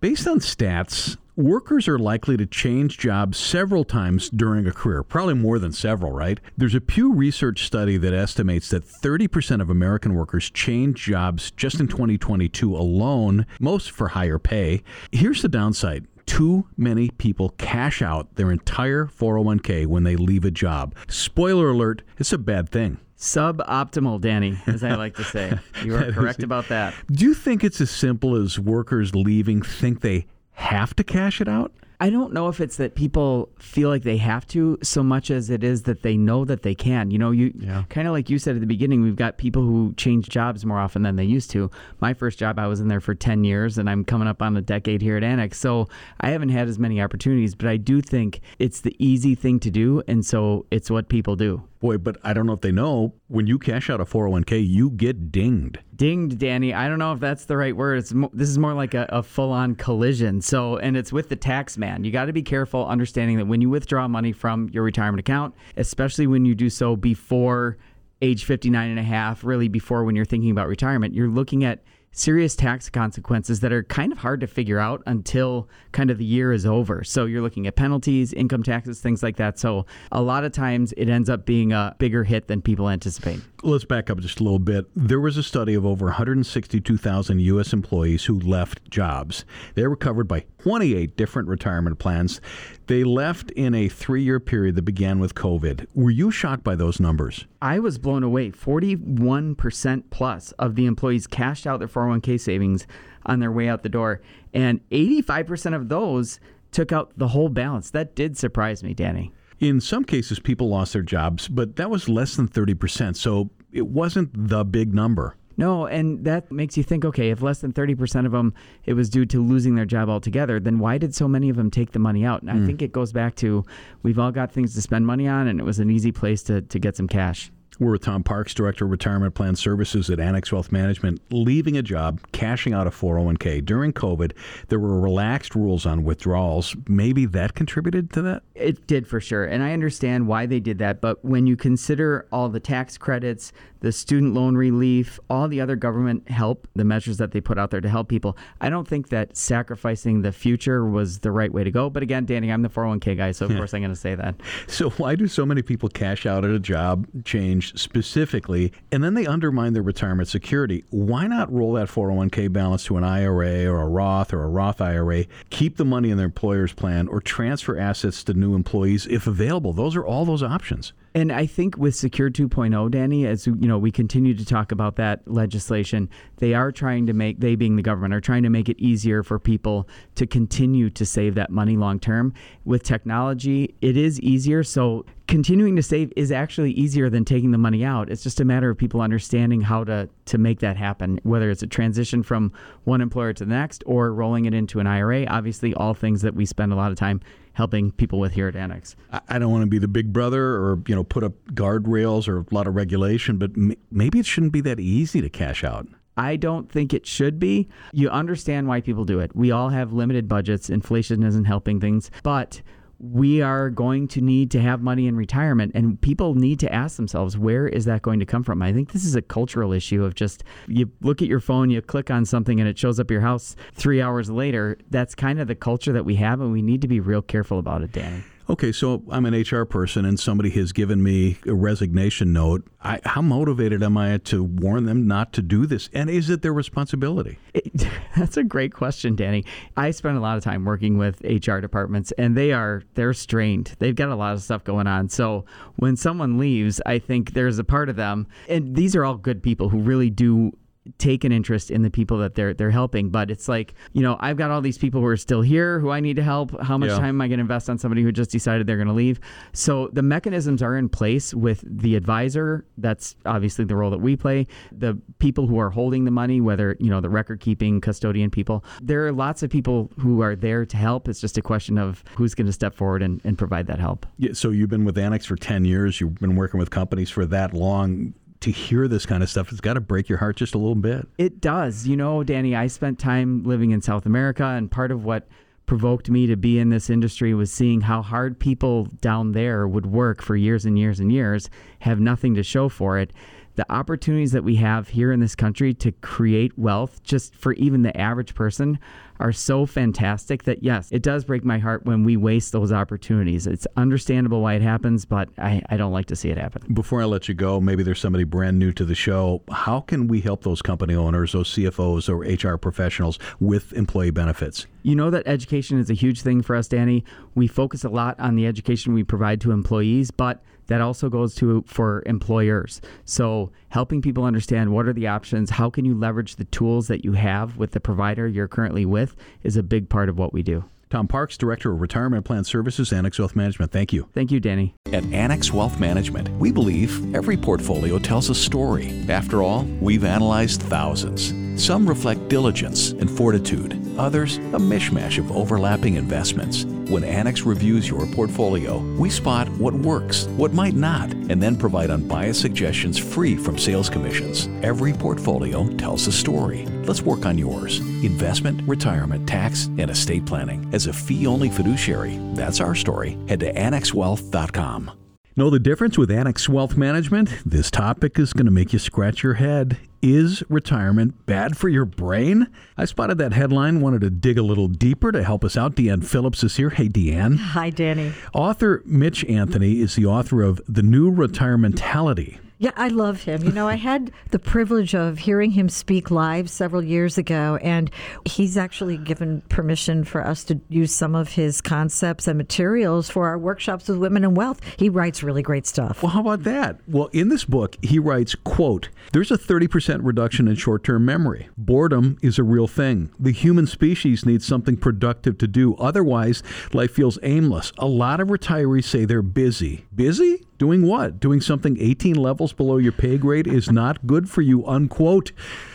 Based 0.00 0.28
on 0.28 0.38
stats, 0.38 1.16
workers 1.34 1.88
are 1.88 1.98
likely 1.98 2.36
to 2.36 2.46
change 2.46 2.98
jobs 2.98 3.36
several 3.36 3.82
times 3.84 4.30
during 4.30 4.68
a 4.68 4.72
career, 4.72 5.02
probably 5.02 5.34
more 5.34 5.58
than 5.58 5.72
several, 5.72 6.12
right? 6.12 6.38
There's 6.56 6.76
a 6.76 6.80
Pew 6.80 7.12
Research 7.12 7.64
study 7.64 7.96
that 7.96 8.14
estimates 8.14 8.68
that 8.70 8.84
30% 8.84 9.60
of 9.60 9.68
American 9.68 10.14
workers 10.14 10.48
change 10.48 11.02
jobs 11.02 11.50
just 11.50 11.80
in 11.80 11.88
2022 11.88 12.76
alone, 12.76 13.44
most 13.58 13.90
for 13.90 14.08
higher 14.08 14.38
pay. 14.38 14.84
Here's 15.10 15.42
the 15.42 15.48
downside 15.48 16.06
too 16.26 16.66
many 16.76 17.10
people 17.10 17.50
cash 17.58 18.02
out 18.02 18.34
their 18.36 18.50
entire 18.50 19.06
401k 19.06 19.86
when 19.86 20.04
they 20.04 20.16
leave 20.16 20.44
a 20.44 20.50
job. 20.50 20.94
Spoiler 21.08 21.70
alert, 21.70 22.02
it's 22.18 22.32
a 22.32 22.38
bad 22.38 22.68
thing. 22.68 22.98
Suboptimal, 23.18 24.20
Danny, 24.20 24.58
as 24.66 24.82
I 24.82 24.94
like 24.96 25.14
to 25.16 25.24
say. 25.24 25.58
You 25.84 25.96
are 25.96 26.12
correct 26.12 26.42
about 26.42 26.68
that. 26.68 26.94
Do 27.10 27.24
you 27.24 27.34
think 27.34 27.64
it's 27.64 27.80
as 27.80 27.90
simple 27.90 28.36
as 28.36 28.58
workers 28.58 29.14
leaving 29.14 29.62
think 29.62 30.00
they 30.00 30.26
have 30.52 30.94
to 30.96 31.04
cash 31.04 31.40
it 31.40 31.48
out? 31.48 31.72
I 32.02 32.10
don't 32.10 32.32
know 32.32 32.48
if 32.48 32.60
it's 32.60 32.78
that 32.78 32.96
people 32.96 33.48
feel 33.60 33.88
like 33.88 34.02
they 34.02 34.16
have 34.16 34.44
to 34.48 34.76
so 34.82 35.04
much 35.04 35.30
as 35.30 35.50
it 35.50 35.62
is 35.62 35.82
that 35.84 36.02
they 36.02 36.16
know 36.16 36.44
that 36.44 36.62
they 36.62 36.74
can. 36.74 37.12
You 37.12 37.18
know, 37.18 37.30
you 37.30 37.52
Yeah. 37.56 37.84
kind 37.90 38.08
of 38.08 38.12
like 38.12 38.28
you 38.28 38.40
said 38.40 38.56
at 38.56 38.60
the 38.60 38.66
beginning, 38.66 39.02
we've 39.02 39.14
got 39.14 39.38
people 39.38 39.62
who 39.62 39.94
change 39.96 40.28
jobs 40.28 40.66
more 40.66 40.80
often 40.80 41.02
than 41.02 41.14
they 41.14 41.24
used 41.24 41.50
to. 41.52 41.70
My 42.00 42.12
first 42.12 42.40
job, 42.40 42.58
I 42.58 42.66
was 42.66 42.80
in 42.80 42.88
there 42.88 43.00
for 43.00 43.14
10 43.14 43.44
years 43.44 43.78
and 43.78 43.88
I'm 43.88 44.04
coming 44.04 44.26
up 44.26 44.42
on 44.42 44.56
a 44.56 44.60
decade 44.60 45.00
here 45.00 45.16
at 45.16 45.22
Annex. 45.22 45.58
So 45.60 45.88
I 46.20 46.30
haven't 46.30 46.48
had 46.48 46.66
as 46.66 46.76
many 46.76 47.00
opportunities, 47.00 47.54
but 47.54 47.68
I 47.68 47.76
do 47.76 48.00
think 48.00 48.40
it's 48.58 48.80
the 48.80 48.96
easy 48.98 49.36
thing 49.36 49.60
to 49.60 49.70
do. 49.70 50.02
And 50.08 50.26
so 50.26 50.66
it's 50.72 50.90
what 50.90 51.08
people 51.08 51.36
do. 51.36 51.62
Boy, 51.82 51.98
but 51.98 52.16
I 52.22 52.32
don't 52.32 52.46
know 52.46 52.52
if 52.52 52.60
they 52.60 52.70
know 52.70 53.12
when 53.26 53.48
you 53.48 53.58
cash 53.58 53.90
out 53.90 54.00
a 54.00 54.04
401k, 54.04 54.64
you 54.64 54.88
get 54.88 55.32
dinged. 55.32 55.80
Dinged, 55.96 56.38
Danny. 56.38 56.72
I 56.72 56.86
don't 56.86 57.00
know 57.00 57.12
if 57.12 57.18
that's 57.18 57.46
the 57.46 57.56
right 57.56 57.76
word. 57.76 57.98
It's 57.98 58.14
mo- 58.14 58.30
this 58.32 58.48
is 58.48 58.56
more 58.56 58.72
like 58.72 58.94
a, 58.94 59.06
a 59.08 59.20
full-on 59.20 59.74
collision. 59.74 60.40
So, 60.40 60.76
and 60.76 60.96
it's 60.96 61.12
with 61.12 61.28
the 61.28 61.34
tax 61.34 61.76
man. 61.76 62.04
You 62.04 62.12
got 62.12 62.26
to 62.26 62.32
be 62.32 62.42
careful, 62.42 62.86
understanding 62.86 63.36
that 63.38 63.46
when 63.46 63.60
you 63.60 63.68
withdraw 63.68 64.06
money 64.06 64.30
from 64.30 64.68
your 64.68 64.84
retirement 64.84 65.18
account, 65.18 65.56
especially 65.76 66.28
when 66.28 66.44
you 66.44 66.54
do 66.54 66.70
so 66.70 66.94
before 66.94 67.78
age 68.20 68.44
59 68.44 68.88
and 68.88 69.00
a 69.00 69.02
half, 69.02 69.42
really 69.42 69.66
before 69.66 70.04
when 70.04 70.14
you're 70.14 70.24
thinking 70.24 70.52
about 70.52 70.68
retirement, 70.68 71.14
you're 71.14 71.26
looking 71.26 71.64
at 71.64 71.82
serious 72.12 72.54
tax 72.54 72.88
consequences 72.88 73.60
that 73.60 73.72
are 73.72 73.82
kind 73.84 74.12
of 74.12 74.18
hard 74.18 74.40
to 74.40 74.46
figure 74.46 74.78
out 74.78 75.02
until 75.06 75.68
kind 75.92 76.10
of 76.10 76.18
the 76.18 76.24
year 76.24 76.52
is 76.52 76.64
over. 76.64 77.02
So 77.02 77.24
you're 77.24 77.42
looking 77.42 77.66
at 77.66 77.74
penalties, 77.74 78.32
income 78.32 78.62
taxes, 78.62 79.00
things 79.00 79.22
like 79.22 79.36
that. 79.36 79.58
So 79.58 79.86
a 80.12 80.22
lot 80.22 80.44
of 80.44 80.52
times 80.52 80.92
it 80.96 81.08
ends 81.08 81.28
up 81.28 81.46
being 81.46 81.72
a 81.72 81.96
bigger 81.98 82.22
hit 82.22 82.46
than 82.46 82.62
people 82.62 82.88
anticipate. 82.88 83.40
Let's 83.64 83.84
back 83.84 84.10
up 84.10 84.18
just 84.18 84.40
a 84.40 84.42
little 84.42 84.58
bit. 84.58 84.86
There 84.96 85.20
was 85.20 85.36
a 85.36 85.42
study 85.44 85.74
of 85.74 85.86
over 85.86 86.06
162,000 86.06 87.38
U.S. 87.38 87.72
employees 87.72 88.24
who 88.24 88.40
left 88.40 88.90
jobs. 88.90 89.44
They 89.76 89.86
were 89.86 89.94
covered 89.94 90.26
by 90.26 90.46
28 90.58 91.16
different 91.16 91.48
retirement 91.48 92.00
plans. 92.00 92.40
They 92.88 93.04
left 93.04 93.52
in 93.52 93.72
a 93.72 93.88
three 93.88 94.24
year 94.24 94.40
period 94.40 94.74
that 94.74 94.82
began 94.82 95.20
with 95.20 95.36
COVID. 95.36 95.86
Were 95.94 96.10
you 96.10 96.32
shocked 96.32 96.64
by 96.64 96.74
those 96.74 96.98
numbers? 96.98 97.46
I 97.60 97.78
was 97.78 97.98
blown 97.98 98.24
away. 98.24 98.50
41% 98.50 100.02
plus 100.10 100.50
of 100.52 100.74
the 100.74 100.86
employees 100.86 101.28
cashed 101.28 101.64
out 101.64 101.78
their 101.78 101.86
401k 101.86 102.40
savings 102.40 102.88
on 103.26 103.38
their 103.38 103.52
way 103.52 103.68
out 103.68 103.84
the 103.84 103.88
door. 103.88 104.22
And 104.52 104.80
85% 104.90 105.76
of 105.76 105.88
those 105.88 106.40
took 106.72 106.90
out 106.90 107.12
the 107.16 107.28
whole 107.28 107.48
balance. 107.48 107.90
That 107.90 108.16
did 108.16 108.36
surprise 108.36 108.82
me, 108.82 108.92
Danny. 108.92 109.32
In 109.62 109.80
some 109.80 110.02
cases, 110.02 110.40
people 110.40 110.68
lost 110.68 110.92
their 110.92 111.02
jobs, 111.02 111.46
but 111.46 111.76
that 111.76 111.88
was 111.88 112.08
less 112.08 112.34
than 112.34 112.48
30%. 112.48 113.14
So 113.14 113.48
it 113.70 113.86
wasn't 113.86 114.48
the 114.48 114.64
big 114.64 114.92
number. 114.92 115.36
No, 115.56 115.86
and 115.86 116.24
that 116.24 116.50
makes 116.50 116.76
you 116.76 116.82
think 116.82 117.04
okay, 117.04 117.30
if 117.30 117.42
less 117.42 117.60
than 117.60 117.72
30% 117.72 118.26
of 118.26 118.32
them 118.32 118.54
it 118.84 118.94
was 118.94 119.08
due 119.08 119.24
to 119.26 119.40
losing 119.40 119.76
their 119.76 119.84
job 119.84 120.08
altogether, 120.08 120.58
then 120.58 120.80
why 120.80 120.98
did 120.98 121.14
so 121.14 121.28
many 121.28 121.48
of 121.48 121.54
them 121.54 121.70
take 121.70 121.92
the 121.92 122.00
money 122.00 122.24
out? 122.24 122.42
And 122.42 122.50
I 122.50 122.54
hmm. 122.54 122.66
think 122.66 122.82
it 122.82 122.90
goes 122.90 123.12
back 123.12 123.36
to 123.36 123.64
we've 124.02 124.18
all 124.18 124.32
got 124.32 124.50
things 124.50 124.74
to 124.74 124.82
spend 124.82 125.06
money 125.06 125.28
on, 125.28 125.46
and 125.46 125.60
it 125.60 125.64
was 125.64 125.78
an 125.78 125.90
easy 125.90 126.10
place 126.10 126.42
to, 126.44 126.62
to 126.62 126.78
get 126.80 126.96
some 126.96 127.06
cash. 127.06 127.52
We're 127.78 127.92
with 127.92 128.02
Tom 128.02 128.22
Parks, 128.22 128.52
Director 128.52 128.84
of 128.84 128.90
Retirement 128.90 129.34
Plan 129.34 129.56
Services 129.56 130.10
at 130.10 130.20
Annex 130.20 130.52
Wealth 130.52 130.70
Management. 130.70 131.20
Leaving 131.30 131.76
a 131.76 131.82
job, 131.82 132.20
cashing 132.32 132.74
out 132.74 132.86
a 132.86 132.90
401k. 132.90 133.64
During 133.64 133.92
COVID, 133.92 134.32
there 134.68 134.78
were 134.78 135.00
relaxed 135.00 135.54
rules 135.54 135.86
on 135.86 136.04
withdrawals. 136.04 136.76
Maybe 136.86 137.24
that 137.26 137.54
contributed 137.54 138.12
to 138.12 138.22
that? 138.22 138.42
It 138.54 138.86
did 138.86 139.06
for 139.06 139.20
sure. 139.20 139.44
And 139.44 139.62
I 139.62 139.72
understand 139.72 140.26
why 140.26 140.44
they 140.46 140.60
did 140.60 140.78
that. 140.78 141.00
But 141.00 141.24
when 141.24 141.46
you 141.46 141.56
consider 141.56 142.28
all 142.30 142.50
the 142.50 142.60
tax 142.60 142.98
credits, 142.98 143.52
the 143.80 143.90
student 143.90 144.34
loan 144.34 144.54
relief, 144.54 145.18
all 145.30 145.48
the 145.48 145.60
other 145.60 145.74
government 145.74 146.28
help, 146.28 146.68
the 146.74 146.84
measures 146.84 147.16
that 147.16 147.32
they 147.32 147.40
put 147.40 147.58
out 147.58 147.70
there 147.70 147.80
to 147.80 147.88
help 147.88 148.08
people, 148.08 148.36
I 148.60 148.68
don't 148.68 148.86
think 148.86 149.08
that 149.08 149.36
sacrificing 149.36 150.22
the 150.22 150.30
future 150.30 150.84
was 150.84 151.20
the 151.20 151.32
right 151.32 151.52
way 151.52 151.64
to 151.64 151.70
go. 151.70 151.90
But 151.90 152.02
again, 152.02 152.26
Danny, 152.26 152.52
I'm 152.52 152.62
the 152.62 152.68
401k 152.68 153.16
guy, 153.16 153.32
so 153.32 153.46
of 153.46 153.56
course 153.56 153.72
I'm 153.72 153.80
going 153.80 153.92
to 153.92 153.96
say 153.96 154.14
that. 154.14 154.36
So, 154.68 154.90
why 154.90 155.16
do 155.16 155.26
so 155.26 155.44
many 155.46 155.62
people 155.62 155.88
cash 155.88 156.26
out 156.26 156.44
at 156.44 156.50
a 156.50 156.58
job 156.58 157.06
change 157.24 157.61
specifically 157.70 158.72
and 158.90 159.04
then 159.04 159.14
they 159.14 159.26
undermine 159.26 159.72
their 159.72 159.82
retirement 159.82 160.28
security? 160.28 160.84
Why 160.90 161.26
not 161.26 161.52
roll 161.52 161.74
that 161.74 161.88
401k 161.88 162.52
balance 162.52 162.84
to 162.84 162.96
an 162.96 163.04
IRA 163.04 163.66
or 163.66 163.82
a 163.82 163.88
Roth 163.88 164.32
or 164.32 164.42
a 164.42 164.48
Roth 164.48 164.80
IRA, 164.80 165.26
keep 165.50 165.76
the 165.76 165.84
money 165.84 166.10
in 166.10 166.16
their 166.16 166.26
employer's 166.26 166.72
plan, 166.72 167.08
or 167.08 167.20
transfer 167.20 167.78
assets 167.78 168.24
to 168.24 168.34
new 168.34 168.54
employees 168.54 169.06
if 169.06 169.26
available? 169.26 169.72
Those 169.72 169.96
are 169.96 170.04
all 170.04 170.24
those 170.24 170.42
options. 170.42 170.92
And 171.14 171.30
I 171.30 171.44
think 171.44 171.76
with 171.76 171.94
Secure 171.94 172.30
2.0, 172.30 172.90
Danny, 172.90 173.26
as 173.26 173.46
you 173.46 173.54
know, 173.54 173.78
we 173.78 173.90
continue 173.90 174.34
to 174.34 174.44
talk 174.46 174.72
about 174.72 174.96
that 174.96 175.20
legislation. 175.26 176.08
They 176.38 176.54
are 176.54 176.72
trying 176.72 177.06
to 177.06 177.12
make, 177.12 177.40
they 177.40 177.54
being 177.54 177.76
the 177.76 177.82
government, 177.82 178.14
are 178.14 178.20
trying 178.20 178.44
to 178.44 178.50
make 178.50 178.68
it 178.70 178.80
easier 178.80 179.22
for 179.22 179.38
people 179.38 179.88
to 180.14 180.26
continue 180.26 180.88
to 180.90 181.04
save 181.04 181.34
that 181.34 181.50
money 181.50 181.76
long 181.76 182.00
term. 182.00 182.32
With 182.64 182.82
technology, 182.82 183.74
it 183.82 183.96
is 183.96 184.20
easier. 184.20 184.62
So 184.62 185.04
continuing 185.26 185.76
to 185.76 185.82
save 185.82 186.12
is 186.16 186.32
actually 186.32 186.72
easier 186.72 187.10
than 187.10 187.26
taking 187.26 187.50
the 187.50 187.58
money 187.58 187.84
out. 187.84 188.08
It's 188.08 188.22
just 188.22 188.40
a 188.40 188.44
matter 188.44 188.70
of 188.70 188.78
people 188.78 189.02
understanding 189.02 189.60
how 189.60 189.84
to 189.84 190.08
to 190.26 190.38
make 190.38 190.60
that 190.60 190.78
happen, 190.78 191.20
whether 191.24 191.50
it's 191.50 191.62
a 191.62 191.66
transition 191.66 192.22
from 192.22 192.52
one 192.84 193.02
employer 193.02 193.34
to 193.34 193.44
the 193.44 193.50
next 193.50 193.82
or 193.84 194.14
rolling 194.14 194.46
it 194.46 194.54
into 194.54 194.80
an 194.80 194.86
IRA. 194.86 195.26
Obviously, 195.26 195.74
all 195.74 195.92
things 195.92 196.22
that 196.22 196.34
we 196.34 196.46
spend 196.46 196.72
a 196.72 196.76
lot 196.76 196.90
of 196.90 196.96
time 196.96 197.20
helping 197.54 197.92
people 197.92 198.18
with 198.18 198.32
here 198.32 198.48
at 198.48 198.56
Annex. 198.56 198.96
I- 199.28 199.38
don't 199.38 199.50
want 199.50 199.62
to 199.62 199.66
be 199.68 199.78
the 199.78 199.88
big 199.88 200.12
brother 200.12 200.42
or 200.56 200.82
you 200.86 200.94
know 200.94 201.04
put 201.04 201.22
up 201.24 201.32
guardrails 201.52 202.28
or 202.28 202.38
a 202.40 202.44
lot 202.50 202.66
of 202.66 202.74
regulation, 202.74 203.38
but 203.38 203.50
m- 203.56 203.74
maybe 203.90 204.18
it 204.18 204.26
shouldn't 204.26 204.52
be 204.52 204.60
that 204.62 204.80
easy 204.80 205.20
to 205.20 205.28
cash 205.28 205.64
out. 205.64 205.86
I 206.16 206.36
don't 206.36 206.70
think 206.70 206.92
it 206.92 207.06
should 207.06 207.38
be. 207.38 207.68
You 207.92 208.10
understand 208.10 208.68
why 208.68 208.82
people 208.82 209.04
do 209.06 209.18
it. 209.18 209.34
We 209.34 209.50
all 209.50 209.70
have 209.70 209.92
limited 209.94 210.28
budgets. 210.28 210.68
Inflation 210.68 211.22
isn't 211.22 211.44
helping 211.46 211.80
things, 211.80 212.10
but 212.22 212.60
we 213.02 213.42
are 213.42 213.68
going 213.68 214.06
to 214.06 214.20
need 214.20 214.50
to 214.52 214.60
have 214.60 214.80
money 214.80 215.08
in 215.08 215.16
retirement 215.16 215.72
and 215.74 216.00
people 216.00 216.34
need 216.36 216.60
to 216.60 216.72
ask 216.72 216.96
themselves 216.96 217.36
where 217.36 217.66
is 217.66 217.84
that 217.84 218.00
going 218.00 218.20
to 218.20 218.26
come 218.26 218.44
from? 218.44 218.62
I 218.62 218.72
think 218.72 218.92
this 218.92 219.04
is 219.04 219.16
a 219.16 219.22
cultural 219.22 219.72
issue 219.72 220.04
of 220.04 220.14
just 220.14 220.44
you 220.68 220.88
look 221.00 221.20
at 221.20 221.26
your 221.26 221.40
phone 221.40 221.68
you 221.68 221.82
click 221.82 222.12
on 222.12 222.24
something 222.24 222.60
and 222.60 222.68
it 222.68 222.78
shows 222.78 223.00
up 223.00 223.10
your 223.10 223.20
house 223.20 223.56
three 223.74 224.00
hours 224.00 224.30
later. 224.30 224.78
That's 224.90 225.16
kind 225.16 225.40
of 225.40 225.48
the 225.48 225.56
culture 225.56 225.92
that 225.92 226.04
we 226.04 226.14
have 226.16 226.40
and 226.40 226.52
we 226.52 226.62
need 226.62 226.80
to 226.82 226.88
be 226.88 227.00
real 227.00 227.22
careful 227.22 227.58
about 227.58 227.82
it 227.82 227.90
danny 227.90 228.22
Okay, 228.52 228.70
so 228.70 229.02
I'm 229.08 229.24
an 229.24 229.32
HR 229.32 229.64
person 229.64 230.04
and 230.04 230.20
somebody 230.20 230.50
has 230.50 230.72
given 230.72 231.02
me 231.02 231.38
a 231.46 231.54
resignation 231.54 232.34
note. 232.34 232.68
I, 232.82 233.00
how 233.02 233.22
motivated 233.22 233.82
am 233.82 233.96
I 233.96 234.18
to 234.18 234.44
warn 234.44 234.84
them 234.84 235.06
not 235.06 235.32
to 235.32 235.42
do 235.42 235.64
this? 235.64 235.88
And 235.94 236.10
is 236.10 236.28
it 236.28 236.42
their 236.42 236.52
responsibility? 236.52 237.38
It, 237.54 237.88
that's 238.16 238.36
a 238.36 238.44
great 238.44 238.74
question, 238.74 239.16
Danny. 239.16 239.46
I 239.78 239.90
spend 239.90 240.18
a 240.18 240.20
lot 240.20 240.36
of 240.36 240.44
time 240.44 240.66
working 240.66 240.98
with 240.98 241.22
HR 241.22 241.60
departments, 241.60 242.12
and 242.18 242.36
they 242.36 242.52
are 242.52 242.82
they're 242.92 243.14
strained. 243.14 243.74
They've 243.78 243.96
got 243.96 244.10
a 244.10 244.16
lot 244.16 244.34
of 244.34 244.42
stuff 244.42 244.64
going 244.64 244.86
on. 244.86 245.08
So 245.08 245.46
when 245.76 245.96
someone 245.96 246.36
leaves, 246.36 246.78
I 246.84 246.98
think 246.98 247.32
there's 247.32 247.58
a 247.58 247.64
part 247.64 247.88
of 247.88 247.96
them, 247.96 248.26
and 248.50 248.76
these 248.76 248.94
are 248.94 249.02
all 249.02 249.16
good 249.16 249.42
people 249.42 249.70
who 249.70 249.78
really 249.78 250.10
do 250.10 250.52
take 250.98 251.24
an 251.24 251.32
interest 251.32 251.70
in 251.70 251.82
the 251.82 251.90
people 251.90 252.18
that 252.18 252.34
they're 252.34 252.54
they're 252.54 252.70
helping. 252.70 253.10
But 253.10 253.30
it's 253.30 253.48
like 253.48 253.74
you 253.92 254.02
know 254.02 254.16
I've 254.20 254.36
got 254.36 254.50
all 254.50 254.60
these 254.60 254.78
people 254.78 255.00
who 255.00 255.06
are 255.06 255.16
still 255.16 255.42
here 255.42 255.78
who 255.78 255.90
I 255.90 256.00
need 256.00 256.16
to 256.16 256.22
help. 256.22 256.60
How 256.62 256.76
much 256.78 256.90
Yeah. 256.90 256.96
time 256.98 257.10
am 257.10 257.20
I 257.20 257.28
going 257.28 257.38
to 257.38 257.42
invest 257.42 257.70
on 257.70 257.78
somebody 257.78 258.02
who 258.02 258.10
just 258.12 258.30
decided 258.30 258.66
they're 258.66 258.76
going 258.76 258.88
to 258.88 258.94
leave? 258.94 259.20
So 259.52 259.88
the 259.92 260.02
mechanisms 260.02 260.62
are 260.62 260.76
in 260.76 260.88
place 260.88 261.32
with 261.34 261.64
the 261.66 261.94
advisor. 261.96 262.66
That's 262.78 263.14
obviously 263.26 263.64
the 263.64 263.76
role 263.76 263.90
that 263.90 264.00
we 264.00 264.16
play. 264.16 264.46
The 264.72 264.98
people 265.18 265.46
who 265.46 265.58
are 265.58 265.70
holding 265.70 266.04
the 266.04 266.10
money 266.10 266.40
whether 266.40 266.76
you 266.80 266.90
know 266.90 267.00
the 267.00 267.10
record 267.10 267.40
keeping 267.40 267.80
custodian 267.80 268.30
people. 268.30 268.64
There 268.82 269.06
are 269.06 269.12
lots 269.12 269.42
of 269.42 269.50
people 269.50 269.90
who 269.98 270.20
are 270.22 270.34
there 270.34 270.66
to 270.66 270.76
help. 270.76 271.08
It's 271.08 271.20
just 271.20 271.38
a 271.38 271.42
question 271.42 271.78
of 271.78 272.02
who's 272.16 272.34
going 272.34 272.46
to 272.46 272.52
step 272.52 272.74
forward 272.74 273.02
and, 273.02 273.20
and 273.24 273.38
provide 273.38 273.66
that 273.68 273.78
help. 273.78 274.06
Yeah, 274.18 274.32
so 274.32 274.50
you've 274.50 274.70
been 274.70 274.84
with 274.84 274.98
Annex 274.98 275.26
for 275.26 275.36
10 275.36 275.64
years, 275.64 276.00
you've 276.00 276.16
been 276.16 276.36
working 276.36 276.58
with 276.58 276.70
companies 276.70 277.10
for 277.10 277.24
that 277.26 277.54
long. 277.54 278.14
To 278.42 278.50
hear 278.50 278.88
this 278.88 279.06
kind 279.06 279.22
of 279.22 279.30
stuff, 279.30 279.52
it's 279.52 279.60
got 279.60 279.74
to 279.74 279.80
break 279.80 280.08
your 280.08 280.18
heart 280.18 280.36
just 280.36 280.54
a 280.54 280.58
little 280.58 280.74
bit. 280.74 281.06
It 281.16 281.40
does. 281.40 281.86
You 281.86 281.96
know, 281.96 282.24
Danny, 282.24 282.56
I 282.56 282.66
spent 282.66 282.98
time 282.98 283.44
living 283.44 283.70
in 283.70 283.80
South 283.80 284.04
America, 284.04 284.44
and 284.44 284.68
part 284.68 284.90
of 284.90 285.04
what 285.04 285.28
provoked 285.66 286.10
me 286.10 286.26
to 286.26 286.36
be 286.36 286.58
in 286.58 286.70
this 286.70 286.90
industry 286.90 287.34
was 287.34 287.52
seeing 287.52 287.82
how 287.82 288.02
hard 288.02 288.38
people 288.40 288.86
down 289.00 289.30
there 289.30 289.68
would 289.68 289.86
work 289.86 290.20
for 290.20 290.34
years 290.34 290.64
and 290.64 290.76
years 290.76 290.98
and 290.98 291.12
years, 291.12 291.48
have 291.78 292.00
nothing 292.00 292.34
to 292.34 292.42
show 292.42 292.68
for 292.68 292.98
it. 292.98 293.12
The 293.54 293.70
opportunities 293.70 294.32
that 294.32 294.44
we 294.44 294.56
have 294.56 294.88
here 294.88 295.12
in 295.12 295.20
this 295.20 295.34
country 295.34 295.74
to 295.74 295.92
create 295.92 296.58
wealth, 296.58 297.02
just 297.02 297.34
for 297.34 297.52
even 297.54 297.82
the 297.82 297.94
average 297.98 298.34
person, 298.34 298.78
are 299.20 299.32
so 299.32 299.66
fantastic 299.66 300.42
that 300.44 300.62
yes, 300.62 300.88
it 300.90 301.02
does 301.02 301.24
break 301.24 301.44
my 301.44 301.58
heart 301.58 301.84
when 301.84 302.02
we 302.02 302.16
waste 302.16 302.52
those 302.52 302.72
opportunities. 302.72 303.46
It's 303.46 303.66
understandable 303.76 304.40
why 304.40 304.54
it 304.54 304.62
happens, 304.62 305.04
but 305.04 305.28
I, 305.38 305.62
I 305.68 305.76
don't 305.76 305.92
like 305.92 306.06
to 306.06 306.16
see 306.16 306.30
it 306.30 306.38
happen. 306.38 306.74
Before 306.74 307.00
I 307.00 307.04
let 307.04 307.28
you 307.28 307.34
go, 307.34 307.60
maybe 307.60 307.82
there's 307.82 308.00
somebody 308.00 308.24
brand 308.24 308.58
new 308.58 308.72
to 308.72 308.84
the 308.84 308.94
show. 308.94 309.42
How 309.50 309.80
can 309.80 310.08
we 310.08 310.22
help 310.22 310.42
those 310.42 310.60
company 310.60 310.94
owners, 310.94 311.32
those 311.32 311.54
CFOs, 311.54 312.08
or 312.08 312.50
HR 312.50 312.56
professionals 312.56 313.18
with 313.38 313.72
employee 313.74 314.10
benefits? 314.10 314.66
You 314.82 314.96
know 314.96 315.10
that 315.10 315.26
education 315.26 315.78
is 315.78 315.90
a 315.90 315.94
huge 315.94 316.22
thing 316.22 316.42
for 316.42 316.56
us, 316.56 316.66
Danny. 316.66 317.04
We 317.34 317.46
focus 317.46 317.84
a 317.84 317.90
lot 317.90 318.18
on 318.18 318.34
the 318.34 318.46
education 318.46 318.94
we 318.94 319.04
provide 319.04 319.40
to 319.42 319.52
employees, 319.52 320.10
but 320.10 320.42
that 320.66 320.80
also 320.80 321.08
goes 321.08 321.34
to 321.36 321.64
for 321.66 322.02
employers. 322.06 322.80
So, 323.04 323.50
helping 323.68 324.02
people 324.02 324.24
understand 324.24 324.72
what 324.72 324.86
are 324.86 324.92
the 324.92 325.06
options, 325.06 325.50
how 325.50 325.70
can 325.70 325.84
you 325.84 325.94
leverage 325.94 326.36
the 326.36 326.44
tools 326.44 326.88
that 326.88 327.04
you 327.04 327.12
have 327.12 327.56
with 327.56 327.72
the 327.72 327.80
provider 327.80 328.26
you're 328.26 328.48
currently 328.48 328.84
with 328.84 329.16
is 329.42 329.56
a 329.56 329.62
big 329.62 329.88
part 329.88 330.08
of 330.08 330.18
what 330.18 330.32
we 330.32 330.42
do. 330.42 330.64
Tom 330.92 331.08
Parks, 331.08 331.38
Director 331.38 331.72
of 331.72 331.80
Retirement 331.80 332.26
Plan 332.26 332.44
Services, 332.44 332.92
Annex 332.92 333.18
Wealth 333.18 333.34
Management. 333.34 333.72
Thank 333.72 333.94
you. 333.94 334.10
Thank 334.12 334.30
you, 334.30 334.40
Danny. 334.40 334.74
At 334.92 335.04
Annex 335.06 335.50
Wealth 335.50 335.80
Management, 335.80 336.28
we 336.38 336.52
believe 336.52 337.14
every 337.14 337.34
portfolio 337.34 337.98
tells 337.98 338.28
a 338.28 338.34
story. 338.34 339.02
After 339.08 339.42
all, 339.42 339.64
we've 339.80 340.04
analyzed 340.04 340.60
thousands. 340.60 341.32
Some 341.56 341.86
reflect 341.86 342.28
diligence 342.28 342.90
and 342.92 343.10
fortitude, 343.10 343.78
others, 343.98 344.38
a 344.38 344.58
mishmash 344.58 345.18
of 345.18 345.30
overlapping 345.32 345.96
investments. 345.96 346.64
When 346.64 347.04
Annex 347.04 347.42
reviews 347.42 347.88
your 347.88 348.06
portfolio, 348.06 348.78
we 348.96 349.10
spot 349.10 349.48
what 349.50 349.74
works, 349.74 350.24
what 350.36 350.52
might 350.52 350.74
not, 350.74 351.12
and 351.12 351.42
then 351.42 351.56
provide 351.56 351.90
unbiased 351.90 352.40
suggestions 352.40 352.98
free 352.98 353.36
from 353.36 353.58
sales 353.58 353.88
commissions. 353.88 354.48
Every 354.62 354.92
portfolio 354.92 355.68
tells 355.76 356.06
a 356.06 356.12
story. 356.12 356.66
Let's 356.84 357.02
work 357.02 357.26
on 357.26 357.38
yours. 357.38 357.78
Investment, 358.02 358.62
retirement, 358.68 359.28
tax, 359.28 359.66
and 359.78 359.90
estate 359.90 360.26
planning. 360.26 360.68
As 360.72 360.86
a 360.86 360.92
fee 360.92 361.26
only 361.26 361.50
fiduciary, 361.50 362.18
that's 362.34 362.60
our 362.60 362.74
story. 362.74 363.16
Head 363.28 363.40
to 363.40 363.52
annexwealth.com. 363.52 364.90
Know 365.34 365.48
the 365.48 365.58
difference 365.58 365.96
with 365.96 366.10
Annex 366.10 366.46
Wealth 366.46 366.76
Management? 366.76 367.30
This 367.46 367.70
topic 367.70 368.18
is 368.18 368.34
going 368.34 368.44
to 368.44 368.52
make 368.52 368.74
you 368.74 368.78
scratch 368.78 369.22
your 369.22 369.34
head. 369.34 369.78
Is 370.02 370.42
retirement 370.48 371.26
bad 371.26 371.56
for 371.56 371.68
your 371.68 371.84
brain? 371.84 372.48
I 372.76 372.86
spotted 372.86 373.18
that 373.18 373.32
headline, 373.32 373.80
wanted 373.80 374.00
to 374.00 374.10
dig 374.10 374.36
a 374.36 374.42
little 374.42 374.66
deeper 374.66 375.12
to 375.12 375.22
help 375.22 375.44
us 375.44 375.56
out. 375.56 375.76
Deanne 375.76 376.04
Phillips 376.04 376.42
is 376.42 376.56
here. 376.56 376.70
Hey, 376.70 376.88
Deanne. 376.88 377.36
Hi, 377.36 377.70
Danny. 377.70 378.12
Author 378.34 378.82
Mitch 378.84 379.24
Anthony 379.26 379.80
is 379.80 379.94
the 379.94 380.06
author 380.06 380.42
of 380.42 380.60
The 380.66 380.82
New 380.82 381.12
Retirementality. 381.12 382.40
Yeah, 382.62 382.70
I 382.76 382.86
love 382.86 383.24
him. 383.24 383.42
You 383.42 383.50
know, 383.50 383.66
I 383.66 383.74
had 383.90 384.12
the 384.30 384.38
privilege 384.38 384.94
of 384.94 385.18
hearing 385.18 385.50
him 385.50 385.68
speak 385.68 386.12
live 386.12 386.48
several 386.48 386.80
years 386.80 387.18
ago, 387.18 387.58
and 387.60 387.90
he's 388.24 388.56
actually 388.56 388.98
given 388.98 389.40
permission 389.48 390.04
for 390.04 390.24
us 390.24 390.44
to 390.44 390.60
use 390.68 390.94
some 390.94 391.16
of 391.16 391.32
his 391.32 391.60
concepts 391.60 392.28
and 392.28 392.38
materials 392.38 393.10
for 393.10 393.26
our 393.26 393.36
workshops 393.36 393.88
with 393.88 393.98
women 393.98 394.22
and 394.22 394.36
wealth. 394.36 394.60
He 394.78 394.88
writes 394.88 395.24
really 395.24 395.42
great 395.42 395.66
stuff. 395.66 396.04
Well, 396.04 396.12
how 396.12 396.20
about 396.20 396.44
that? 396.44 396.78
Well, 396.86 397.08
in 397.12 397.30
this 397.30 397.44
book, 397.44 397.76
he 397.82 397.98
writes, 397.98 398.36
quote, 398.36 398.90
There's 399.12 399.32
a 399.32 399.36
30% 399.36 399.98
reduction 400.04 400.46
in 400.46 400.54
short-term 400.54 401.04
memory. 401.04 401.48
Boredom 401.58 402.16
is 402.22 402.38
a 402.38 402.44
real 402.44 402.68
thing. 402.68 403.10
The 403.18 403.32
human 403.32 403.66
species 403.66 404.24
needs 404.24 404.46
something 404.46 404.76
productive 404.76 405.36
to 405.38 405.48
do. 405.48 405.74
Otherwise, 405.78 406.44
life 406.72 406.92
feels 406.92 407.18
aimless. 407.24 407.72
A 407.76 407.88
lot 407.88 408.20
of 408.20 408.28
retirees 408.28 408.84
say 408.84 409.04
they're 409.04 409.20
busy. 409.20 409.84
Busy? 409.92 410.46
Doing 410.62 410.86
what? 410.86 411.18
Doing 411.18 411.40
something 411.40 411.76
18 411.80 412.14
levels 412.14 412.52
below 412.52 412.76
your 412.76 412.92
pay 412.92 413.18
grade 413.18 413.48
is 413.48 413.68
not 413.68 414.06
good 414.06 414.30
for 414.30 414.42
you, 414.42 414.64
unquote. 414.64 415.32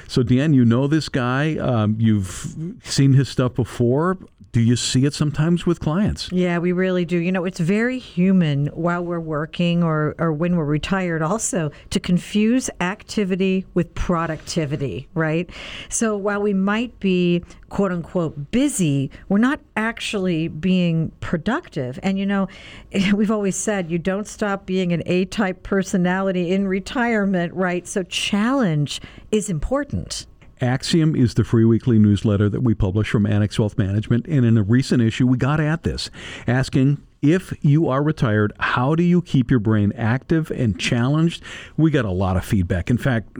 So, 0.08 0.23
Dan, 0.23 0.54
you 0.54 0.63
know 0.63 0.88
this 0.88 1.10
guy. 1.10 1.58
Um, 1.58 1.97
you've 2.00 2.56
seen 2.86 3.12
his 3.12 3.28
stuff 3.28 3.54
before. 3.54 4.17
Do 4.58 4.63
you 4.63 4.76
see 4.76 5.06
it 5.06 5.13
sometimes 5.13 5.67
with 5.67 5.80
clients? 5.80 6.32
Yeah, 6.32 6.58
we 6.58 6.72
really 6.72 7.06
do. 7.06 7.20
You 7.20 7.32
know, 7.32 7.46
it's 7.46 7.60
very 7.60 8.00
human 8.00 8.65
while 8.74 9.06
we're 9.06 9.20
working 9.20 9.84
or, 9.84 10.15
or 10.17 10.34
when 10.34 10.56
we're 10.56 10.65
retired 10.65 11.22
also 11.22 11.70
to 11.91 12.00
confuse 12.00 12.67
activity 12.82 13.67
with 13.76 13.93
productivity, 13.93 15.10
right? 15.13 15.48
So 15.89 16.17
while 16.17 16.41
we 16.41 16.56
might 16.56 17.00
be 17.00 17.43
quote 17.70 17.91
unquote 17.91 18.50
busy, 18.50 19.12
we're 19.30 19.38
not 19.38 19.60
actually 19.76 20.48
being 20.48 21.12
productive. 21.20 22.00
And 22.02 22.17
you 22.17 22.26
know, 22.26 22.48
we've 23.13 23.30
always 23.30 23.56
said 23.56 23.91
you 23.91 24.00
don't 24.00 24.26
stop 24.26 24.65
being 24.65 24.91
an 24.91 25.04
A 25.06 25.26
type 25.26 25.62
personality 25.62 26.52
in 26.52 26.67
retirement, 26.67 27.54
right? 27.54 27.88
So 27.88 28.02
challenge 28.02 29.02
is 29.32 29.52
important. 29.52 30.26
Axiom 30.62 31.15
is 31.15 31.34
the 31.36 31.43
free 31.43 31.65
weekly 31.65 32.00
newsletter 32.00 32.50
that 32.50 32.62
we 32.62 32.74
publish 32.74 33.10
from 33.10 33.26
Annex 33.26 33.60
Wealth 33.60 33.78
Management. 33.78 34.28
And 34.28 34.46
in 34.46 34.58
a 34.58 34.63
recent 34.63 35.02
issue, 35.02 35.28
we 35.28 35.38
got 35.38 35.60
at 35.60 35.84
this, 35.84 36.10
asking 36.48 37.02
if 37.22 37.54
you 37.62 37.88
are 37.88 38.04
retired, 38.04 38.54
how 38.60 38.96
do 38.96 39.04
you 39.04 39.22
keep 39.22 39.50
your 39.50 39.60
brain 39.60 39.92
active 39.96 40.52
and 40.52 40.80
challenged? 40.80 41.44
We 41.76 41.92
got 41.92 42.06
a 42.06 42.12
lot 42.12 42.38
of 42.38 42.46
feedback. 42.46 42.90
In 42.90 42.98
fact, 42.98 43.36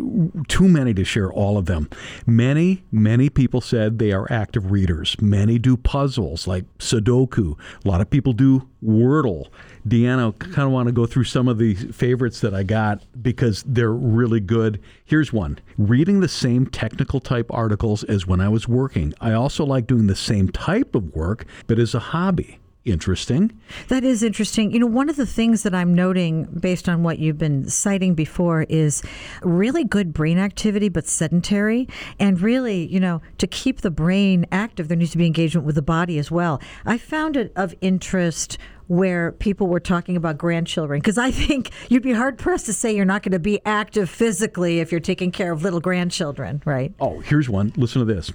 too 0.48 0.68
many 0.68 0.94
to 0.94 1.04
share 1.04 1.32
all 1.32 1.58
of 1.58 1.66
them. 1.66 1.90
Many, 2.26 2.84
many 2.92 3.30
people 3.30 3.62
said 3.62 4.00
they 4.00 4.12
are 4.12 4.28
active 4.32 4.72
readers. 4.72 5.16
Many 5.22 5.60
do 5.60 5.78
puzzles 5.78 6.48
like 6.48 6.66
Sudoku. 6.80 7.58
A 7.84 7.88
lot 7.88 8.02
of 8.02 8.10
people 8.10 8.34
do 8.34 8.68
Wordle. 8.84 9.48
Deanna, 9.88 10.38
kind 10.38 10.68
of 10.68 10.72
want 10.72 10.88
to 10.88 10.92
go 10.92 11.06
through 11.06 11.24
some 11.24 11.48
of 11.48 11.58
the 11.58 11.74
favorites 11.74 12.42
that 12.42 12.54
I 12.54 12.64
got 12.64 13.02
because 13.22 13.64
they're 13.66 13.94
really 13.94 14.40
good. 14.40 14.82
Here's 15.06 15.32
one 15.32 15.60
reading 15.78 16.20
the 16.20 16.28
same 16.28 16.68
technical 16.68 17.20
type 17.20 17.48
articles 17.52 18.04
as 18.04 18.28
when 18.28 18.42
I 18.42 18.50
was 18.50 18.68
working. 18.68 19.14
I 19.22 19.32
also 19.34 19.66
like 19.66 19.88
doing 19.88 20.08
the 20.08 20.16
same 20.16 20.50
type 20.50 20.94
of 20.94 21.16
work, 21.16 21.46
but 21.68 21.80
as 21.80 21.96
a 21.96 22.00
hobby 22.00 22.60
interesting. 22.88 23.52
That 23.90 24.04
is 24.04 24.24
interesting. 24.24 24.72
You 24.72 24.80
know, 24.80 24.88
one 24.88 25.10
of 25.10 25.16
the 25.16 25.26
things 25.26 25.64
that 25.64 25.76
I'm 25.76 25.94
noting 25.94 26.46
based 26.46 26.88
on 26.90 27.04
what 27.04 27.20
you've 27.20 27.38
been 27.38 27.70
citing 27.70 28.16
before 28.16 28.64
is 28.64 29.04
really 29.42 29.84
good 29.84 30.14
brain 30.14 30.40
activity, 30.40 30.90
but 30.90 31.06
sedentary. 31.06 31.88
And 32.20 32.42
really, 32.42 32.88
you 32.88 33.00
know, 33.00 33.22
to 33.38 33.48
keep 33.48 33.82
the 33.82 33.92
brain 33.92 34.46
active, 34.52 34.88
there 34.88 34.98
needs 34.98 35.12
to 35.12 35.18
be 35.18 35.26
engagement 35.26 35.66
with 35.66 35.76
the 35.76 35.82
body 35.82 36.18
as 36.18 36.32
well. 36.32 36.62
I 36.86 36.98
found 36.98 37.38
it 37.38 37.52
of 37.56 37.76
interest 37.82 38.58
where 38.88 39.34
people 39.34 39.68
were 39.68 39.80
talking 39.80 40.16
about 40.16 40.38
grandchildren 40.38 41.00
because 41.00 41.18
I 41.18 41.30
think 41.32 41.72
you'd 41.90 42.04
be 42.04 42.14
hard 42.14 42.38
pressed 42.38 42.66
to 42.68 42.74
say 42.74 42.96
you're 42.96 43.06
not 43.06 43.22
going 43.22 43.34
to 43.34 43.40
be 43.40 43.60
active 43.66 44.10
physically 44.10 44.80
if 44.80 44.92
you're 44.92 45.02
taking 45.02 45.32
care 45.32 45.52
of 45.52 45.62
little 45.62 45.82
grandchildren, 45.82 46.62
right? 46.66 46.94
Oh, 47.00 47.20
here's 47.20 47.50
one. 47.50 47.74
Listen 47.76 48.00
to 48.00 48.14
this 48.14 48.32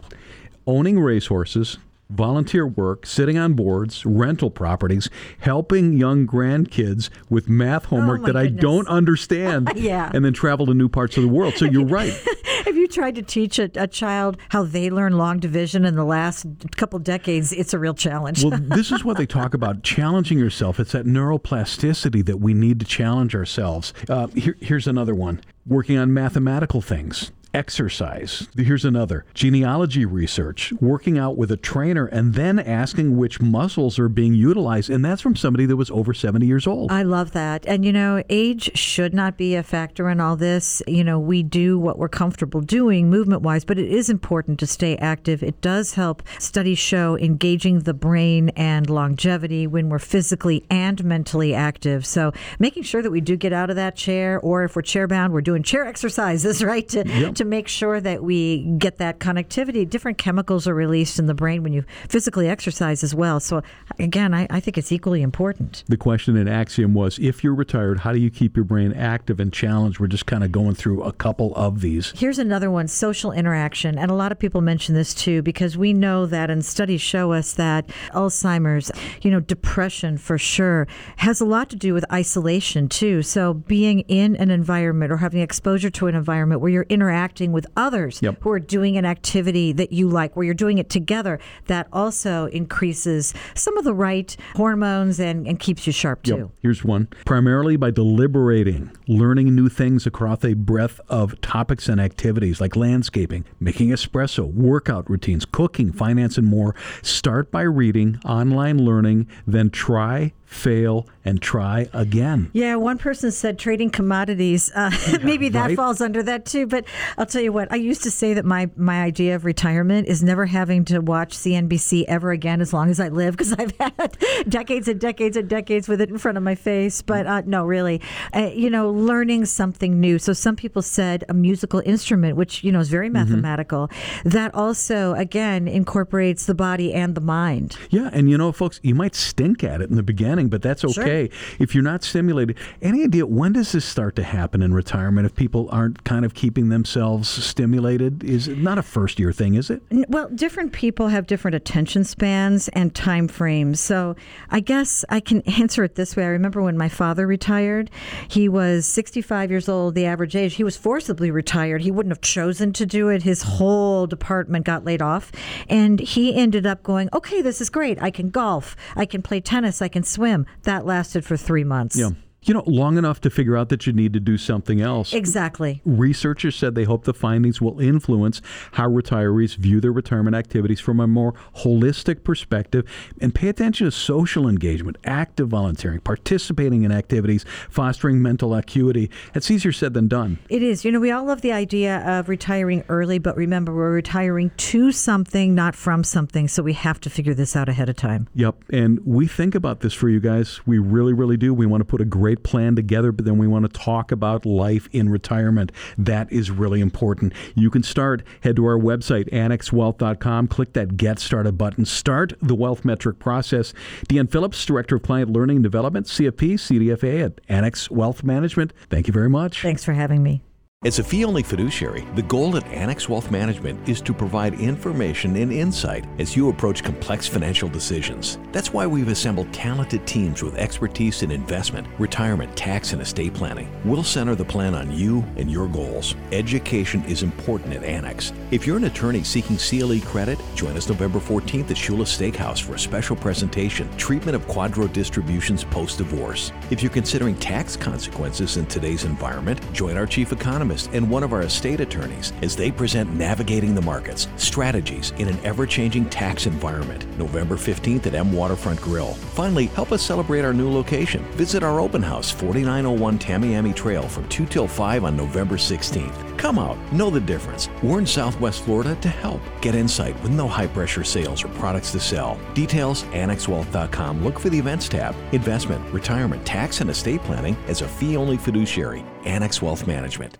owning 0.66 1.00
racehorses 1.00 1.78
volunteer 2.12 2.66
work, 2.66 3.06
sitting 3.06 3.38
on 3.38 3.54
boards, 3.54 4.04
rental 4.06 4.50
properties, 4.50 5.08
helping 5.40 5.92
young 5.94 6.26
grandkids 6.26 7.10
with 7.28 7.48
math 7.48 7.86
homework 7.86 8.20
oh 8.22 8.26
that 8.26 8.32
goodness. 8.32 8.58
I 8.58 8.60
don't 8.60 8.88
understand, 8.88 9.72
yeah. 9.76 10.10
and 10.14 10.24
then 10.24 10.32
travel 10.32 10.66
to 10.66 10.74
new 10.74 10.88
parts 10.88 11.16
of 11.16 11.22
the 11.22 11.28
world. 11.28 11.54
So 11.54 11.64
you're 11.64 11.86
right. 11.86 12.12
Have 12.64 12.76
you 12.76 12.86
tried 12.86 13.16
to 13.16 13.22
teach 13.22 13.58
a, 13.58 13.70
a, 13.74 13.86
child 13.86 14.36
how 14.50 14.62
they 14.62 14.88
learn 14.88 15.18
long 15.18 15.38
division 15.40 15.84
in 15.84 15.96
the 15.96 16.04
last 16.04 16.46
couple 16.76 16.98
decades? 16.98 17.52
It's 17.52 17.74
a 17.74 17.78
real 17.78 17.94
challenge. 17.94 18.44
well, 18.44 18.58
this 18.62 18.92
is 18.92 19.04
what 19.04 19.16
they 19.16 19.26
talk 19.26 19.54
about 19.54 19.82
challenging 19.82 20.38
yourself. 20.38 20.78
It's 20.78 20.92
that 20.92 21.04
neuroplasticity 21.04 22.24
that 22.26 22.38
we 22.38 22.54
need 22.54 22.80
to 22.80 22.86
challenge 22.86 23.34
ourselves. 23.34 23.92
Uh, 24.08 24.28
here, 24.28 24.56
here's 24.60 24.86
another 24.86 25.14
one 25.14 25.40
working 25.66 25.98
on 25.98 26.12
mathematical 26.12 26.80
things 26.80 27.30
exercise. 27.54 28.48
Here's 28.56 28.84
another 28.84 29.24
genealogy 29.34 30.04
research, 30.04 30.72
working 30.80 31.18
out 31.18 31.36
with 31.36 31.50
a 31.50 31.56
trainer, 31.56 32.06
and 32.06 32.34
then 32.34 32.58
asking 32.58 33.16
which 33.16 33.40
muscles 33.40 33.98
are 33.98 34.08
being 34.08 34.34
utilized. 34.34 34.90
And 34.90 35.04
that's 35.04 35.22
from 35.22 35.36
somebody 35.36 35.66
that 35.66 35.76
was 35.76 35.90
over 35.90 36.12
70 36.14 36.46
years 36.46 36.66
old. 36.66 36.90
I 36.92 37.02
love 37.02 37.32
that. 37.32 37.66
And, 37.66 37.84
you 37.84 37.92
know, 37.92 38.22
age 38.28 38.76
should 38.76 39.14
not 39.14 39.36
be 39.36 39.54
a 39.54 39.62
factor 39.62 40.08
in 40.08 40.20
all 40.20 40.36
this. 40.36 40.82
You 40.86 41.04
know, 41.04 41.18
we 41.18 41.42
do 41.42 41.78
what 41.78 41.98
we're 41.98 42.08
comfortable 42.08 42.60
doing 42.60 43.10
movement 43.10 43.42
wise, 43.42 43.64
but 43.64 43.78
it 43.78 43.90
is 43.90 44.08
important 44.10 44.58
to 44.60 44.66
stay 44.66 44.96
active. 44.96 45.42
It 45.42 45.60
does 45.60 45.94
help. 45.94 46.22
Studies 46.38 46.78
show 46.78 47.16
engaging 47.18 47.80
the 47.80 47.94
brain 47.94 48.50
and 48.50 48.88
longevity 48.88 49.66
when 49.66 49.88
we're 49.88 49.98
physically 49.98 50.64
and 50.70 51.02
mentally 51.04 51.54
active. 51.54 52.04
So 52.06 52.32
making 52.58 52.84
sure 52.84 53.02
that 53.02 53.10
we 53.10 53.20
do 53.20 53.36
get 53.36 53.52
out 53.52 53.70
of 53.70 53.76
that 53.76 53.96
chair, 53.96 54.38
or 54.40 54.64
if 54.64 54.76
we're 54.76 54.82
chair 54.82 55.06
bound, 55.06 55.32
we're 55.32 55.40
doing 55.40 55.62
chair 55.62 55.84
exercises, 55.92 56.62
right? 56.62 56.88
To, 56.88 57.02
Yep. 57.12 57.34
to 57.36 57.41
make 57.44 57.68
sure 57.68 58.00
that 58.00 58.22
we 58.22 58.64
get 58.78 58.98
that 58.98 59.18
connectivity. 59.18 59.88
Different 59.88 60.18
chemicals 60.18 60.66
are 60.66 60.74
released 60.74 61.18
in 61.18 61.26
the 61.26 61.34
brain 61.34 61.62
when 61.62 61.72
you 61.72 61.84
physically 62.08 62.48
exercise 62.48 63.02
as 63.02 63.14
well. 63.14 63.40
So, 63.40 63.62
again, 63.98 64.34
I, 64.34 64.46
I 64.50 64.60
think 64.60 64.78
it's 64.78 64.92
equally 64.92 65.22
important. 65.22 65.84
The 65.88 65.96
question 65.96 66.36
in 66.36 66.48
Axiom 66.48 66.94
was 66.94 67.18
if 67.18 67.42
you're 67.44 67.54
retired, 67.54 68.00
how 68.00 68.12
do 68.12 68.18
you 68.18 68.30
keep 68.30 68.56
your 68.56 68.64
brain 68.64 68.92
active 68.92 69.40
and 69.40 69.52
challenged? 69.52 69.98
We're 69.98 70.06
just 70.06 70.26
kind 70.26 70.44
of 70.44 70.52
going 70.52 70.74
through 70.74 71.02
a 71.02 71.12
couple 71.12 71.54
of 71.54 71.80
these. 71.80 72.12
Here's 72.16 72.38
another 72.38 72.70
one 72.70 72.88
social 72.88 73.32
interaction. 73.32 73.98
And 73.98 74.10
a 74.10 74.14
lot 74.14 74.32
of 74.32 74.38
people 74.38 74.60
mention 74.60 74.94
this 74.94 75.14
too 75.14 75.42
because 75.42 75.76
we 75.76 75.92
know 75.92 76.26
that, 76.26 76.50
and 76.50 76.64
studies 76.64 77.00
show 77.00 77.32
us 77.32 77.52
that 77.54 77.86
Alzheimer's, 78.12 78.90
you 79.22 79.30
know, 79.30 79.40
depression 79.40 80.18
for 80.18 80.38
sure, 80.38 80.86
has 81.16 81.40
a 81.40 81.44
lot 81.44 81.70
to 81.70 81.76
do 81.76 81.94
with 81.94 82.04
isolation 82.12 82.88
too. 82.88 83.22
So, 83.22 83.54
being 83.54 84.00
in 84.00 84.36
an 84.36 84.50
environment 84.50 85.12
or 85.12 85.18
having 85.18 85.40
exposure 85.40 85.90
to 85.90 86.06
an 86.06 86.14
environment 86.14 86.60
where 86.60 86.70
you're 86.70 86.86
interacting 87.32 87.52
with 87.52 87.66
others 87.76 88.20
Yep. 88.22 88.38
who 88.42 88.50
are 88.50 88.60
doing 88.60 88.96
an 88.96 89.04
activity 89.04 89.72
that 89.72 89.92
you 89.92 90.08
like, 90.08 90.36
where 90.36 90.44
you're 90.44 90.54
doing 90.54 90.78
it 90.78 90.88
together, 90.90 91.38
that 91.66 91.86
also 91.92 92.46
increases 92.46 93.32
some 93.54 93.76
of 93.78 93.84
the 93.84 93.94
right 93.94 94.36
hormones 94.54 95.18
and, 95.18 95.46
and 95.46 95.58
keeps 95.58 95.86
you 95.86 95.92
sharp 95.92 96.22
too. 96.22 96.36
Yep. 96.36 96.48
Here's 96.60 96.84
one. 96.84 97.08
Primarily 97.24 97.76
by 97.76 97.90
deliberating, 97.90 98.90
learning 99.08 99.54
new 99.54 99.68
things 99.68 100.06
across 100.06 100.44
a 100.44 100.54
breadth 100.54 101.00
of 101.08 101.40
topics 101.40 101.88
and 101.88 102.00
activities 102.00 102.60
like 102.60 102.76
landscaping, 102.76 103.44
making 103.60 103.88
espresso, 103.90 104.52
workout 104.52 105.08
routines, 105.08 105.44
cooking, 105.44 105.90
finance, 105.92 106.36
and 106.38 106.46
more. 106.46 106.74
Start 107.02 107.50
by 107.50 107.62
reading, 107.62 108.18
online 108.24 108.84
learning, 108.84 109.26
then 109.46 109.70
try, 109.70 110.32
fail, 110.52 111.06
and 111.24 111.40
try 111.40 111.88
again. 111.92 112.50
Yeah, 112.52 112.76
one 112.76 112.98
person 112.98 113.30
said 113.30 113.58
trading 113.58 113.90
commodities. 113.90 114.70
Uh, 114.74 114.90
maybe 115.22 115.48
that 115.50 115.66
right. 115.68 115.76
falls 115.76 116.00
under 116.00 116.22
that 116.24 116.44
too. 116.44 116.66
But 116.66 116.84
I'll 117.16 117.26
tell 117.26 117.42
you 117.42 117.52
what. 117.52 117.70
I 117.72 117.76
used 117.76 118.02
to 118.02 118.10
say 118.10 118.34
that 118.34 118.44
my 118.44 118.70
my 118.76 119.02
idea 119.02 119.34
of 119.36 119.44
retirement 119.44 120.08
is 120.08 120.22
never 120.22 120.46
having 120.46 120.84
to 120.86 121.00
watch 121.00 121.36
CNBC 121.36 122.04
ever 122.08 122.32
again 122.32 122.60
as 122.60 122.72
long 122.72 122.90
as 122.90 122.98
I 122.98 123.08
live 123.08 123.36
because 123.36 123.52
I've 123.52 123.72
had 123.78 124.16
decades 124.48 124.88
and 124.88 125.00
decades 125.00 125.36
and 125.36 125.48
decades 125.48 125.88
with 125.88 126.00
it 126.00 126.10
in 126.10 126.18
front 126.18 126.36
of 126.38 126.44
my 126.44 126.54
face. 126.54 127.02
But 127.02 127.26
uh, 127.26 127.42
no, 127.46 127.64
really, 127.64 128.00
uh, 128.34 128.50
you 128.54 128.70
know, 128.70 128.90
learning 128.90 129.46
something 129.46 130.00
new. 130.00 130.18
So 130.18 130.32
some 130.32 130.56
people 130.56 130.82
said 130.82 131.24
a 131.28 131.34
musical 131.34 131.82
instrument, 131.86 132.36
which 132.36 132.64
you 132.64 132.72
know 132.72 132.80
is 132.80 132.88
very 132.88 133.02
Mm-hmm. 133.12 133.30
mathematical, 133.30 133.90
that 134.24 134.54
also 134.54 135.12
again 135.14 135.68
incorporates 135.68 136.46
the 136.46 136.54
body 136.54 136.92
and 136.94 137.14
the 137.14 137.20
mind. 137.20 137.76
Yeah, 137.90 138.10
and 138.12 138.30
you 138.30 138.38
know, 138.38 138.52
folks, 138.52 138.80
you 138.82 138.94
might 138.94 139.14
stink 139.14 139.62
at 139.64 139.80
it 139.82 139.90
in 139.90 139.96
the 139.96 140.02
beginning, 140.02 140.41
but 140.48 140.62
that's 140.62 140.80
Sure. 140.82 141.02
okay 141.02 141.30
if 141.58 141.74
you're 141.74 141.84
not 141.84 142.02
stimulated. 142.02 142.56
Any 142.80 143.04
idea 143.04 143.26
when 143.26 143.52
does 143.52 143.72
this 143.72 143.84
start 143.84 144.16
to 144.16 144.22
happen 144.22 144.62
in 144.62 144.74
retirement 144.74 145.26
if 145.26 145.34
people 145.34 145.68
aren't 145.70 146.04
kind 146.04 146.24
of 146.24 146.34
keeping 146.34 146.68
themselves 146.68 147.28
stimulated? 147.28 148.24
Is 148.24 148.48
it 148.48 148.58
not 148.58 148.78
a 148.78 148.82
first 148.82 149.18
year 149.18 149.32
thing, 149.32 149.54
is 149.54 149.70
it? 149.70 149.82
Well, 150.08 150.28
different 150.34 150.72
people 150.72 151.08
have 151.08 151.26
different 151.26 151.54
attention 151.54 152.04
spans 152.04 152.68
and 152.68 152.94
time 152.94 153.28
frames. 153.28 153.80
So 153.80 154.16
I 154.50 154.60
guess 154.60 155.04
I 155.08 155.20
can 155.20 155.40
answer 155.60 155.84
it 155.84 155.94
this 155.94 156.16
way. 156.16 156.24
I 156.24 156.28
remember 156.28 156.62
when 156.62 156.76
my 156.76 156.88
father 156.88 157.26
retired, 157.26 157.90
he 158.28 158.48
was 158.48 158.86
65 158.86 159.50
years 159.50 159.68
old, 159.68 159.94
the 159.94 160.06
average 160.06 160.34
age. 160.36 160.54
He 160.54 160.64
was 160.64 160.76
forcibly 160.76 161.30
retired. 161.30 161.82
He 161.82 161.90
wouldn't 161.90 162.12
have 162.12 162.20
chosen 162.22 162.72
to 162.74 162.86
do 162.86 163.08
it. 163.08 163.22
His 163.22 163.42
whole 163.42 164.06
department 164.06 164.64
got 164.64 164.84
laid 164.84 165.02
off. 165.02 165.30
And 165.68 166.00
he 166.00 166.34
ended 166.34 166.66
up 166.66 166.82
going, 166.82 167.08
okay, 167.12 167.42
this 167.42 167.60
is 167.60 167.70
great. 167.70 168.00
I 168.02 168.10
can 168.10 168.30
golf. 168.30 168.76
I 168.96 169.04
can 169.06 169.22
play 169.22 169.40
tennis. 169.40 169.80
I 169.82 169.88
can 169.88 170.02
swim. 170.02 170.31
That 170.62 170.86
lasted 170.86 171.24
for 171.24 171.36
three 171.36 171.64
months. 171.64 171.96
Yeah. 171.96 172.10
You 172.44 172.54
know, 172.54 172.64
long 172.66 172.98
enough 172.98 173.20
to 173.20 173.30
figure 173.30 173.56
out 173.56 173.68
that 173.68 173.86
you 173.86 173.92
need 173.92 174.12
to 174.14 174.20
do 174.20 174.36
something 174.36 174.80
else. 174.80 175.12
Exactly. 175.12 175.80
Researchers 175.84 176.56
said 176.56 176.74
they 176.74 176.84
hope 176.84 177.04
the 177.04 177.14
findings 177.14 177.60
will 177.60 177.78
influence 177.78 178.42
how 178.72 178.88
retirees 178.88 179.54
view 179.56 179.80
their 179.80 179.92
retirement 179.92 180.34
activities 180.34 180.80
from 180.80 180.98
a 180.98 181.06
more 181.06 181.34
holistic 181.58 182.24
perspective 182.24 182.84
and 183.20 183.32
pay 183.32 183.48
attention 183.48 183.86
to 183.86 183.92
social 183.92 184.48
engagement, 184.48 184.96
active 185.04 185.48
volunteering, 185.48 186.00
participating 186.00 186.82
in 186.82 186.90
activities, 186.90 187.44
fostering 187.70 188.20
mental 188.20 188.54
acuity. 188.54 189.08
It's 189.34 189.48
easier 189.48 189.70
said 189.70 189.94
than 189.94 190.08
done. 190.08 190.38
It 190.48 190.62
is. 190.62 190.84
You 190.84 190.90
know, 190.90 191.00
we 191.00 191.12
all 191.12 191.24
love 191.24 191.42
the 191.42 191.52
idea 191.52 191.98
of 191.98 192.28
retiring 192.28 192.82
early, 192.88 193.18
but 193.20 193.36
remember, 193.36 193.72
we're 193.72 193.92
retiring 193.92 194.50
to 194.56 194.90
something, 194.90 195.54
not 195.54 195.76
from 195.76 196.02
something. 196.02 196.48
So 196.48 196.62
we 196.62 196.72
have 196.72 197.00
to 197.02 197.10
figure 197.10 197.34
this 197.34 197.54
out 197.54 197.68
ahead 197.68 197.88
of 197.88 197.94
time. 197.94 198.28
Yep. 198.34 198.56
And 198.70 198.98
we 199.06 199.28
think 199.28 199.54
about 199.54 199.80
this 199.80 199.94
for 199.94 200.08
you 200.08 200.18
guys. 200.18 200.60
We 200.66 200.78
really, 200.78 201.12
really 201.12 201.36
do. 201.36 201.54
We 201.54 201.66
want 201.66 201.82
to 201.82 201.84
put 201.84 202.00
a 202.00 202.04
great 202.04 202.31
plan 202.36 202.76
together, 202.76 203.12
but 203.12 203.24
then 203.24 203.38
we 203.38 203.46
want 203.46 203.64
to 203.64 203.80
talk 203.80 204.12
about 204.12 204.46
life 204.46 204.88
in 204.92 205.08
retirement. 205.08 205.72
That 205.98 206.30
is 206.32 206.50
really 206.50 206.80
important. 206.80 207.32
You 207.54 207.70
can 207.70 207.82
start. 207.82 208.22
Head 208.40 208.56
to 208.56 208.66
our 208.66 208.78
website, 208.78 209.30
annexwealth.com. 209.30 210.48
Click 210.48 210.72
that 210.74 210.96
Get 210.96 211.18
Started 211.18 211.58
button. 211.58 211.84
Start 211.84 212.34
the 212.40 212.54
wealth 212.54 212.84
metric 212.84 213.18
process. 213.18 213.72
Deanne 214.08 214.30
Phillips, 214.30 214.64
Director 214.64 214.96
of 214.96 215.02
Client 215.02 215.30
Learning 215.30 215.56
and 215.56 215.62
Development, 215.62 216.06
CFP, 216.06 216.54
CDFA 216.54 217.24
at 217.24 217.40
Annex 217.48 217.90
Wealth 217.90 218.22
Management. 218.22 218.72
Thank 218.88 219.06
you 219.06 219.12
very 219.12 219.30
much. 219.30 219.62
Thanks 219.62 219.84
for 219.84 219.92
having 219.92 220.22
me. 220.22 220.42
As 220.84 220.98
a 220.98 221.04
fee 221.04 221.24
only 221.24 221.44
fiduciary, 221.44 222.04
the 222.16 222.22
goal 222.22 222.56
at 222.56 222.66
Annex 222.66 223.08
Wealth 223.08 223.30
Management 223.30 223.88
is 223.88 224.00
to 224.00 224.12
provide 224.12 224.54
information 224.54 225.36
and 225.36 225.52
insight 225.52 226.04
as 226.18 226.34
you 226.34 226.48
approach 226.48 226.82
complex 226.82 227.28
financial 227.28 227.68
decisions. 227.68 228.40
That's 228.50 228.72
why 228.72 228.88
we've 228.88 229.06
assembled 229.06 229.52
talented 229.52 230.04
teams 230.08 230.42
with 230.42 230.56
expertise 230.56 231.22
in 231.22 231.30
investment, 231.30 231.86
retirement, 232.00 232.56
tax, 232.56 232.94
and 232.94 233.00
estate 233.00 233.32
planning. 233.32 233.70
We'll 233.84 234.02
center 234.02 234.34
the 234.34 234.44
plan 234.44 234.74
on 234.74 234.90
you 234.90 235.24
and 235.36 235.48
your 235.48 235.68
goals. 235.68 236.16
Education 236.32 237.04
is 237.04 237.22
important 237.22 237.74
at 237.74 237.84
Annex. 237.84 238.32
If 238.50 238.66
you're 238.66 238.76
an 238.76 238.82
attorney 238.82 239.22
seeking 239.22 239.58
CLE 239.58 240.00
credit, 240.00 240.40
join 240.56 240.76
us 240.76 240.88
November 240.88 241.20
14th 241.20 241.70
at 241.70 241.76
Shula 241.76 242.06
Steakhouse 242.06 242.60
for 242.60 242.74
a 242.74 242.78
special 242.78 243.14
presentation 243.14 243.88
Treatment 243.98 244.34
of 244.34 244.48
QDRO 244.48 244.92
Distributions 244.92 245.62
Post 245.62 245.98
Divorce. 245.98 246.50
If 246.70 246.82
you're 246.82 246.90
considering 246.90 247.36
tax 247.36 247.76
consequences 247.76 248.56
in 248.56 248.66
today's 248.66 249.04
environment, 249.04 249.60
join 249.72 249.96
our 249.96 250.06
chief 250.06 250.32
economist 250.32 250.71
and 250.92 251.08
one 251.08 251.22
of 251.22 251.32
our 251.32 251.42
estate 251.42 251.80
attorneys 251.80 252.32
as 252.42 252.56
they 252.56 252.70
present 252.70 253.14
Navigating 253.14 253.74
the 253.74 253.82
Markets 253.82 254.28
Strategies 254.36 255.12
in 255.18 255.28
an 255.28 255.38
Ever 255.44 255.66
Changing 255.66 256.08
Tax 256.08 256.46
Environment, 256.46 257.06
November 257.18 257.56
15th 257.56 258.06
at 258.06 258.14
M 258.14 258.32
Waterfront 258.32 258.80
Grill. 258.80 259.14
Finally, 259.14 259.66
help 259.66 259.92
us 259.92 260.02
celebrate 260.02 260.44
our 260.44 260.52
new 260.52 260.70
location. 260.70 261.22
Visit 261.32 261.62
our 261.62 261.80
open 261.80 262.02
house, 262.02 262.30
4901 262.30 263.18
Tamiami 263.18 263.74
Trail, 263.74 264.08
from 264.08 264.28
2 264.28 264.46
till 264.46 264.66
5 264.66 265.04
on 265.04 265.16
November 265.16 265.56
16th. 265.56 266.38
Come 266.38 266.58
out, 266.58 266.76
know 266.92 267.10
the 267.10 267.20
difference. 267.20 267.68
We're 267.82 267.98
in 268.00 268.06
Southwest 268.06 268.64
Florida 268.64 268.96
to 268.96 269.08
help. 269.08 269.40
Get 269.60 269.74
insight 269.74 270.20
with 270.22 270.32
no 270.32 270.48
high 270.48 270.66
pressure 270.66 271.04
sales 271.04 271.44
or 271.44 271.48
products 271.48 271.92
to 271.92 272.00
sell. 272.00 272.38
Details 272.54 273.04
annexwealth.com. 273.04 274.24
Look 274.24 274.38
for 274.38 274.50
the 274.50 274.58
events 274.58 274.88
tab. 274.88 275.14
Investment, 275.32 275.92
retirement, 275.92 276.44
tax, 276.44 276.80
and 276.80 276.90
estate 276.90 277.22
planning 277.22 277.56
as 277.68 277.82
a 277.82 277.88
fee 277.88 278.16
only 278.16 278.36
fiduciary. 278.36 279.04
Annex 279.24 279.62
Wealth 279.62 279.86
Management. 279.86 280.38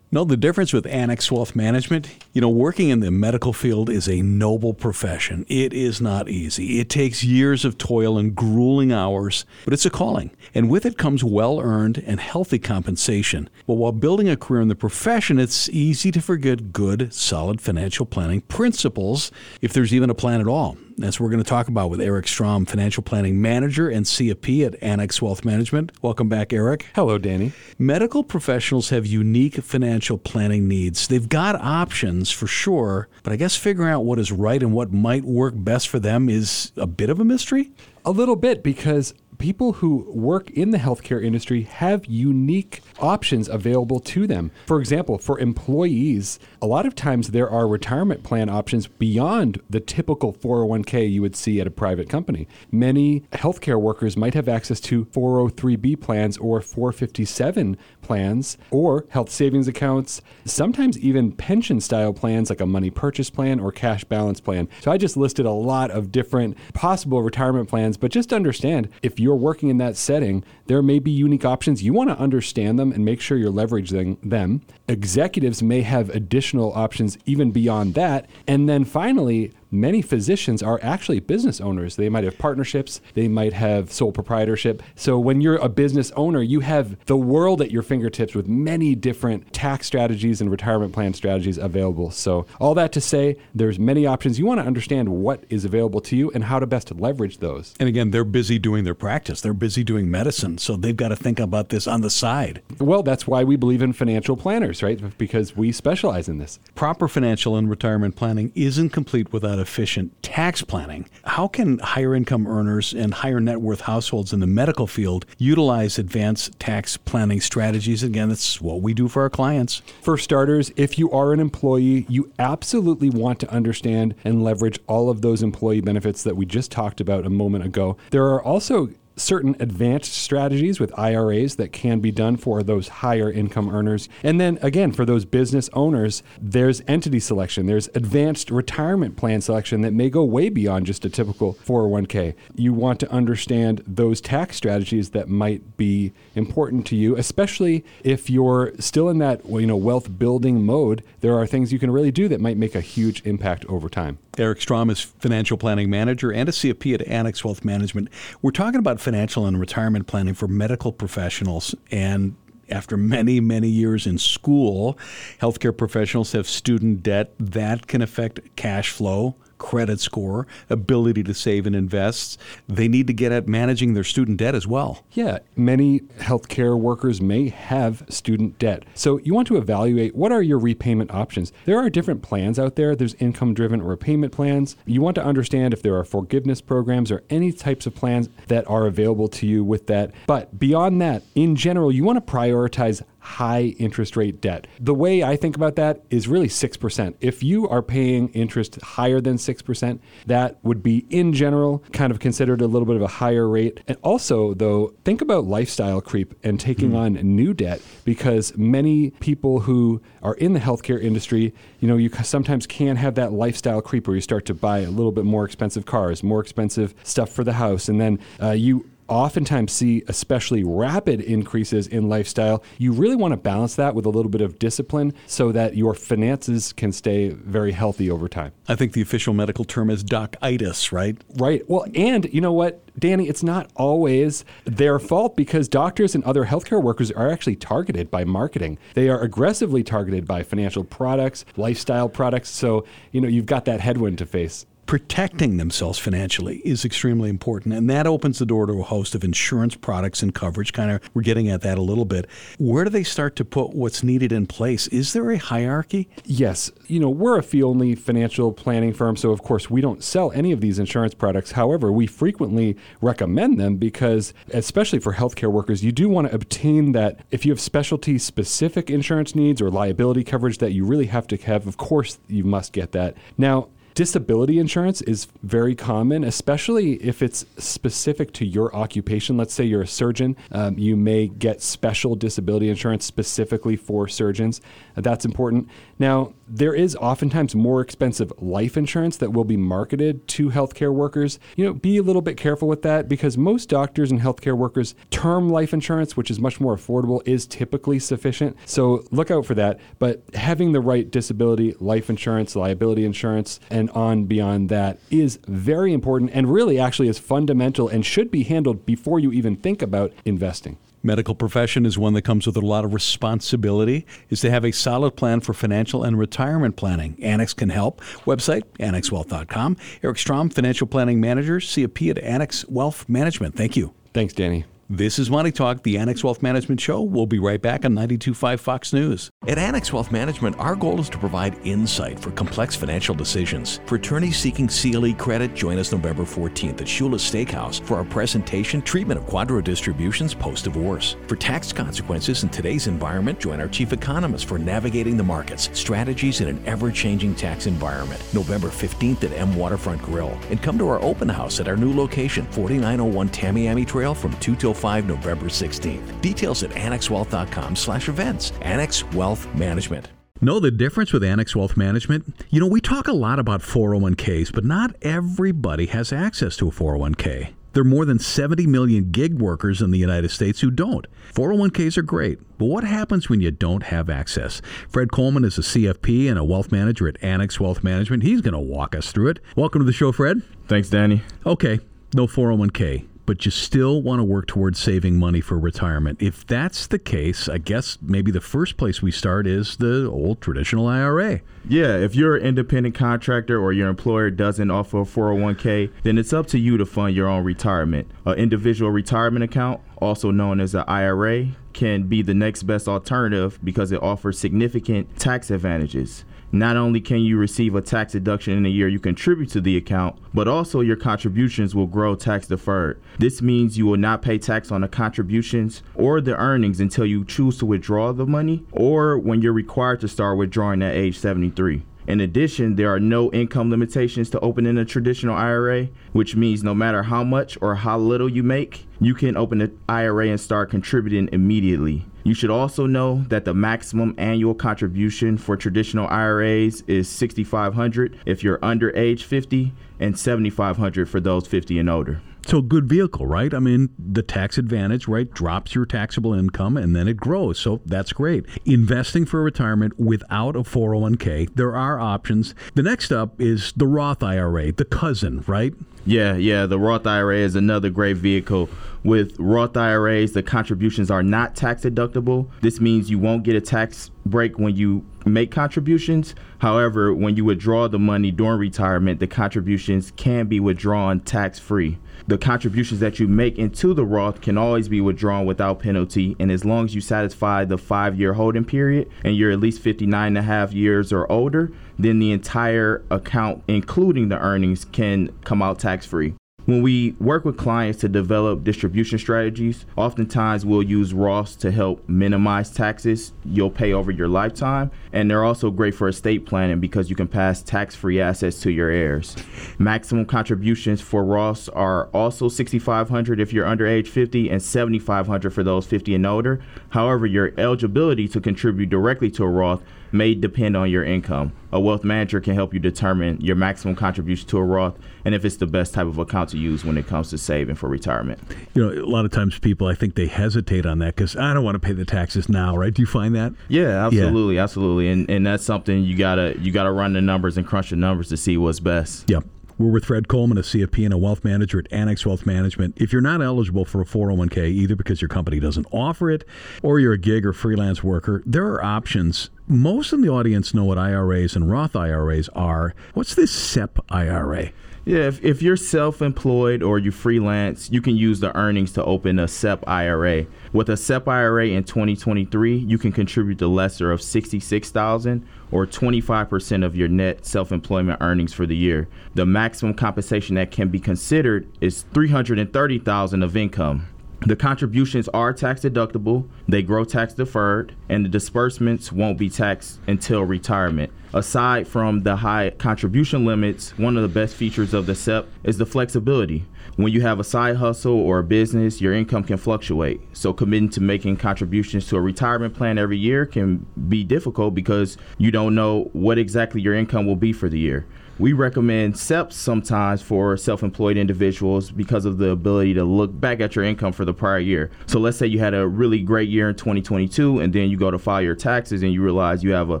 Know 0.14 0.24
the 0.24 0.36
difference 0.36 0.74
with 0.74 0.84
Annex 0.88 1.32
Wealth 1.32 1.56
Management? 1.56 2.06
You 2.34 2.42
know, 2.42 2.50
working 2.50 2.90
in 2.90 3.00
the 3.00 3.10
medical 3.10 3.54
field 3.54 3.88
is 3.88 4.10
a 4.10 4.20
noble 4.20 4.74
profession. 4.74 5.46
It 5.48 5.72
is 5.72 6.02
not 6.02 6.28
easy. 6.28 6.80
It 6.80 6.90
takes 6.90 7.24
years 7.24 7.64
of 7.64 7.78
toil 7.78 8.18
and 8.18 8.36
grueling 8.36 8.92
hours, 8.92 9.46
but 9.64 9.72
it's 9.72 9.86
a 9.86 9.90
calling. 9.90 10.30
And 10.54 10.68
with 10.68 10.84
it 10.84 10.98
comes 10.98 11.24
well 11.24 11.60
earned 11.60 12.04
and 12.06 12.20
healthy 12.20 12.58
compensation. 12.58 13.48
But 13.66 13.76
while 13.76 13.92
building 13.92 14.28
a 14.28 14.36
career 14.36 14.60
in 14.60 14.68
the 14.68 14.74
profession, 14.74 15.38
it's 15.38 15.70
easy 15.70 16.10
to 16.10 16.20
forget 16.20 16.74
good, 16.74 17.14
solid 17.14 17.62
financial 17.62 18.04
planning 18.04 18.42
principles, 18.42 19.32
if 19.62 19.72
there's 19.72 19.94
even 19.94 20.10
a 20.10 20.14
plan 20.14 20.42
at 20.42 20.46
all. 20.46 20.76
That's 20.96 21.18
what 21.18 21.24
we're 21.24 21.32
going 21.32 21.42
to 21.42 21.48
talk 21.48 21.68
about 21.68 21.90
with 21.90 22.00
Eric 22.00 22.28
Strom, 22.28 22.66
Financial 22.66 23.02
Planning 23.02 23.40
Manager 23.40 23.88
and 23.88 24.06
CFP 24.06 24.66
at 24.66 24.82
Annex 24.82 25.20
Wealth 25.20 25.44
Management. 25.44 25.92
Welcome 26.02 26.28
back, 26.28 26.52
Eric. 26.52 26.86
Hello, 26.94 27.18
Danny. 27.18 27.52
Medical 27.78 28.22
professionals 28.22 28.90
have 28.90 29.06
unique 29.06 29.54
financial 29.56 30.18
planning 30.18 30.68
needs. 30.68 31.08
They've 31.08 31.28
got 31.28 31.54
options 31.56 32.30
for 32.30 32.46
sure, 32.46 33.08
but 33.22 33.32
I 33.32 33.36
guess 33.36 33.56
figuring 33.56 33.90
out 33.90 34.04
what 34.04 34.18
is 34.18 34.32
right 34.32 34.62
and 34.62 34.72
what 34.72 34.92
might 34.92 35.24
work 35.24 35.54
best 35.56 35.88
for 35.88 35.98
them 35.98 36.28
is 36.28 36.72
a 36.76 36.86
bit 36.86 37.10
of 37.10 37.20
a 37.20 37.24
mystery. 37.24 37.70
A 38.04 38.10
little 38.10 38.36
bit 38.36 38.62
because 38.62 39.14
people 39.42 39.72
who 39.72 40.08
work 40.08 40.50
in 40.50 40.70
the 40.70 40.78
healthcare 40.78 41.20
industry 41.20 41.62
have 41.62 42.06
unique 42.06 42.80
options 43.00 43.48
available 43.48 43.98
to 43.98 44.28
them. 44.28 44.52
For 44.66 44.78
example, 44.78 45.18
for 45.18 45.36
employees, 45.40 46.38
a 46.62 46.66
lot 46.68 46.86
of 46.86 46.94
times 46.94 47.32
there 47.32 47.50
are 47.50 47.66
retirement 47.66 48.22
plan 48.22 48.48
options 48.48 48.86
beyond 48.86 49.60
the 49.68 49.80
typical 49.80 50.32
401k 50.32 51.10
you 51.10 51.22
would 51.22 51.34
see 51.34 51.60
at 51.60 51.66
a 51.66 51.72
private 51.72 52.08
company. 52.08 52.46
Many 52.70 53.24
healthcare 53.32 53.80
workers 53.80 54.16
might 54.16 54.34
have 54.34 54.48
access 54.48 54.78
to 54.82 55.06
403b 55.06 56.00
plans 56.00 56.38
or 56.38 56.60
457 56.60 57.76
plans 58.02 58.58
or 58.70 59.06
health 59.10 59.30
savings 59.30 59.68
accounts, 59.68 60.20
sometimes 60.44 60.98
even 60.98 61.32
pension 61.32 61.80
style 61.80 62.12
plans 62.12 62.50
like 62.50 62.60
a 62.60 62.66
money 62.66 62.90
purchase 62.90 63.30
plan 63.30 63.60
or 63.60 63.72
cash 63.72 64.04
balance 64.04 64.40
plan. 64.40 64.68
So 64.80 64.90
I 64.90 64.98
just 64.98 65.16
listed 65.16 65.46
a 65.46 65.50
lot 65.50 65.90
of 65.90 66.12
different 66.12 66.58
possible 66.74 67.22
retirement 67.22 67.68
plans, 67.68 67.96
but 67.96 68.10
just 68.10 68.32
understand 68.32 68.88
if 69.02 69.18
you're 69.18 69.36
working 69.36 69.68
in 69.68 69.78
that 69.78 69.96
setting, 69.96 70.44
there 70.66 70.82
may 70.82 70.98
be 70.98 71.10
unique 71.10 71.44
options. 71.44 71.82
You 71.82 71.92
want 71.92 72.10
to 72.10 72.18
understand 72.18 72.78
them 72.78 72.92
and 72.92 73.04
make 73.04 73.20
sure 73.20 73.38
you're 73.38 73.52
leveraging 73.52 74.18
them. 74.22 74.62
Executives 74.88 75.62
may 75.62 75.82
have 75.82 76.10
additional 76.10 76.72
options 76.72 77.18
even 77.24 77.50
beyond 77.50 77.94
that. 77.94 78.28
And 78.46 78.68
then 78.68 78.84
finally, 78.84 79.52
many 79.72 80.02
physicians 80.02 80.62
are 80.62 80.78
actually 80.82 81.18
business 81.18 81.60
owners. 81.60 81.96
They 81.96 82.08
might 82.08 82.24
have 82.24 82.38
partnerships, 82.38 83.00
they 83.14 83.26
might 83.26 83.54
have 83.54 83.90
sole 83.90 84.12
proprietorship. 84.12 84.82
So 84.94 85.18
when 85.18 85.40
you're 85.40 85.56
a 85.56 85.68
business 85.68 86.12
owner, 86.14 86.42
you 86.42 86.60
have 86.60 87.04
the 87.06 87.16
world 87.16 87.62
at 87.62 87.70
your 87.70 87.82
fingertips 87.82 88.34
with 88.34 88.46
many 88.46 88.94
different 88.94 89.52
tax 89.52 89.86
strategies 89.86 90.40
and 90.40 90.50
retirement 90.50 90.92
plan 90.92 91.14
strategies 91.14 91.58
available. 91.58 92.10
So 92.10 92.46
all 92.60 92.74
that 92.74 92.92
to 92.92 93.00
say, 93.00 93.36
there's 93.54 93.78
many 93.78 94.06
options. 94.06 94.38
You 94.38 94.46
want 94.46 94.60
to 94.60 94.66
understand 94.66 95.08
what 95.08 95.44
is 95.48 95.64
available 95.64 96.00
to 96.02 96.16
you 96.16 96.30
and 96.32 96.44
how 96.44 96.58
to 96.58 96.66
best 96.66 96.94
leverage 96.94 97.38
those. 97.38 97.74
And 97.80 97.88
again, 97.88 98.10
they're 98.10 98.24
busy 98.24 98.58
doing 98.58 98.84
their 98.84 98.94
practice. 98.94 99.40
They're 99.40 99.54
busy 99.54 99.82
doing 99.82 100.10
medicine, 100.10 100.58
so 100.58 100.76
they've 100.76 100.96
got 100.96 101.08
to 101.08 101.16
think 101.16 101.40
about 101.40 101.70
this 101.70 101.86
on 101.86 102.02
the 102.02 102.10
side. 102.10 102.62
Well, 102.78 103.02
that's 103.02 103.26
why 103.26 103.44
we 103.44 103.56
believe 103.56 103.82
in 103.82 103.92
financial 103.92 104.36
planners, 104.36 104.82
right? 104.82 105.16
Because 105.16 105.56
we 105.56 105.72
specialize 105.72 106.28
in 106.28 106.38
this. 106.38 106.58
Proper 106.74 107.08
financial 107.08 107.56
and 107.56 107.70
retirement 107.70 108.16
planning 108.16 108.52
isn't 108.54 108.90
complete 108.90 109.32
without 109.32 109.58
efficient 109.62 110.22
tax 110.22 110.60
planning. 110.60 111.08
How 111.24 111.48
can 111.48 111.78
higher 111.78 112.14
income 112.14 112.46
earners 112.46 112.92
and 112.92 113.14
higher 113.14 113.40
net 113.40 113.62
worth 113.62 113.82
households 113.82 114.32
in 114.34 114.40
the 114.40 114.46
medical 114.46 114.86
field 114.86 115.24
utilize 115.38 115.98
advanced 115.98 116.58
tax 116.58 116.98
planning 116.98 117.40
strategies? 117.40 118.02
Again, 118.02 118.28
that's 118.28 118.60
what 118.60 118.82
we 118.82 118.92
do 118.92 119.08
for 119.08 119.22
our 119.22 119.30
clients. 119.30 119.80
For 120.02 120.18
starters, 120.18 120.70
if 120.76 120.98
you 120.98 121.10
are 121.10 121.32
an 121.32 121.40
employee, 121.40 122.04
you 122.08 122.30
absolutely 122.38 123.08
want 123.08 123.40
to 123.40 123.50
understand 123.50 124.14
and 124.24 124.44
leverage 124.44 124.78
all 124.86 125.08
of 125.08 125.22
those 125.22 125.42
employee 125.42 125.80
benefits 125.80 126.22
that 126.24 126.36
we 126.36 126.44
just 126.44 126.70
talked 126.70 127.00
about 127.00 127.24
a 127.24 127.30
moment 127.30 127.64
ago. 127.64 127.96
There 128.10 128.26
are 128.26 128.42
also 128.42 128.90
certain 129.16 129.56
advanced 129.60 130.12
strategies 130.12 130.80
with 130.80 130.96
IRAs 130.98 131.56
that 131.56 131.72
can 131.72 132.00
be 132.00 132.10
done 132.10 132.36
for 132.36 132.62
those 132.62 132.88
higher 132.88 133.30
income 133.30 133.68
earners. 133.68 134.08
And 134.22 134.40
then 134.40 134.58
again, 134.62 134.92
for 134.92 135.04
those 135.04 135.24
business 135.24 135.68
owners, 135.72 136.22
there's 136.40 136.82
entity 136.86 137.20
selection, 137.20 137.66
there's 137.66 137.88
advanced 137.94 138.50
retirement 138.50 139.16
plan 139.16 139.40
selection 139.40 139.82
that 139.82 139.92
may 139.92 140.10
go 140.10 140.24
way 140.24 140.48
beyond 140.48 140.86
just 140.86 141.04
a 141.04 141.10
typical 141.10 141.54
401k. 141.54 142.34
You 142.54 142.72
want 142.72 143.00
to 143.00 143.10
understand 143.10 143.82
those 143.86 144.20
tax 144.20 144.56
strategies 144.56 145.10
that 145.10 145.28
might 145.28 145.76
be 145.76 146.12
important 146.34 146.86
to 146.88 146.96
you, 146.96 147.16
especially 147.16 147.84
if 148.04 148.30
you're 148.30 148.72
still 148.78 149.08
in 149.08 149.18
that 149.18 149.44
you 149.48 149.66
know 149.66 149.76
wealth 149.76 150.18
building 150.18 150.64
mode. 150.64 151.02
There 151.20 151.36
are 151.38 151.46
things 151.46 151.72
you 151.72 151.78
can 151.78 151.90
really 151.90 152.10
do 152.10 152.28
that 152.28 152.40
might 152.40 152.56
make 152.56 152.74
a 152.74 152.80
huge 152.80 153.22
impact 153.24 153.64
over 153.66 153.88
time. 153.88 154.18
Eric 154.38 154.60
Strom 154.60 154.90
is 154.90 155.00
financial 155.00 155.56
planning 155.56 155.90
manager 155.90 156.32
and 156.32 156.48
a 156.48 156.52
CFP 156.52 156.94
at 156.94 157.06
Annex 157.06 157.44
Wealth 157.44 157.64
Management. 157.64 158.08
We're 158.40 158.50
talking 158.50 158.78
about 158.78 159.00
financial 159.00 159.46
and 159.46 159.60
retirement 159.60 160.06
planning 160.06 160.34
for 160.34 160.48
medical 160.48 160.92
professionals 160.92 161.74
and 161.90 162.36
after 162.68 162.96
many, 162.96 163.38
many 163.38 163.68
years 163.68 164.06
in 164.06 164.18
school, 164.18 164.98
healthcare 165.40 165.76
professionals 165.76 166.32
have 166.32 166.48
student 166.48 167.02
debt 167.02 167.34
that 167.38 167.86
can 167.86 168.00
affect 168.00 168.40
cash 168.56 168.90
flow 168.90 169.36
credit 169.62 170.00
score, 170.00 170.46
ability 170.68 171.22
to 171.22 171.32
save 171.32 171.66
and 171.66 171.76
invest. 171.76 172.38
They 172.68 172.88
need 172.88 173.06
to 173.06 173.12
get 173.12 173.30
at 173.30 173.46
managing 173.46 173.94
their 173.94 174.04
student 174.04 174.38
debt 174.38 174.56
as 174.56 174.66
well. 174.66 175.04
Yeah, 175.12 175.38
many 175.54 176.00
healthcare 176.18 176.78
workers 176.78 177.20
may 177.20 177.48
have 177.48 178.04
student 178.08 178.58
debt. 178.58 178.82
So 178.94 179.18
you 179.18 179.32
want 179.32 179.46
to 179.48 179.56
evaluate 179.56 180.16
what 180.16 180.32
are 180.32 180.42
your 180.42 180.58
repayment 180.58 181.12
options. 181.12 181.52
There 181.64 181.78
are 181.78 181.88
different 181.88 182.22
plans 182.22 182.58
out 182.58 182.74
there. 182.74 182.96
There's 182.96 183.14
income 183.14 183.54
driven 183.54 183.80
repayment 183.82 184.32
plans. 184.32 184.76
You 184.84 185.00
want 185.00 185.14
to 185.14 185.24
understand 185.24 185.72
if 185.72 185.80
there 185.80 185.96
are 185.96 186.04
forgiveness 186.04 186.60
programs 186.60 187.12
or 187.12 187.22
any 187.30 187.52
types 187.52 187.86
of 187.86 187.94
plans 187.94 188.28
that 188.48 188.68
are 188.68 188.86
available 188.86 189.28
to 189.28 189.46
you 189.46 189.62
with 189.62 189.86
that. 189.86 190.10
But 190.26 190.58
beyond 190.58 191.00
that, 191.02 191.22
in 191.36 191.54
general, 191.54 191.92
you 191.92 192.02
want 192.02 192.24
to 192.24 192.32
prioritize 192.32 193.02
high 193.22 193.74
interest 193.78 194.16
rate 194.16 194.40
debt. 194.40 194.66
The 194.80 194.94
way 194.94 195.22
I 195.22 195.36
think 195.36 195.54
about 195.54 195.76
that 195.76 196.02
is 196.10 196.26
really 196.26 196.48
6%. 196.48 197.14
If 197.20 197.42
you 197.42 197.68
are 197.68 197.80
paying 197.80 198.28
interest 198.30 198.80
higher 198.82 199.20
than 199.20 199.36
6%, 199.36 200.00
that 200.26 200.58
would 200.64 200.82
be 200.82 201.06
in 201.08 201.32
general 201.32 201.84
kind 201.92 202.10
of 202.10 202.18
considered 202.18 202.60
a 202.60 202.66
little 202.66 202.84
bit 202.84 202.96
of 202.96 203.02
a 203.02 203.06
higher 203.06 203.48
rate. 203.48 203.80
And 203.86 203.96
also, 204.02 204.54
though, 204.54 204.94
think 205.04 205.20
about 205.20 205.44
lifestyle 205.44 206.00
creep 206.00 206.34
and 206.42 206.58
taking 206.58 206.90
mm. 206.90 206.96
on 206.96 207.12
new 207.14 207.54
debt 207.54 207.80
because 208.04 208.56
many 208.56 209.10
people 209.10 209.60
who 209.60 210.02
are 210.22 210.34
in 210.34 210.52
the 210.52 210.60
healthcare 210.60 211.00
industry, 211.00 211.54
you 211.78 211.86
know, 211.86 211.96
you 211.96 212.10
sometimes 212.24 212.66
can 212.66 212.96
have 212.96 213.14
that 213.14 213.32
lifestyle 213.32 213.80
creep 213.80 214.08
where 214.08 214.16
you 214.16 214.20
start 214.20 214.44
to 214.46 214.54
buy 214.54 214.80
a 214.80 214.90
little 214.90 215.12
bit 215.12 215.24
more 215.24 215.44
expensive 215.44 215.86
cars, 215.86 216.24
more 216.24 216.40
expensive 216.40 216.92
stuff 217.04 217.30
for 217.30 217.44
the 217.44 217.52
house, 217.52 217.88
and 217.88 218.00
then 218.00 218.18
uh, 218.42 218.50
you 218.50 218.88
oftentimes 219.12 219.72
see 219.72 220.02
especially 220.08 220.64
rapid 220.64 221.20
increases 221.20 221.86
in 221.86 222.08
lifestyle, 222.08 222.64
you 222.78 222.92
really 222.92 223.14
want 223.14 223.32
to 223.32 223.36
balance 223.36 223.74
that 223.76 223.94
with 223.94 224.06
a 224.06 224.08
little 224.08 224.30
bit 224.30 224.40
of 224.40 224.58
discipline 224.58 225.12
so 225.26 225.52
that 225.52 225.76
your 225.76 225.94
finances 225.94 226.72
can 226.72 226.90
stay 226.92 227.28
very 227.28 227.72
healthy 227.72 228.10
over 228.10 228.26
time. 228.26 228.52
I 228.68 228.74
think 228.74 228.94
the 228.94 229.02
official 229.02 229.34
medical 229.34 229.64
term 229.64 229.90
is 229.90 230.02
doc-itis, 230.02 230.92
right? 230.92 231.16
Right. 231.36 231.62
Well, 231.68 231.84
and 231.94 232.32
you 232.32 232.40
know 232.40 232.52
what, 232.52 232.80
Danny, 232.98 233.28
it's 233.28 233.42
not 233.42 233.70
always 233.76 234.44
their 234.64 234.98
fault 234.98 235.36
because 235.36 235.68
doctors 235.68 236.14
and 236.14 236.24
other 236.24 236.46
healthcare 236.46 236.82
workers 236.82 237.10
are 237.10 237.30
actually 237.30 237.56
targeted 237.56 238.10
by 238.10 238.24
marketing. 238.24 238.78
They 238.94 239.10
are 239.10 239.20
aggressively 239.20 239.82
targeted 239.82 240.26
by 240.26 240.42
financial 240.42 240.84
products, 240.84 241.44
lifestyle 241.56 242.08
products. 242.08 242.48
So, 242.48 242.86
you 243.10 243.20
know, 243.20 243.28
you've 243.28 243.46
got 243.46 243.66
that 243.66 243.80
headwind 243.80 244.18
to 244.18 244.26
face 244.26 244.64
protecting 244.92 245.56
themselves 245.56 245.98
financially 245.98 246.58
is 246.66 246.84
extremely 246.84 247.30
important. 247.30 247.72
And 247.72 247.88
that 247.88 248.06
opens 248.06 248.38
the 248.38 248.44
door 248.44 248.66
to 248.66 248.74
a 248.74 248.82
host 248.82 249.14
of 249.14 249.24
insurance 249.24 249.74
products 249.74 250.22
and 250.22 250.34
coverage. 250.34 250.74
Kind 250.74 250.90
of, 250.90 251.00
we're 251.14 251.22
getting 251.22 251.48
at 251.48 251.62
that 251.62 251.78
a 251.78 251.80
little 251.80 252.04
bit. 252.04 252.26
Where 252.58 252.84
do 252.84 252.90
they 252.90 253.02
start 253.02 253.34
to 253.36 253.44
put 253.46 253.70
what's 253.70 254.02
needed 254.02 254.32
in 254.32 254.46
place? 254.46 254.88
Is 254.88 255.14
there 255.14 255.30
a 255.30 255.38
hierarchy? 255.38 256.10
Yes. 256.26 256.70
You 256.88 257.00
know, 257.00 257.08
we're 257.08 257.38
a 257.38 257.42
fee 257.42 257.62
only 257.62 257.94
financial 257.94 258.52
planning 258.52 258.92
firm. 258.92 259.16
So, 259.16 259.30
of 259.30 259.42
course, 259.42 259.70
we 259.70 259.80
don't 259.80 260.04
sell 260.04 260.30
any 260.32 260.52
of 260.52 260.60
these 260.60 260.78
insurance 260.78 261.14
products. 261.14 261.52
However, 261.52 261.90
we 261.90 262.06
frequently 262.06 262.76
recommend 263.00 263.58
them 263.58 263.76
because, 263.76 264.34
especially 264.52 264.98
for 264.98 265.14
healthcare 265.14 265.50
workers, 265.50 265.82
you 265.82 265.92
do 265.92 266.10
want 266.10 266.28
to 266.28 266.34
obtain 266.34 266.92
that 266.92 267.18
if 267.30 267.46
you 267.46 267.52
have 267.52 267.60
specialty 267.62 268.18
specific 268.18 268.90
insurance 268.90 269.34
needs 269.34 269.62
or 269.62 269.70
liability 269.70 270.22
coverage 270.22 270.58
that 270.58 270.72
you 270.72 270.84
really 270.84 271.06
have 271.06 271.26
to 271.28 271.38
have, 271.38 271.66
of 271.66 271.78
course, 271.78 272.18
you 272.28 272.44
must 272.44 272.74
get 272.74 272.92
that. 272.92 273.16
Now, 273.38 273.68
Disability 273.94 274.58
insurance 274.58 275.02
is 275.02 275.28
very 275.42 275.74
common, 275.74 276.24
especially 276.24 276.94
if 276.94 277.22
it's 277.22 277.44
specific 277.58 278.32
to 278.34 278.46
your 278.46 278.74
occupation. 278.74 279.36
Let's 279.36 279.52
say 279.52 279.64
you're 279.64 279.82
a 279.82 279.86
surgeon, 279.86 280.36
um, 280.50 280.78
you 280.78 280.96
may 280.96 281.28
get 281.28 281.60
special 281.60 282.16
disability 282.16 282.70
insurance 282.70 283.04
specifically 283.04 283.76
for 283.76 284.08
surgeons. 284.08 284.60
That's 284.94 285.24
important. 285.24 285.68
Now, 285.98 286.32
there 286.54 286.74
is 286.74 286.94
oftentimes 286.96 287.54
more 287.54 287.80
expensive 287.80 288.30
life 288.38 288.76
insurance 288.76 289.16
that 289.16 289.32
will 289.32 289.44
be 289.44 289.56
marketed 289.56 290.28
to 290.28 290.50
healthcare 290.50 290.92
workers. 290.92 291.38
You 291.56 291.64
know, 291.64 291.72
be 291.72 291.96
a 291.96 292.02
little 292.02 292.20
bit 292.20 292.36
careful 292.36 292.68
with 292.68 292.82
that 292.82 293.08
because 293.08 293.38
most 293.38 293.70
doctors 293.70 294.10
and 294.10 294.20
healthcare 294.20 294.56
workers, 294.56 294.94
term 295.10 295.48
life 295.48 295.72
insurance, 295.72 296.14
which 296.14 296.30
is 296.30 296.38
much 296.38 296.60
more 296.60 296.76
affordable, 296.76 297.22
is 297.24 297.46
typically 297.46 297.98
sufficient. 297.98 298.54
So 298.66 299.04
look 299.10 299.30
out 299.30 299.46
for 299.46 299.54
that. 299.54 299.80
But 299.98 300.22
having 300.34 300.72
the 300.72 300.80
right 300.80 301.10
disability, 301.10 301.74
life 301.80 302.10
insurance, 302.10 302.54
liability 302.54 303.06
insurance, 303.06 303.58
and 303.70 303.88
on 303.90 304.24
beyond 304.24 304.68
that 304.68 304.98
is 305.10 305.38
very 305.48 305.94
important 305.94 306.32
and 306.34 306.52
really 306.52 306.78
actually 306.78 307.08
is 307.08 307.18
fundamental 307.18 307.88
and 307.88 308.04
should 308.04 308.30
be 308.30 308.42
handled 308.42 308.84
before 308.84 309.18
you 309.18 309.32
even 309.32 309.56
think 309.56 309.80
about 309.80 310.12
investing 310.26 310.76
medical 311.02 311.34
profession 311.34 311.86
is 311.86 311.98
one 311.98 312.14
that 312.14 312.22
comes 312.22 312.46
with 312.46 312.56
a 312.56 312.60
lot 312.60 312.84
of 312.84 312.94
responsibility 312.94 314.06
is 314.30 314.40
to 314.40 314.50
have 314.50 314.64
a 314.64 314.72
solid 314.72 315.16
plan 315.16 315.40
for 315.40 315.52
financial 315.52 316.04
and 316.04 316.18
retirement 316.18 316.76
planning. 316.76 317.16
Annex 317.22 317.52
can 317.54 317.70
help. 317.70 318.00
Website 318.26 318.62
annexwealth.com 318.78 319.76
eric 320.02 320.18
strom 320.18 320.50
financial 320.50 320.86
planning 320.86 321.20
manager. 321.20 321.58
Cfp 321.58 322.10
at 322.10 322.18
annex 322.18 322.66
wealth 322.68 323.08
management. 323.08 323.56
Thank 323.56 323.76
you. 323.76 323.92
Thanks 324.12 324.34
danny 324.34 324.64
this 324.94 325.18
is 325.18 325.30
Money 325.30 325.50
Talk, 325.50 325.84
the 325.84 325.96
Annex 325.96 326.22
Wealth 326.22 326.42
Management 326.42 326.78
Show. 326.78 327.00
We'll 327.00 327.24
be 327.24 327.38
right 327.38 327.60
back 327.62 327.86
on 327.86 327.94
92.5 327.94 328.60
Fox 328.60 328.92
News. 328.92 329.30
At 329.48 329.56
Annex 329.56 329.90
Wealth 329.90 330.12
Management, 330.12 330.58
our 330.58 330.76
goal 330.76 331.00
is 331.00 331.08
to 331.08 331.16
provide 331.16 331.56
insight 331.66 332.20
for 332.20 332.30
complex 332.32 332.76
financial 332.76 333.14
decisions. 333.14 333.80
For 333.86 333.94
attorneys 333.94 334.36
seeking 334.36 334.68
CLE 334.68 335.14
credit, 335.14 335.54
join 335.54 335.78
us 335.78 335.92
November 335.92 336.24
14th 336.24 336.82
at 336.82 336.86
Shula's 336.86 337.22
Steakhouse 337.22 337.82
for 337.82 337.96
our 337.96 338.04
presentation, 338.04 338.82
Treatment 338.82 339.18
of 339.18 339.26
QDRO 339.26 339.64
Distributions 339.64 340.34
Post-Divorce. 340.34 341.16
For 341.26 341.36
tax 341.36 341.72
consequences 341.72 342.42
in 342.42 342.50
today's 342.50 342.86
environment, 342.86 343.40
join 343.40 343.62
our 343.62 343.68
Chief 343.68 343.94
Economist 343.94 344.44
for 344.44 344.58
navigating 344.58 345.16
the 345.16 345.22
markets, 345.22 345.70
strategies 345.72 346.42
in 346.42 346.48
an 346.48 346.62
ever-changing 346.66 347.34
tax 347.34 347.66
environment. 347.66 348.22
November 348.34 348.68
15th 348.68 349.24
at 349.24 349.32
M 349.32 349.56
Waterfront 349.56 350.02
Grill. 350.02 350.38
And 350.50 350.62
come 350.62 350.76
to 350.76 350.88
our 350.88 351.00
open 351.00 351.30
house 351.30 351.60
at 351.60 351.68
our 351.68 351.78
new 351.78 351.94
location, 351.94 352.44
4901 352.50 353.30
Tamiami 353.30 353.86
Trail 353.86 354.14
from 354.14 354.36
2 354.38 354.54
till 354.54 354.74
5 354.82 355.06
November 355.06 355.46
16th. 355.46 356.20
Details 356.20 356.64
at 356.64 356.70
annexwealth.com 356.70 357.76
slash 357.76 358.08
events. 358.08 358.52
Annex 358.62 359.04
Wealth 359.12 359.46
Management. 359.54 360.08
Know 360.40 360.58
the 360.58 360.72
difference 360.72 361.12
with 361.12 361.22
Annex 361.22 361.54
Wealth 361.54 361.76
Management? 361.76 362.24
You 362.50 362.58
know, 362.58 362.66
we 362.66 362.80
talk 362.80 363.06
a 363.06 363.12
lot 363.12 363.38
about 363.38 363.60
401ks, 363.60 364.52
but 364.52 364.64
not 364.64 364.96
everybody 365.00 365.86
has 365.86 366.12
access 366.12 366.56
to 366.56 366.66
a 366.66 366.72
401k. 366.72 367.54
There 367.74 367.82
are 367.82 367.84
more 367.84 368.04
than 368.04 368.18
70 368.18 368.66
million 368.66 369.12
gig 369.12 369.40
workers 369.40 369.80
in 369.80 369.92
the 369.92 370.00
United 370.00 370.32
States 370.32 370.60
who 370.60 370.72
don't. 370.72 371.06
401ks 371.32 371.96
are 371.96 372.02
great, 372.02 372.40
but 372.58 372.66
what 372.66 372.82
happens 372.82 373.28
when 373.28 373.40
you 373.40 373.52
don't 373.52 373.84
have 373.84 374.10
access? 374.10 374.60
Fred 374.88 375.12
Coleman 375.12 375.44
is 375.44 375.58
a 375.58 375.62
CFP 375.62 376.28
and 376.28 376.40
a 376.40 376.44
wealth 376.44 376.72
manager 376.72 377.06
at 377.06 377.22
Annex 377.22 377.60
Wealth 377.60 377.84
Management. 377.84 378.24
He's 378.24 378.40
going 378.40 378.52
to 378.52 378.58
walk 378.58 378.96
us 378.96 379.12
through 379.12 379.28
it. 379.28 379.38
Welcome 379.54 379.80
to 379.82 379.86
the 379.86 379.92
show, 379.92 380.10
Fred. 380.10 380.42
Thanks, 380.66 380.90
Danny. 380.90 381.22
Okay, 381.46 381.78
no 382.14 382.26
401k 382.26 383.06
but 383.32 383.46
you 383.46 383.50
still 383.50 384.02
want 384.02 384.18
to 384.18 384.24
work 384.24 384.46
towards 384.46 384.78
saving 384.78 385.18
money 385.18 385.40
for 385.40 385.58
retirement. 385.58 386.20
If 386.20 386.46
that's 386.46 386.86
the 386.86 386.98
case, 386.98 387.48
I 387.48 387.56
guess 387.56 387.96
maybe 388.02 388.30
the 388.30 388.42
first 388.42 388.76
place 388.76 389.00
we 389.00 389.10
start 389.10 389.46
is 389.46 389.78
the 389.78 390.06
old 390.06 390.42
traditional 390.42 390.86
IRA. 390.86 391.40
Yeah, 391.66 391.96
if 391.96 392.14
you're 392.14 392.36
an 392.36 392.44
independent 392.44 392.94
contractor 392.94 393.58
or 393.58 393.72
your 393.72 393.88
employer 393.88 394.28
doesn't 394.28 394.70
offer 394.70 395.00
a 395.00 395.04
401k, 395.04 395.90
then 396.02 396.18
it's 396.18 396.34
up 396.34 396.46
to 396.48 396.58
you 396.58 396.76
to 396.76 396.84
fund 396.84 397.16
your 397.16 397.26
own 397.26 397.42
retirement. 397.42 398.10
An 398.26 398.34
individual 398.34 398.90
retirement 398.90 399.44
account, 399.44 399.80
also 399.96 400.30
known 400.30 400.60
as 400.60 400.74
an 400.74 400.84
IRA, 400.86 401.46
can 401.72 402.04
be 402.04 402.22
the 402.22 402.34
next 402.34 402.64
best 402.64 402.88
alternative 402.88 403.58
because 403.62 403.92
it 403.92 404.02
offers 404.02 404.38
significant 404.38 405.18
tax 405.18 405.50
advantages. 405.50 406.24
Not 406.54 406.76
only 406.76 407.00
can 407.00 407.20
you 407.20 407.38
receive 407.38 407.74
a 407.74 407.80
tax 407.80 408.12
deduction 408.12 408.54
in 408.54 408.64
the 408.64 408.70
year 408.70 408.86
you 408.86 409.00
contribute 409.00 409.48
to 409.50 409.60
the 409.62 409.78
account, 409.78 410.18
but 410.34 410.46
also 410.46 410.80
your 410.80 410.96
contributions 410.96 411.74
will 411.74 411.86
grow 411.86 412.14
tax 412.14 412.46
deferred. 412.46 413.00
This 413.18 413.40
means 413.40 413.78
you 413.78 413.86
will 413.86 413.96
not 413.96 414.20
pay 414.20 414.36
tax 414.36 414.70
on 414.70 414.82
the 414.82 414.88
contributions 414.88 415.82
or 415.94 416.20
the 416.20 416.36
earnings 416.36 416.78
until 416.78 417.06
you 417.06 417.24
choose 417.24 417.56
to 417.58 417.66
withdraw 417.66 418.12
the 418.12 418.26
money 418.26 418.66
or 418.70 419.18
when 419.18 419.40
you're 419.40 419.54
required 419.54 420.00
to 420.00 420.08
start 420.08 420.36
withdrawing 420.36 420.82
at 420.82 420.94
age 420.94 421.18
73. 421.18 421.84
In 422.06 422.20
addition, 422.20 422.74
there 422.74 422.92
are 422.92 423.00
no 423.00 423.30
income 423.32 423.70
limitations 423.70 424.28
to 424.30 424.40
opening 424.40 424.76
a 424.76 424.84
traditional 424.84 425.36
IRA, 425.36 425.88
which 426.12 426.34
means 426.34 426.64
no 426.64 426.74
matter 426.74 427.04
how 427.04 427.22
much 427.22 427.56
or 427.60 427.76
how 427.76 427.98
little 427.98 428.28
you 428.28 428.42
make, 428.42 428.86
you 429.00 429.14
can 429.14 429.36
open 429.36 429.60
an 429.60 429.78
IRA 429.88 430.28
and 430.28 430.40
start 430.40 430.70
contributing 430.70 431.28
immediately. 431.32 432.04
You 432.24 432.34
should 432.34 432.50
also 432.50 432.86
know 432.86 433.24
that 433.28 433.44
the 433.44 433.54
maximum 433.54 434.14
annual 434.16 434.54
contribution 434.54 435.36
for 435.38 435.56
traditional 435.56 436.06
IRAs 436.08 436.82
is 436.82 437.08
6500 437.08 438.18
if 438.26 438.44
you're 438.44 438.60
under 438.62 438.94
age 438.96 439.24
50 439.24 439.72
and 440.02 440.18
7500 440.18 441.08
for 441.08 441.20
those 441.20 441.46
50 441.46 441.78
and 441.78 441.88
older. 441.88 442.20
So 442.44 442.60
good 442.60 442.88
vehicle, 442.88 443.26
right? 443.26 443.54
I 443.54 443.60
mean, 443.60 443.90
the 443.96 444.22
tax 444.22 444.58
advantage, 444.58 445.06
right, 445.06 445.32
drops 445.32 445.76
your 445.76 445.86
taxable 445.86 446.34
income 446.34 446.76
and 446.76 446.94
then 446.94 447.06
it 447.06 447.16
grows. 447.16 447.58
So 447.60 447.80
that's 447.86 448.12
great. 448.12 448.46
Investing 448.64 449.26
for 449.26 449.42
retirement 449.42 449.98
without 449.98 450.56
a 450.56 450.60
401k, 450.64 451.54
there 451.54 451.76
are 451.76 452.00
options. 452.00 452.54
The 452.74 452.82
next 452.82 453.12
up 453.12 453.40
is 453.40 453.72
the 453.76 453.86
Roth 453.86 454.24
IRA, 454.24 454.72
the 454.72 454.84
cousin, 454.84 455.44
right? 455.46 455.72
Yeah, 456.04 456.36
yeah, 456.36 456.66
the 456.66 456.78
Roth 456.78 457.06
IRA 457.06 457.38
is 457.38 457.54
another 457.54 457.88
great 457.88 458.16
vehicle. 458.16 458.68
With 459.04 459.36
Roth 459.38 459.76
IRAs, 459.76 460.32
the 460.32 460.42
contributions 460.42 461.10
are 461.10 461.22
not 461.22 461.54
tax 461.54 461.82
deductible. 461.82 462.48
This 462.60 462.80
means 462.80 463.10
you 463.10 463.18
won't 463.18 463.42
get 463.42 463.54
a 463.54 463.60
tax 463.60 464.10
break 464.26 464.58
when 464.58 464.76
you 464.76 465.04
make 465.24 465.50
contributions. 465.50 466.34
However, 466.58 467.14
when 467.14 467.36
you 467.36 467.44
withdraw 467.44 467.88
the 467.88 467.98
money 467.98 468.30
during 468.30 468.58
retirement, 468.58 469.20
the 469.20 469.26
contributions 469.26 470.12
can 470.16 470.46
be 470.46 470.60
withdrawn 470.60 471.20
tax 471.20 471.58
free. 471.58 471.98
The 472.26 472.38
contributions 472.38 473.00
that 473.00 473.18
you 473.18 473.26
make 473.26 473.58
into 473.58 473.94
the 473.94 474.04
Roth 474.04 474.40
can 474.40 474.56
always 474.56 474.88
be 474.88 475.00
withdrawn 475.00 475.44
without 475.44 475.80
penalty, 475.80 476.36
and 476.38 476.52
as 476.52 476.64
long 476.64 476.84
as 476.84 476.94
you 476.94 477.00
satisfy 477.00 477.64
the 477.64 477.78
five 477.78 478.18
year 478.18 478.34
holding 478.34 478.64
period 478.64 479.10
and 479.24 479.36
you're 479.36 479.50
at 479.50 479.60
least 479.60 479.80
59 479.80 480.28
and 480.28 480.38
a 480.38 480.42
half 480.42 480.72
years 480.72 481.12
or 481.12 481.30
older, 481.30 481.72
then 481.98 482.18
the 482.18 482.32
entire 482.32 483.02
account, 483.10 483.62
including 483.66 484.28
the 484.28 484.38
earnings, 484.38 484.84
can 484.84 485.30
come 485.44 485.62
out 485.62 485.78
tax 485.78 486.06
free. 486.06 486.34
When 486.64 486.80
we 486.80 487.16
work 487.18 487.44
with 487.44 487.56
clients 487.56 487.98
to 488.00 488.08
develop 488.08 488.62
distribution 488.62 489.18
strategies, 489.18 489.84
oftentimes 489.96 490.64
we'll 490.64 490.84
use 490.84 491.12
Roths 491.12 491.58
to 491.58 491.72
help 491.72 492.08
minimize 492.08 492.70
taxes 492.70 493.32
you'll 493.44 493.70
pay 493.70 493.92
over 493.92 494.12
your 494.12 494.28
lifetime. 494.28 494.92
And 495.12 495.28
they're 495.28 495.42
also 495.42 495.72
great 495.72 495.92
for 495.92 496.06
estate 496.06 496.46
planning 496.46 496.78
because 496.78 497.10
you 497.10 497.16
can 497.16 497.26
pass 497.26 497.62
tax 497.62 497.96
free 497.96 498.20
assets 498.20 498.60
to 498.60 498.70
your 498.70 498.90
heirs. 498.90 499.34
Maximum 499.78 500.24
contributions 500.24 501.00
for 501.00 501.24
Roths 501.24 501.68
are 501.74 502.06
also 502.08 502.48
6,500 502.48 503.40
if 503.40 503.52
you're 503.52 503.66
under 503.66 503.86
age 503.86 504.08
50 504.08 504.48
and 504.48 504.62
7,500 504.62 505.50
for 505.50 505.64
those 505.64 505.84
50 505.86 506.14
and 506.14 506.24
older. 506.24 506.62
However, 506.90 507.26
your 507.26 507.52
eligibility 507.58 508.28
to 508.28 508.40
contribute 508.40 508.88
directly 508.88 509.32
to 509.32 509.42
a 509.42 509.48
Roth 509.48 509.82
may 510.12 510.34
depend 510.34 510.76
on 510.76 510.90
your 510.90 511.04
income. 511.04 511.52
A 511.72 511.80
wealth 511.80 512.04
manager 512.04 512.40
can 512.40 512.54
help 512.54 512.74
you 512.74 512.80
determine 512.80 513.40
your 513.40 513.56
maximum 513.56 513.96
contribution 513.96 514.46
to 514.48 514.58
a 514.58 514.62
Roth 514.62 514.98
and 515.24 515.34
if 515.34 515.44
it's 515.44 515.56
the 515.56 515.66
best 515.66 515.94
type 515.94 516.06
of 516.06 516.18
account 516.18 516.51
to 516.52 516.58
use 516.58 516.84
when 516.84 516.96
it 516.96 517.06
comes 517.06 517.30
to 517.30 517.38
saving 517.38 517.74
for 517.74 517.88
retirement. 517.88 518.40
You 518.74 518.84
know, 518.84 519.02
a 519.02 519.06
lot 519.06 519.24
of 519.24 519.32
times 519.32 519.58
people, 519.58 519.86
I 519.86 519.94
think 519.94 520.14
they 520.14 520.26
hesitate 520.26 520.86
on 520.86 521.00
that 521.00 521.16
because 521.16 521.36
I 521.36 521.52
don't 521.52 521.64
want 521.64 521.74
to 521.74 521.80
pay 521.80 521.92
the 521.92 522.04
taxes 522.04 522.48
now, 522.48 522.76
right? 522.76 522.94
Do 522.94 523.02
you 523.02 523.06
find 523.06 523.34
that? 523.34 523.52
Yeah, 523.68 524.06
absolutely, 524.06 524.56
yeah. 524.56 524.62
absolutely, 524.62 525.08
and 525.08 525.28
and 525.28 525.46
that's 525.46 525.64
something 525.64 526.02
you 526.02 526.16
gotta 526.16 526.56
you 526.60 526.72
gotta 526.72 526.92
run 526.92 527.12
the 527.12 527.20
numbers 527.20 527.56
and 527.56 527.66
crunch 527.66 527.90
the 527.90 527.96
numbers 527.96 528.28
to 528.28 528.36
see 528.36 528.56
what's 528.56 528.80
best. 528.80 529.28
Yep. 529.28 529.44
We're 529.78 529.90
with 529.90 530.04
Fred 530.04 530.28
Coleman, 530.28 530.58
a 530.58 530.60
CFP 530.60 531.04
and 531.04 531.14
a 531.14 531.18
wealth 531.18 531.44
manager 531.44 531.78
at 531.78 531.90
Annex 531.90 532.26
Wealth 532.26 532.46
Management. 532.46 532.94
If 532.98 533.12
you're 533.12 533.22
not 533.22 533.42
eligible 533.42 533.84
for 533.84 534.00
a 534.00 534.04
401k, 534.04 534.68
either 534.68 534.94
because 534.94 535.20
your 535.20 535.28
company 535.28 535.58
doesn't 535.58 535.86
offer 535.90 536.30
it 536.30 536.44
or 536.82 537.00
you're 537.00 537.14
a 537.14 537.18
gig 537.18 537.46
or 537.46 537.52
freelance 537.52 538.04
worker, 538.04 538.42
there 538.44 538.66
are 538.66 538.84
options. 538.84 539.50
Most 539.66 540.12
in 540.12 540.20
the 540.20 540.28
audience 540.28 540.74
know 540.74 540.84
what 540.84 540.98
IRAs 540.98 541.56
and 541.56 541.70
Roth 541.70 541.96
IRAs 541.96 542.48
are. 542.50 542.94
What's 543.14 543.34
this 543.34 543.50
SEP 543.50 543.98
IRA? 544.10 544.70
Yeah, 545.04 545.26
if, 545.26 545.44
if 545.44 545.62
you're 545.62 545.76
self 545.76 546.22
employed 546.22 546.80
or 546.80 546.96
you 546.96 547.10
freelance, 547.10 547.90
you 547.90 548.00
can 548.00 548.16
use 548.16 548.38
the 548.38 548.56
earnings 548.56 548.92
to 548.92 549.04
open 549.04 549.40
a 549.40 549.48
SEP 549.48 549.82
IRA. 549.88 550.46
With 550.72 550.88
a 550.88 550.96
SEP 550.96 551.26
IRA 551.26 551.68
in 551.68 551.82
2023, 551.82 552.76
you 552.76 552.98
can 552.98 553.10
contribute 553.10 553.58
the 553.58 553.68
lesser 553.68 554.12
of 554.12 554.22
66000 554.22 555.44
or 555.72 555.86
25% 555.88 556.84
of 556.84 556.94
your 556.94 557.08
net 557.08 557.44
self 557.44 557.72
employment 557.72 558.18
earnings 558.20 558.52
for 558.52 558.64
the 558.64 558.76
year. 558.76 559.08
The 559.34 559.44
maximum 559.44 559.94
compensation 559.94 560.54
that 560.54 560.70
can 560.70 560.88
be 560.88 561.00
considered 561.00 561.66
is 561.80 562.04
330000 562.14 563.42
of 563.42 563.56
income. 563.56 564.06
The 564.44 564.56
contributions 564.56 565.28
are 565.28 565.52
tax 565.52 565.82
deductible, 565.82 566.48
they 566.66 566.82
grow 566.82 567.04
tax 567.04 567.32
deferred, 567.32 567.94
and 568.08 568.24
the 568.24 568.28
disbursements 568.28 569.12
won't 569.12 569.38
be 569.38 569.48
taxed 569.48 570.00
until 570.08 570.42
retirement. 570.42 571.12
Aside 571.32 571.86
from 571.86 572.24
the 572.24 572.34
high 572.36 572.70
contribution 572.70 573.44
limits, 573.46 573.96
one 573.98 574.16
of 574.16 574.22
the 574.22 574.28
best 574.28 574.56
features 574.56 574.94
of 574.94 575.06
the 575.06 575.14
SEP 575.14 575.46
is 575.62 575.78
the 575.78 575.86
flexibility. 575.86 576.66
When 576.96 577.12
you 577.12 577.20
have 577.22 577.38
a 577.38 577.44
side 577.44 577.76
hustle 577.76 578.18
or 578.18 578.40
a 578.40 578.44
business, 578.44 579.00
your 579.00 579.14
income 579.14 579.44
can 579.44 579.56
fluctuate. 579.58 580.20
So, 580.32 580.52
committing 580.52 580.90
to 580.90 581.00
making 581.00 581.36
contributions 581.36 582.08
to 582.08 582.16
a 582.16 582.20
retirement 582.20 582.74
plan 582.74 582.98
every 582.98 583.16
year 583.16 583.46
can 583.46 583.86
be 584.08 584.24
difficult 584.24 584.74
because 584.74 585.16
you 585.38 585.50
don't 585.52 585.74
know 585.74 586.10
what 586.12 586.36
exactly 586.36 586.82
your 586.82 586.94
income 586.94 587.26
will 587.26 587.36
be 587.36 587.52
for 587.52 587.68
the 587.68 587.78
year. 587.78 588.06
We 588.38 588.54
recommend 588.54 589.14
SEPs 589.14 589.52
sometimes 589.52 590.22
for 590.22 590.56
self 590.56 590.82
employed 590.82 591.18
individuals 591.18 591.90
because 591.90 592.24
of 592.24 592.38
the 592.38 592.48
ability 592.48 592.94
to 592.94 593.04
look 593.04 593.38
back 593.38 593.60
at 593.60 593.76
your 593.76 593.84
income 593.84 594.12
for 594.12 594.24
the 594.24 594.32
prior 594.32 594.58
year. 594.58 594.90
So 595.06 595.20
let's 595.20 595.36
say 595.36 595.46
you 595.46 595.58
had 595.58 595.74
a 595.74 595.86
really 595.86 596.20
great 596.20 596.48
year 596.48 596.70
in 596.70 596.74
2022 596.74 597.60
and 597.60 597.74
then 597.74 597.90
you 597.90 597.98
go 597.98 598.10
to 598.10 598.18
file 598.18 598.40
your 598.40 598.54
taxes 598.54 599.02
and 599.02 599.12
you 599.12 599.22
realize 599.22 599.62
you 599.62 599.72
have 599.72 599.90
a 599.90 600.00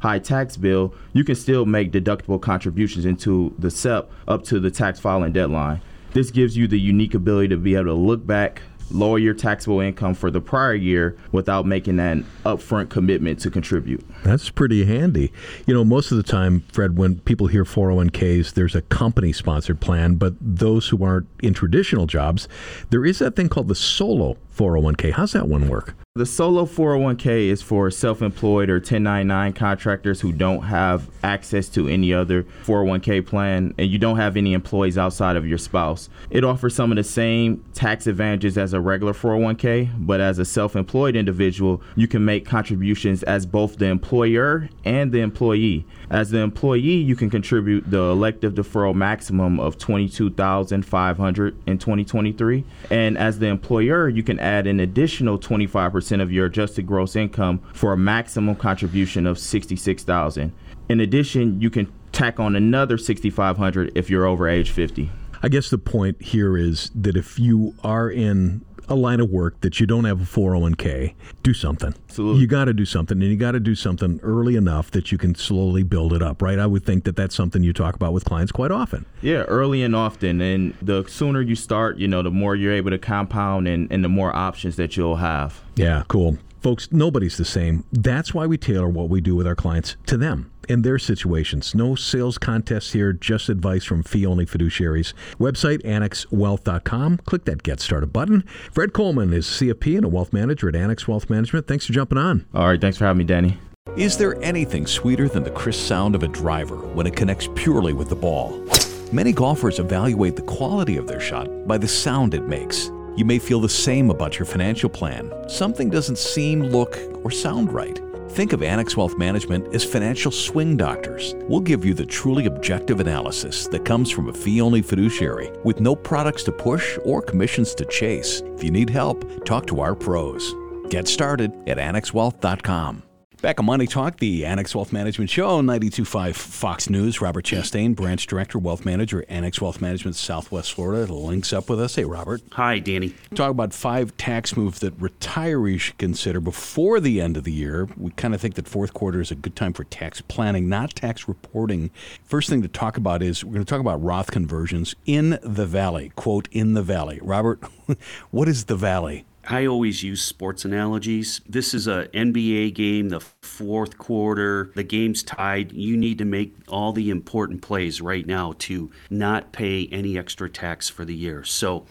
high 0.00 0.20
tax 0.20 0.56
bill, 0.56 0.94
you 1.12 1.22
can 1.22 1.34
still 1.34 1.66
make 1.66 1.92
deductible 1.92 2.40
contributions 2.40 3.04
into 3.04 3.54
the 3.58 3.70
SEP 3.70 4.10
up 4.26 4.42
to 4.44 4.58
the 4.58 4.70
tax 4.70 4.98
filing 4.98 5.32
deadline. 5.32 5.82
This 6.12 6.30
gives 6.30 6.56
you 6.56 6.66
the 6.66 6.80
unique 6.80 7.12
ability 7.12 7.48
to 7.48 7.58
be 7.58 7.74
able 7.74 7.84
to 7.84 7.92
look 7.92 8.26
back 8.26 8.62
lower 8.90 9.18
your 9.18 9.34
taxable 9.34 9.80
income 9.80 10.14
for 10.14 10.30
the 10.30 10.40
prior 10.40 10.74
year 10.74 11.16
without 11.32 11.66
making 11.66 11.98
an 12.00 12.26
upfront 12.44 12.88
commitment 12.88 13.40
to 13.40 13.50
contribute. 13.50 14.04
That's 14.24 14.50
pretty 14.50 14.84
handy. 14.84 15.32
You 15.66 15.74
know, 15.74 15.84
most 15.84 16.10
of 16.10 16.16
the 16.16 16.22
time, 16.22 16.64
Fred, 16.72 16.96
when 16.96 17.20
people 17.20 17.46
hear 17.46 17.64
401ks, 17.64 18.54
there's 18.54 18.74
a 18.74 18.82
company 18.82 19.32
sponsored 19.32 19.80
plan, 19.80 20.14
but 20.16 20.34
those 20.40 20.88
who 20.88 21.04
aren't 21.04 21.28
in 21.42 21.54
traditional 21.54 22.06
jobs, 22.06 22.48
there 22.90 23.04
is 23.04 23.18
that 23.18 23.36
thing 23.36 23.48
called 23.48 23.68
the 23.68 23.74
solo 23.74 24.36
401k. 24.58 25.12
How's 25.12 25.32
that 25.32 25.48
one 25.48 25.68
work? 25.68 25.94
The 26.16 26.26
solo 26.26 26.66
401k 26.66 27.46
is 27.46 27.62
for 27.62 27.88
self 27.92 28.22
employed 28.22 28.68
or 28.68 28.78
1099 28.78 29.52
contractors 29.52 30.20
who 30.20 30.32
don't 30.32 30.62
have 30.62 31.08
access 31.22 31.68
to 31.68 31.86
any 31.86 32.12
other 32.12 32.42
401k 32.64 33.24
plan 33.24 33.72
and 33.78 33.88
you 33.88 33.98
don't 33.98 34.16
have 34.16 34.36
any 34.36 34.52
employees 34.52 34.98
outside 34.98 35.36
of 35.36 35.46
your 35.46 35.58
spouse. 35.58 36.08
It 36.28 36.42
offers 36.42 36.74
some 36.74 36.90
of 36.90 36.96
the 36.96 37.04
same 37.04 37.64
tax 37.72 38.08
advantages 38.08 38.58
as 38.58 38.72
a 38.72 38.80
regular 38.80 39.12
401k, 39.12 39.90
but 39.96 40.20
as 40.20 40.40
a 40.40 40.44
self 40.44 40.74
employed 40.74 41.14
individual, 41.14 41.80
you 41.94 42.08
can 42.08 42.24
make 42.24 42.44
contributions 42.44 43.22
as 43.22 43.46
both 43.46 43.78
the 43.78 43.86
employer 43.86 44.68
and 44.84 45.12
the 45.12 45.20
employee. 45.20 45.86
As 46.10 46.30
the 46.30 46.38
employee, 46.38 46.80
you 46.80 47.14
can 47.14 47.28
contribute 47.28 47.90
the 47.90 47.98
elective 47.98 48.54
deferral 48.54 48.94
maximum 48.94 49.60
of 49.60 49.76
22500 49.76 51.56
in 51.66 51.76
2023, 51.76 52.64
and 52.90 53.18
as 53.18 53.38
the 53.38 53.46
employer, 53.46 54.08
you 54.08 54.22
can 54.22 54.40
add 54.40 54.66
an 54.66 54.80
additional 54.80 55.38
25% 55.38 56.22
of 56.22 56.32
your 56.32 56.46
adjusted 56.46 56.86
gross 56.86 57.14
income 57.14 57.60
for 57.74 57.92
a 57.92 57.96
maximum 57.98 58.56
contribution 58.56 59.26
of 59.26 59.38
66,000. 59.38 60.52
In 60.88 61.00
addition, 61.00 61.60
you 61.60 61.68
can 61.68 61.92
tack 62.12 62.40
on 62.40 62.56
another 62.56 62.96
6,500 62.96 63.92
if 63.94 64.08
you're 64.08 64.24
over 64.24 64.48
age 64.48 64.70
50. 64.70 65.10
I 65.42 65.48
guess 65.48 65.70
the 65.70 65.78
point 65.78 66.20
here 66.22 66.56
is 66.56 66.90
that 66.94 67.16
if 67.16 67.38
you 67.38 67.74
are 67.84 68.10
in 68.10 68.64
a 68.88 68.94
line 68.94 69.20
of 69.20 69.30
work 69.30 69.60
that 69.60 69.78
you 69.80 69.86
don't 69.86 70.04
have 70.04 70.20
a 70.20 70.24
401k, 70.24 71.14
do 71.42 71.52
something. 71.52 71.94
Absolutely. 72.08 72.40
You 72.40 72.46
got 72.46 72.64
to 72.66 72.72
do 72.72 72.84
something, 72.84 73.20
and 73.20 73.30
you 73.30 73.36
got 73.36 73.52
to 73.52 73.60
do 73.60 73.74
something 73.74 74.18
early 74.22 74.56
enough 74.56 74.90
that 74.92 75.12
you 75.12 75.18
can 75.18 75.34
slowly 75.34 75.82
build 75.82 76.12
it 76.12 76.22
up, 76.22 76.40
right? 76.40 76.58
I 76.58 76.66
would 76.66 76.84
think 76.84 77.04
that 77.04 77.16
that's 77.16 77.34
something 77.34 77.62
you 77.62 77.72
talk 77.72 77.94
about 77.94 78.12
with 78.12 78.24
clients 78.24 78.50
quite 78.50 78.70
often. 78.70 79.04
Yeah, 79.20 79.42
early 79.42 79.82
and 79.82 79.94
often. 79.94 80.40
And 80.40 80.74
the 80.80 81.04
sooner 81.06 81.42
you 81.42 81.54
start, 81.54 81.98
you 81.98 82.08
know, 82.08 82.22
the 82.22 82.30
more 82.30 82.56
you're 82.56 82.72
able 82.72 82.90
to 82.90 82.98
compound 82.98 83.68
and, 83.68 83.90
and 83.92 84.02
the 84.02 84.08
more 84.08 84.34
options 84.34 84.76
that 84.76 84.96
you'll 84.96 85.16
have. 85.16 85.60
Yeah, 85.76 86.04
cool. 86.08 86.38
Folks, 86.60 86.88
nobody's 86.90 87.36
the 87.36 87.44
same. 87.44 87.84
That's 87.92 88.34
why 88.34 88.46
we 88.46 88.58
tailor 88.58 88.88
what 88.88 89.08
we 89.08 89.20
do 89.20 89.34
with 89.34 89.46
our 89.46 89.54
clients 89.54 89.96
to 90.06 90.16
them 90.16 90.50
and 90.68 90.84
their 90.84 90.98
situations. 90.98 91.74
No 91.74 91.94
sales 91.94 92.38
contests 92.38 92.92
here, 92.92 93.12
just 93.12 93.48
advice 93.48 93.84
from 93.84 94.02
fee 94.02 94.26
only 94.26 94.44
fiduciaries. 94.44 95.14
Website 95.38 95.82
annexwealth.com. 95.82 97.18
Click 97.18 97.44
that 97.44 97.62
Get 97.62 97.80
Started 97.80 98.12
button. 98.12 98.42
Fred 98.72 98.92
Coleman 98.92 99.32
is 99.32 99.46
CFP 99.46 99.96
and 99.96 100.04
a 100.04 100.08
wealth 100.08 100.32
manager 100.32 100.68
at 100.68 100.76
Annex 100.76 101.08
Wealth 101.08 101.30
Management. 101.30 101.66
Thanks 101.66 101.86
for 101.86 101.92
jumping 101.92 102.18
on. 102.18 102.46
All 102.54 102.66
right, 102.66 102.80
thanks 102.80 102.98
for 102.98 103.04
having 103.04 103.18
me, 103.18 103.24
Danny. 103.24 103.58
Is 103.96 104.18
there 104.18 104.40
anything 104.42 104.86
sweeter 104.86 105.28
than 105.28 105.42
the 105.42 105.50
crisp 105.50 105.80
sound 105.80 106.14
of 106.14 106.22
a 106.22 106.28
driver 106.28 106.76
when 106.76 107.06
it 107.06 107.16
connects 107.16 107.48
purely 107.54 107.94
with 107.94 108.10
the 108.10 108.16
ball? 108.16 108.62
Many 109.10 109.32
golfers 109.32 109.78
evaluate 109.78 110.36
the 110.36 110.42
quality 110.42 110.98
of 110.98 111.08
their 111.08 111.20
shot 111.20 111.66
by 111.66 111.78
the 111.78 111.88
sound 111.88 112.34
it 112.34 112.46
makes. 112.46 112.90
You 113.18 113.24
may 113.24 113.40
feel 113.40 113.60
the 113.60 113.68
same 113.68 114.10
about 114.10 114.38
your 114.38 114.46
financial 114.46 114.88
plan. 114.88 115.32
Something 115.48 115.90
doesn't 115.90 116.18
seem, 116.18 116.62
look, 116.62 116.96
or 117.24 117.32
sound 117.32 117.72
right. 117.72 118.00
Think 118.30 118.52
of 118.52 118.62
Annex 118.62 118.96
Wealth 118.96 119.18
Management 119.18 119.74
as 119.74 119.82
financial 119.82 120.30
swing 120.30 120.76
doctors. 120.76 121.34
We'll 121.48 121.58
give 121.58 121.84
you 121.84 121.94
the 121.94 122.06
truly 122.06 122.46
objective 122.46 123.00
analysis 123.00 123.66
that 123.68 123.84
comes 123.84 124.08
from 124.08 124.28
a 124.28 124.32
fee 124.32 124.60
only 124.60 124.82
fiduciary 124.82 125.50
with 125.64 125.80
no 125.80 125.96
products 125.96 126.44
to 126.44 126.52
push 126.52 126.96
or 127.04 127.20
commissions 127.20 127.74
to 127.74 127.84
chase. 127.86 128.40
If 128.54 128.62
you 128.62 128.70
need 128.70 128.88
help, 128.88 129.44
talk 129.44 129.66
to 129.66 129.80
our 129.80 129.96
pros. 129.96 130.54
Get 130.88 131.08
started 131.08 131.50
at 131.66 131.78
annexwealth.com. 131.78 133.02
Back 133.40 133.60
on 133.60 133.66
Money 133.66 133.86
Talk, 133.86 134.18
the 134.18 134.44
Annex 134.44 134.74
Wealth 134.74 134.92
Management 134.92 135.30
Show, 135.30 135.60
92.5 135.62 136.34
Fox 136.34 136.90
News. 136.90 137.20
Robert 137.20 137.44
Chastain, 137.44 137.94
Branch 137.94 138.26
Director, 138.26 138.58
Wealth 138.58 138.84
Manager, 138.84 139.24
Annex 139.28 139.60
Wealth 139.60 139.80
Management, 139.80 140.16
Southwest 140.16 140.72
Florida, 140.72 141.12
links 141.12 141.52
up 141.52 141.70
with 141.70 141.80
us. 141.80 141.94
Hey, 141.94 142.02
Robert. 142.02 142.42
Hi, 142.54 142.80
Danny. 142.80 143.14
Talk 143.36 143.52
about 143.52 143.72
five 143.72 144.16
tax 144.16 144.56
moves 144.56 144.80
that 144.80 144.98
retirees 144.98 145.78
should 145.78 145.98
consider 145.98 146.40
before 146.40 146.98
the 146.98 147.20
end 147.20 147.36
of 147.36 147.44
the 147.44 147.52
year. 147.52 147.88
We 147.96 148.10
kind 148.10 148.34
of 148.34 148.40
think 148.40 148.56
that 148.56 148.66
fourth 148.66 148.92
quarter 148.92 149.20
is 149.20 149.30
a 149.30 149.36
good 149.36 149.54
time 149.54 149.72
for 149.72 149.84
tax 149.84 150.20
planning, 150.20 150.68
not 150.68 150.96
tax 150.96 151.28
reporting. 151.28 151.92
First 152.24 152.50
thing 152.50 152.62
to 152.62 152.68
talk 152.68 152.96
about 152.96 153.22
is 153.22 153.44
we're 153.44 153.52
going 153.52 153.64
to 153.64 153.70
talk 153.70 153.80
about 153.80 154.02
Roth 154.02 154.32
conversions 154.32 154.96
in 155.06 155.38
the 155.44 155.64
Valley. 155.64 156.10
Quote, 156.16 156.48
in 156.50 156.74
the 156.74 156.82
Valley. 156.82 157.20
Robert, 157.22 157.60
what 158.32 158.48
is 158.48 158.64
the 158.64 158.74
Valley? 158.74 159.26
I 159.50 159.64
always 159.64 160.02
use 160.02 160.20
sports 160.20 160.66
analogies. 160.66 161.40
This 161.48 161.72
is 161.72 161.86
a 161.86 162.08
NBA 162.12 162.74
game, 162.74 163.08
the 163.08 163.20
fourth 163.20 163.96
quarter, 163.96 164.70
the 164.74 164.82
game's 164.82 165.22
tied. 165.22 165.72
You 165.72 165.96
need 165.96 166.18
to 166.18 166.26
make 166.26 166.54
all 166.68 166.92
the 166.92 167.08
important 167.08 167.62
plays 167.62 168.02
right 168.02 168.26
now 168.26 168.52
to 168.58 168.90
not 169.08 169.52
pay 169.52 169.88
any 169.90 170.18
extra 170.18 170.50
tax 170.50 170.90
for 170.90 171.06
the 171.06 171.14
year. 171.14 171.44
So, 171.44 171.86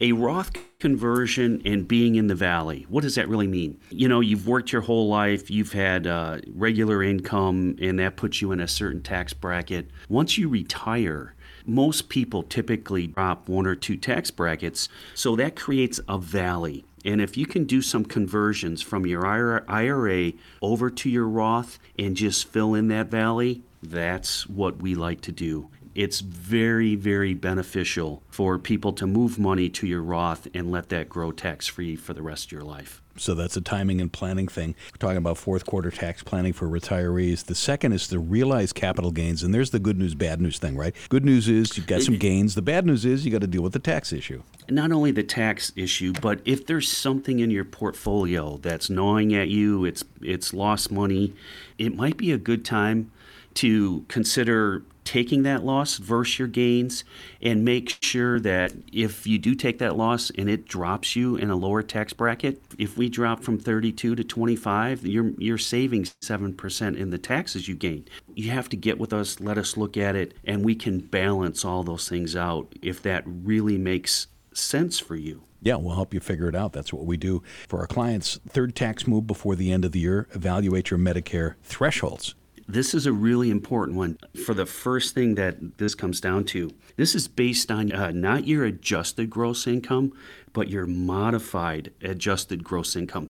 a 0.00 0.12
Roth 0.12 0.52
conversion 0.78 1.60
and 1.64 1.88
being 1.88 2.14
in 2.14 2.28
the 2.28 2.36
valley, 2.36 2.86
what 2.88 3.02
does 3.02 3.16
that 3.16 3.28
really 3.28 3.48
mean? 3.48 3.80
You 3.90 4.08
know, 4.08 4.20
you've 4.20 4.46
worked 4.46 4.70
your 4.70 4.82
whole 4.82 5.08
life, 5.08 5.50
you've 5.50 5.72
had 5.72 6.06
uh, 6.06 6.38
regular 6.54 7.02
income, 7.02 7.76
and 7.82 7.98
that 7.98 8.16
puts 8.16 8.40
you 8.40 8.52
in 8.52 8.60
a 8.60 8.68
certain 8.68 9.02
tax 9.02 9.32
bracket. 9.32 9.90
Once 10.08 10.38
you 10.38 10.48
retire, 10.48 11.34
most 11.66 12.08
people 12.08 12.42
typically 12.42 13.08
drop 13.08 13.48
one 13.48 13.66
or 13.66 13.74
two 13.74 13.96
tax 13.96 14.30
brackets, 14.30 14.88
so 15.14 15.36
that 15.36 15.56
creates 15.56 16.00
a 16.08 16.16
valley. 16.16 16.84
And 17.04 17.20
if 17.20 17.36
you 17.36 17.46
can 17.46 17.64
do 17.64 17.82
some 17.82 18.04
conversions 18.04 18.82
from 18.82 19.06
your 19.06 19.26
IRA 19.26 20.32
over 20.60 20.90
to 20.90 21.08
your 21.08 21.26
Roth 21.26 21.78
and 21.98 22.16
just 22.16 22.46
fill 22.48 22.74
in 22.74 22.88
that 22.88 23.10
valley, 23.10 23.62
that's 23.82 24.46
what 24.48 24.82
we 24.82 24.94
like 24.94 25.20
to 25.22 25.32
do. 25.32 25.70
It's 25.94 26.20
very, 26.20 26.94
very 26.94 27.34
beneficial 27.34 28.22
for 28.28 28.58
people 28.58 28.92
to 28.94 29.06
move 29.06 29.38
money 29.38 29.68
to 29.70 29.86
your 29.86 30.02
Roth 30.02 30.46
and 30.54 30.70
let 30.70 30.88
that 30.90 31.08
grow 31.08 31.32
tax 31.32 31.66
free 31.66 31.96
for 31.96 32.14
the 32.14 32.22
rest 32.22 32.46
of 32.46 32.52
your 32.52 32.62
life. 32.62 32.99
So 33.20 33.34
that's 33.34 33.56
a 33.56 33.60
timing 33.60 34.00
and 34.00 34.10
planning 34.10 34.48
thing. 34.48 34.74
We're 34.92 34.98
talking 34.98 35.18
about 35.18 35.36
fourth 35.36 35.66
quarter 35.66 35.90
tax 35.90 36.22
planning 36.22 36.54
for 36.54 36.66
retirees. 36.66 37.44
The 37.44 37.54
second 37.54 37.92
is 37.92 38.08
to 38.08 38.18
realize 38.18 38.72
capital 38.72 39.10
gains. 39.10 39.42
And 39.42 39.52
there's 39.52 39.70
the 39.70 39.78
good 39.78 39.98
news, 39.98 40.14
bad 40.14 40.40
news 40.40 40.58
thing, 40.58 40.74
right? 40.74 40.96
Good 41.10 41.24
news 41.24 41.46
is 41.46 41.76
you've 41.76 41.86
got 41.86 42.00
some 42.00 42.14
uh, 42.14 42.18
gains. 42.18 42.54
The 42.54 42.62
bad 42.62 42.86
news 42.86 43.04
is 43.04 43.26
you 43.26 43.30
got 43.30 43.42
to 43.42 43.46
deal 43.46 43.62
with 43.62 43.74
the 43.74 43.78
tax 43.78 44.10
issue. 44.12 44.42
Not 44.70 44.90
only 44.90 45.10
the 45.10 45.22
tax 45.22 45.70
issue, 45.76 46.14
but 46.22 46.40
if 46.46 46.64
there's 46.66 46.90
something 46.90 47.40
in 47.40 47.50
your 47.50 47.64
portfolio 47.64 48.56
that's 48.56 48.88
gnawing 48.88 49.34
at 49.34 49.48
you, 49.48 49.84
it's 49.84 50.02
it's 50.22 50.54
lost 50.54 50.90
money, 50.90 51.34
it 51.76 51.94
might 51.94 52.16
be 52.16 52.32
a 52.32 52.38
good 52.38 52.64
time 52.64 53.10
to 53.54 54.06
consider 54.08 54.82
taking 55.04 55.42
that 55.42 55.64
loss 55.64 55.98
versus 55.98 56.38
your 56.38 56.48
gains 56.48 57.04
and 57.40 57.64
make 57.64 57.96
sure 58.02 58.38
that 58.40 58.72
if 58.92 59.26
you 59.26 59.38
do 59.38 59.54
take 59.54 59.78
that 59.78 59.96
loss 59.96 60.30
and 60.36 60.48
it 60.48 60.66
drops 60.66 61.16
you 61.16 61.36
in 61.36 61.50
a 61.50 61.56
lower 61.56 61.82
tax 61.82 62.12
bracket, 62.12 62.62
if 62.78 62.96
we 62.96 63.08
drop 63.08 63.42
from 63.42 63.58
32 63.58 64.14
to 64.14 64.24
25, 64.24 65.06
you're 65.06 65.30
you're 65.38 65.58
saving 65.58 66.04
7% 66.04 66.96
in 66.96 67.10
the 67.10 67.18
taxes 67.18 67.68
you 67.68 67.74
gain. 67.74 68.06
You 68.34 68.50
have 68.50 68.68
to 68.70 68.76
get 68.76 68.98
with 68.98 69.12
us, 69.12 69.40
let 69.40 69.58
us 69.58 69.76
look 69.76 69.96
at 69.96 70.16
it 70.16 70.34
and 70.44 70.64
we 70.64 70.74
can 70.74 70.98
balance 70.98 71.64
all 71.64 71.82
those 71.82 72.08
things 72.08 72.36
out 72.36 72.74
if 72.82 73.02
that 73.02 73.22
really 73.26 73.78
makes 73.78 74.26
sense 74.52 74.98
for 74.98 75.16
you. 75.16 75.42
Yeah, 75.62 75.76
we'll 75.76 75.94
help 75.94 76.14
you 76.14 76.20
figure 76.20 76.48
it 76.48 76.54
out. 76.54 76.72
That's 76.72 76.92
what 76.92 77.04
we 77.04 77.16
do 77.16 77.42
for 77.68 77.80
our 77.80 77.86
clients. 77.86 78.40
Third 78.48 78.74
tax 78.74 79.06
move 79.06 79.26
before 79.26 79.56
the 79.56 79.72
end 79.72 79.84
of 79.84 79.92
the 79.92 80.00
year, 80.00 80.26
evaluate 80.32 80.90
your 80.90 80.98
Medicare 80.98 81.56
thresholds. 81.62 82.34
This 82.70 82.94
is 82.94 83.04
a 83.04 83.12
really 83.12 83.50
important 83.50 83.98
one. 83.98 84.16
For 84.46 84.54
the 84.54 84.64
first 84.64 85.12
thing 85.12 85.34
that 85.34 85.78
this 85.78 85.96
comes 85.96 86.20
down 86.20 86.44
to, 86.44 86.70
this 86.94 87.16
is 87.16 87.26
based 87.26 87.68
on 87.68 87.90
uh, 87.90 88.12
not 88.12 88.46
your 88.46 88.64
adjusted 88.64 89.28
gross 89.28 89.66
income, 89.66 90.12
but 90.52 90.68
your 90.68 90.86
modified 90.86 91.92
adjusted 92.00 92.62
gross 92.62 92.94
income. 92.94 93.26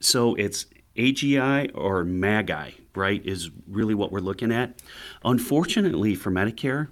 So 0.00 0.36
it's 0.36 0.66
AGI 0.96 1.72
or 1.74 2.04
MAGI, 2.04 2.74
right, 2.94 3.20
is 3.26 3.50
really 3.66 3.96
what 3.96 4.12
we're 4.12 4.20
looking 4.20 4.52
at. 4.52 4.80
Unfortunately 5.24 6.14
for 6.14 6.30
Medicare, 6.30 6.86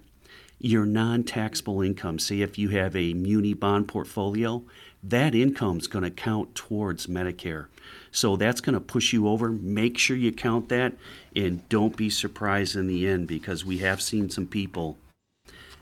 your 0.59 0.85
non 0.85 1.23
taxable 1.23 1.83
income, 1.83 2.19
say 2.19 2.41
if 2.41 2.59
you 2.59 2.71
have 2.71 2.97
a 2.97 3.15
muni 3.15 3.55
bond 3.55 3.87
portfolio, 3.87 4.65
that 5.05 5.37
income 5.37 5.79
is 5.79 5.87
going 5.87 6.05
to 6.05 6.11
count 6.11 6.57
towards 6.57 7.07
Medicare. 7.07 7.69
So 8.13 8.37
that's 8.37 8.61
going 8.61 8.75
to 8.75 8.81
push 8.81 9.13
you 9.13 9.27
over. 9.27 9.51
Make 9.51 9.99
sure 9.99 10.17
you 10.17 10.31
count 10.31 10.69
that 10.69 10.93
and 11.35 11.67
don't 11.69 11.97
be 11.97 12.11
surprised 12.11 12.77
in 12.77 12.87
the 12.87 13.09
end 13.09 13.27
because 13.27 13.65
we 13.65 13.79
have 13.79 14.01
seen 14.01 14.31
some 14.31 14.47
people 14.47 14.99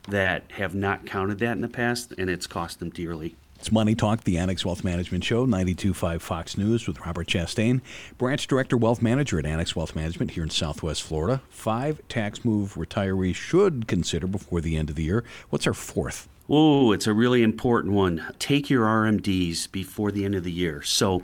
that 0.08 0.44
have 0.52 0.74
not 0.74 1.04
counted 1.04 1.40
that 1.40 1.52
in 1.52 1.60
the 1.60 1.68
past 1.68 2.14
and 2.16 2.30
it's 2.30 2.46
cost 2.46 2.78
them 2.78 2.90
dearly. 2.90 3.36
It's 3.56 3.70
Money 3.70 3.94
Talk, 3.94 4.24
the 4.24 4.38
Annex 4.38 4.64
Wealth 4.64 4.82
Management 4.82 5.22
Show, 5.22 5.46
92.5 5.46 6.22
Fox 6.22 6.56
News 6.56 6.86
with 6.86 6.98
Robert 7.00 7.26
Chastain, 7.26 7.82
Branch 8.16 8.46
Director 8.46 8.78
Wealth 8.78 9.02
Manager 9.02 9.38
at 9.38 9.44
Annex 9.44 9.76
Wealth 9.76 9.94
Management 9.94 10.30
here 10.30 10.42
in 10.42 10.48
Southwest 10.48 11.02
Florida. 11.02 11.42
Five 11.50 12.00
tax 12.08 12.42
move 12.42 12.76
retirees 12.76 13.34
should 13.34 13.86
consider 13.86 14.26
before 14.26 14.62
the 14.62 14.78
end 14.78 14.88
of 14.88 14.96
the 14.96 15.02
year. 15.02 15.24
What's 15.50 15.66
our 15.66 15.74
fourth? 15.74 16.26
Oh, 16.48 16.92
it's 16.92 17.06
a 17.06 17.12
really 17.12 17.42
important 17.42 17.92
one. 17.92 18.24
Take 18.38 18.70
your 18.70 18.86
RMDs 18.86 19.70
before 19.70 20.10
the 20.10 20.24
end 20.24 20.34
of 20.34 20.42
the 20.42 20.50
year. 20.50 20.80
So 20.80 21.22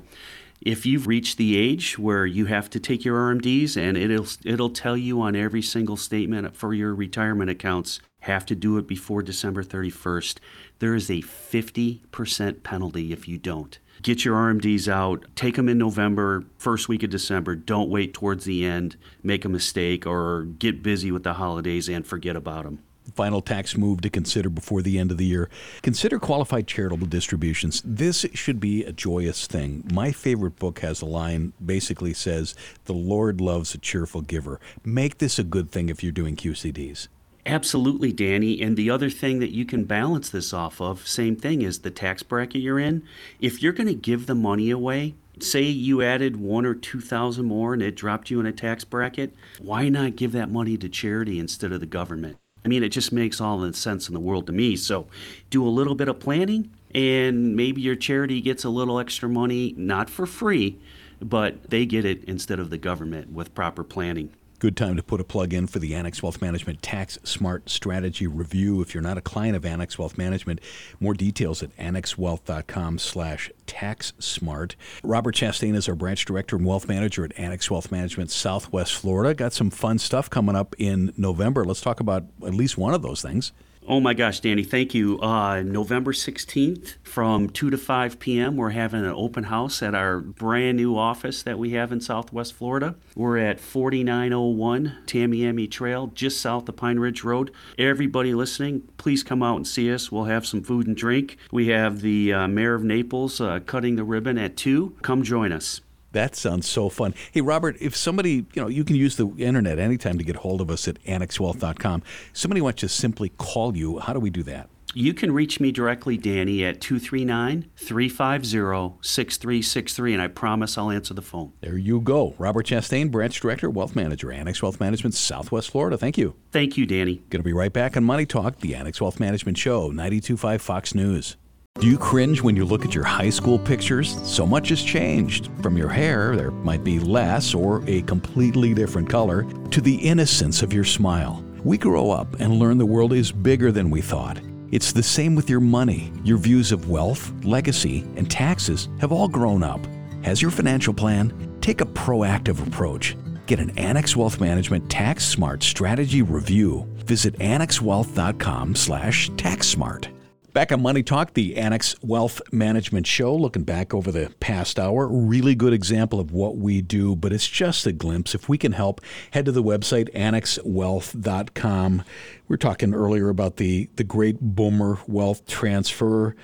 if 0.60 0.86
you've 0.86 1.06
reached 1.06 1.36
the 1.36 1.56
age 1.56 1.98
where 1.98 2.26
you 2.26 2.46
have 2.46 2.70
to 2.70 2.80
take 2.80 3.04
your 3.04 3.18
RMDs 3.34 3.76
and 3.76 3.96
it'll 3.96 4.26
it'll 4.44 4.70
tell 4.70 4.96
you 4.96 5.20
on 5.20 5.36
every 5.36 5.62
single 5.62 5.96
statement 5.96 6.56
for 6.56 6.72
your 6.74 6.94
retirement 6.94 7.50
accounts 7.50 8.00
have 8.20 8.46
to 8.46 8.54
do 8.54 8.76
it 8.76 8.88
before 8.88 9.22
December 9.22 9.62
31st. 9.62 10.38
There 10.80 10.94
is 10.94 11.08
a 11.10 11.22
50% 11.22 12.62
penalty 12.62 13.12
if 13.12 13.28
you 13.28 13.38
don't. 13.38 13.78
Get 14.02 14.24
your 14.24 14.36
RMDs 14.36 14.88
out, 14.88 15.24
take 15.34 15.56
them 15.56 15.68
in 15.68 15.78
November, 15.78 16.44
first 16.58 16.88
week 16.88 17.02
of 17.02 17.10
December. 17.10 17.54
Don't 17.54 17.88
wait 17.88 18.12
towards 18.12 18.44
the 18.44 18.64
end, 18.64 18.96
make 19.22 19.44
a 19.44 19.48
mistake, 19.48 20.06
or 20.06 20.44
get 20.44 20.82
busy 20.82 21.10
with 21.10 21.22
the 21.22 21.34
holidays 21.34 21.88
and 21.88 22.06
forget 22.06 22.36
about 22.36 22.64
them 22.64 22.82
final 23.14 23.40
tax 23.40 23.76
move 23.76 24.00
to 24.02 24.10
consider 24.10 24.48
before 24.48 24.82
the 24.82 24.98
end 24.98 25.10
of 25.10 25.18
the 25.18 25.24
year. 25.24 25.48
Consider 25.82 26.18
qualified 26.18 26.66
charitable 26.66 27.06
distributions. 27.06 27.82
This 27.84 28.26
should 28.34 28.60
be 28.60 28.84
a 28.84 28.92
joyous 28.92 29.46
thing. 29.46 29.84
My 29.92 30.12
favorite 30.12 30.56
book 30.58 30.80
has 30.80 31.00
a 31.00 31.06
line 31.06 31.52
basically 31.64 32.14
says, 32.14 32.54
"The 32.84 32.94
Lord 32.94 33.40
loves 33.40 33.74
a 33.74 33.78
cheerful 33.78 34.22
giver." 34.22 34.60
Make 34.84 35.18
this 35.18 35.38
a 35.38 35.44
good 35.44 35.70
thing 35.70 35.88
if 35.88 36.02
you're 36.02 36.12
doing 36.12 36.36
QCDs. 36.36 37.08
Absolutely, 37.46 38.12
Danny. 38.12 38.60
And 38.60 38.76
the 38.76 38.90
other 38.90 39.08
thing 39.08 39.38
that 39.38 39.54
you 39.54 39.64
can 39.64 39.84
balance 39.84 40.28
this 40.30 40.52
off 40.52 40.80
of, 40.80 41.06
same 41.06 41.36
thing, 41.36 41.62
is 41.62 41.78
the 41.78 41.92
tax 41.92 42.24
bracket 42.24 42.60
you're 42.60 42.80
in. 42.80 43.04
If 43.40 43.62
you're 43.62 43.72
going 43.72 43.86
to 43.86 43.94
give 43.94 44.26
the 44.26 44.34
money 44.34 44.70
away, 44.70 45.14
say 45.38 45.62
you 45.62 46.02
added 46.02 46.36
one 46.36 46.66
or 46.66 46.74
two 46.74 47.00
thousand 47.00 47.46
more 47.46 47.72
and 47.72 47.82
it 47.82 47.94
dropped 47.94 48.30
you 48.30 48.40
in 48.40 48.46
a 48.46 48.52
tax 48.52 48.84
bracket, 48.84 49.32
why 49.60 49.88
not 49.88 50.16
give 50.16 50.32
that 50.32 50.50
money 50.50 50.76
to 50.76 50.88
charity 50.88 51.38
instead 51.38 51.70
of 51.70 51.78
the 51.78 51.86
government? 51.86 52.36
I 52.66 52.68
mean, 52.68 52.82
it 52.82 52.88
just 52.88 53.12
makes 53.12 53.40
all 53.40 53.58
the 53.58 53.72
sense 53.74 54.08
in 54.08 54.14
the 54.14 54.18
world 54.18 54.48
to 54.48 54.52
me. 54.52 54.74
So 54.74 55.06
do 55.50 55.64
a 55.64 55.70
little 55.70 55.94
bit 55.94 56.08
of 56.08 56.18
planning, 56.18 56.72
and 56.92 57.54
maybe 57.54 57.80
your 57.80 57.94
charity 57.94 58.40
gets 58.40 58.64
a 58.64 58.68
little 58.68 58.98
extra 58.98 59.28
money, 59.28 59.72
not 59.78 60.10
for 60.10 60.26
free, 60.26 60.76
but 61.20 61.70
they 61.70 61.86
get 61.86 62.04
it 62.04 62.24
instead 62.24 62.58
of 62.58 62.70
the 62.70 62.76
government 62.76 63.30
with 63.30 63.54
proper 63.54 63.84
planning. 63.84 64.32
Good 64.58 64.74
time 64.74 64.96
to 64.96 65.02
put 65.02 65.20
a 65.20 65.24
plug 65.24 65.52
in 65.52 65.66
for 65.66 65.80
the 65.80 65.94
Annex 65.94 66.22
Wealth 66.22 66.40
Management 66.40 66.80
Tax 66.80 67.18
Smart 67.24 67.68
Strategy 67.68 68.26
Review. 68.26 68.80
If 68.80 68.94
you're 68.94 69.02
not 69.02 69.18
a 69.18 69.20
client 69.20 69.54
of 69.54 69.66
Annex 69.66 69.98
Wealth 69.98 70.16
Management, 70.16 70.62
more 70.98 71.12
details 71.12 71.62
at 71.62 71.76
annexwealth.com 71.76 72.98
slash 72.98 73.50
taxsmart. 73.66 74.74
Robert 75.02 75.34
Chastain 75.34 75.76
is 75.76 75.90
our 75.90 75.94
branch 75.94 76.24
director 76.24 76.56
and 76.56 76.64
wealth 76.64 76.88
manager 76.88 77.22
at 77.22 77.38
Annex 77.38 77.70
Wealth 77.70 77.92
Management 77.92 78.30
Southwest 78.30 78.94
Florida. 78.94 79.34
Got 79.34 79.52
some 79.52 79.68
fun 79.68 79.98
stuff 79.98 80.30
coming 80.30 80.56
up 80.56 80.74
in 80.78 81.12
November. 81.18 81.62
Let's 81.62 81.82
talk 81.82 82.00
about 82.00 82.24
at 82.42 82.54
least 82.54 82.78
one 82.78 82.94
of 82.94 83.02
those 83.02 83.20
things. 83.20 83.52
Oh 83.88 84.00
my 84.00 84.14
gosh, 84.14 84.40
Danny, 84.40 84.64
thank 84.64 84.94
you. 84.94 85.20
Uh, 85.20 85.62
November 85.62 86.12
16th 86.12 86.94
from 87.04 87.48
2 87.48 87.70
to 87.70 87.78
5 87.78 88.18
p.m., 88.18 88.56
we're 88.56 88.70
having 88.70 89.04
an 89.04 89.12
open 89.12 89.44
house 89.44 89.80
at 89.80 89.94
our 89.94 90.18
brand 90.18 90.76
new 90.76 90.98
office 90.98 91.44
that 91.44 91.56
we 91.56 91.70
have 91.70 91.92
in 91.92 92.00
Southwest 92.00 92.54
Florida. 92.54 92.96
We're 93.14 93.38
at 93.38 93.60
4901 93.60 94.98
Tamiami 95.06 95.70
Trail, 95.70 96.08
just 96.08 96.40
south 96.40 96.68
of 96.68 96.74
Pine 96.74 96.98
Ridge 96.98 97.22
Road. 97.22 97.52
Everybody 97.78 98.34
listening, 98.34 98.88
please 98.98 99.22
come 99.22 99.40
out 99.40 99.54
and 99.54 99.68
see 99.68 99.92
us. 99.92 100.10
We'll 100.10 100.24
have 100.24 100.44
some 100.44 100.64
food 100.64 100.88
and 100.88 100.96
drink. 100.96 101.36
We 101.52 101.68
have 101.68 102.00
the 102.00 102.32
uh, 102.32 102.48
Mayor 102.48 102.74
of 102.74 102.82
Naples 102.82 103.40
uh, 103.40 103.60
cutting 103.60 103.94
the 103.94 104.02
ribbon 104.02 104.36
at 104.36 104.56
2. 104.56 104.96
Come 105.02 105.22
join 105.22 105.52
us. 105.52 105.80
That 106.16 106.34
sounds 106.34 106.66
so 106.66 106.88
fun. 106.88 107.12
Hey, 107.30 107.42
Robert, 107.42 107.76
if 107.78 107.94
somebody, 107.94 108.46
you 108.54 108.62
know, 108.62 108.68
you 108.68 108.84
can 108.84 108.96
use 108.96 109.16
the 109.16 109.28
internet 109.36 109.78
anytime 109.78 110.16
to 110.16 110.24
get 110.24 110.36
hold 110.36 110.62
of 110.62 110.70
us 110.70 110.88
at 110.88 110.98
annexwealth.com. 111.04 112.02
Somebody 112.32 112.62
wants 112.62 112.80
to 112.80 112.88
simply 112.88 113.28
call 113.36 113.76
you. 113.76 113.98
How 113.98 114.14
do 114.14 114.20
we 114.20 114.30
do 114.30 114.42
that? 114.44 114.70
You 114.94 115.12
can 115.12 115.30
reach 115.30 115.60
me 115.60 115.72
directly, 115.72 116.16
Danny, 116.16 116.64
at 116.64 116.80
239 116.80 117.66
350 117.76 118.96
6363, 119.02 120.14
and 120.14 120.22
I 120.22 120.28
promise 120.28 120.78
I'll 120.78 120.90
answer 120.90 121.12
the 121.12 121.20
phone. 121.20 121.52
There 121.60 121.76
you 121.76 122.00
go. 122.00 122.34
Robert 122.38 122.64
Chastain, 122.64 123.10
Branch 123.10 123.38
Director, 123.38 123.68
Wealth 123.68 123.94
Manager, 123.94 124.32
Annex 124.32 124.62
Wealth 124.62 124.80
Management, 124.80 125.14
Southwest 125.14 125.70
Florida. 125.70 125.98
Thank 125.98 126.16
you. 126.16 126.34
Thank 126.50 126.78
you, 126.78 126.86
Danny. 126.86 127.16
Going 127.28 127.40
to 127.40 127.46
be 127.46 127.52
right 127.52 127.74
back 127.74 127.94
on 127.94 128.04
Money 128.04 128.24
Talk, 128.24 128.60
the 128.60 128.74
Annex 128.74 129.02
Wealth 129.02 129.20
Management 129.20 129.58
Show, 129.58 129.88
925 129.88 130.62
Fox 130.62 130.94
News. 130.94 131.36
Do 131.78 131.86
you 131.86 131.98
cringe 131.98 132.40
when 132.40 132.56
you 132.56 132.64
look 132.64 132.86
at 132.86 132.94
your 132.94 133.04
high 133.04 133.28
school 133.28 133.58
pictures? 133.58 134.18
So 134.24 134.46
much 134.46 134.70
has 134.70 134.82
changed. 134.82 135.50
From 135.62 135.76
your 135.76 135.90
hair, 135.90 136.34
there 136.34 136.50
might 136.50 136.82
be 136.82 136.98
less 136.98 137.52
or 137.52 137.84
a 137.86 138.00
completely 138.02 138.72
different 138.72 139.10
color, 139.10 139.44
to 139.70 139.82
the 139.82 139.96
innocence 139.96 140.62
of 140.62 140.72
your 140.72 140.84
smile. 140.84 141.44
We 141.64 141.76
grow 141.76 142.10
up 142.10 142.40
and 142.40 142.54
learn 142.54 142.78
the 142.78 142.86
world 142.86 143.12
is 143.12 143.30
bigger 143.30 143.72
than 143.72 143.90
we 143.90 144.00
thought. 144.00 144.40
It's 144.72 144.90
the 144.90 145.02
same 145.02 145.34
with 145.34 145.50
your 145.50 145.60
money. 145.60 146.10
Your 146.24 146.38
views 146.38 146.72
of 146.72 146.88
wealth, 146.88 147.30
legacy, 147.44 148.06
and 148.16 148.30
taxes 148.30 148.88
have 149.00 149.12
all 149.12 149.28
grown 149.28 149.62
up. 149.62 149.80
Has 150.24 150.40
your 150.40 150.50
financial 150.50 150.94
plan? 150.94 151.58
Take 151.60 151.82
a 151.82 151.86
proactive 151.86 152.66
approach. 152.66 153.16
Get 153.46 153.60
an 153.60 153.76
Annex 153.78 154.16
Wealth 154.16 154.40
Management 154.40 154.90
Tax 154.90 155.26
Smart 155.26 155.62
Strategy 155.62 156.22
Review. 156.22 156.86
Visit 157.04 157.38
annexwealth.com 157.38 158.74
slash 158.74 159.30
taxsmart. 159.32 160.15
Back 160.56 160.72
on 160.72 160.80
Money 160.80 161.02
Talk, 161.02 161.34
the 161.34 161.58
Annex 161.58 161.94
Wealth 162.00 162.40
Management 162.50 163.06
Show, 163.06 163.36
looking 163.36 163.62
back 163.62 163.92
over 163.92 164.10
the 164.10 164.32
past 164.40 164.78
hour. 164.78 165.06
Really 165.06 165.54
good 165.54 165.74
example 165.74 166.18
of 166.18 166.32
what 166.32 166.56
we 166.56 166.80
do, 166.80 167.14
but 167.14 167.30
it's 167.30 167.46
just 167.46 167.84
a 167.84 167.92
glimpse. 167.92 168.34
If 168.34 168.48
we 168.48 168.56
can 168.56 168.72
help, 168.72 169.02
head 169.32 169.44
to 169.44 169.52
the 169.52 169.62
website, 169.62 170.10
annexwealth.com. 170.14 171.98
We 171.98 172.04
were 172.48 172.56
talking 172.56 172.94
earlier 172.94 173.28
about 173.28 173.58
the, 173.58 173.90
the 173.96 174.04
great 174.04 174.40
boomer 174.40 174.98
wealth 175.06 175.46
transfer 175.46 176.34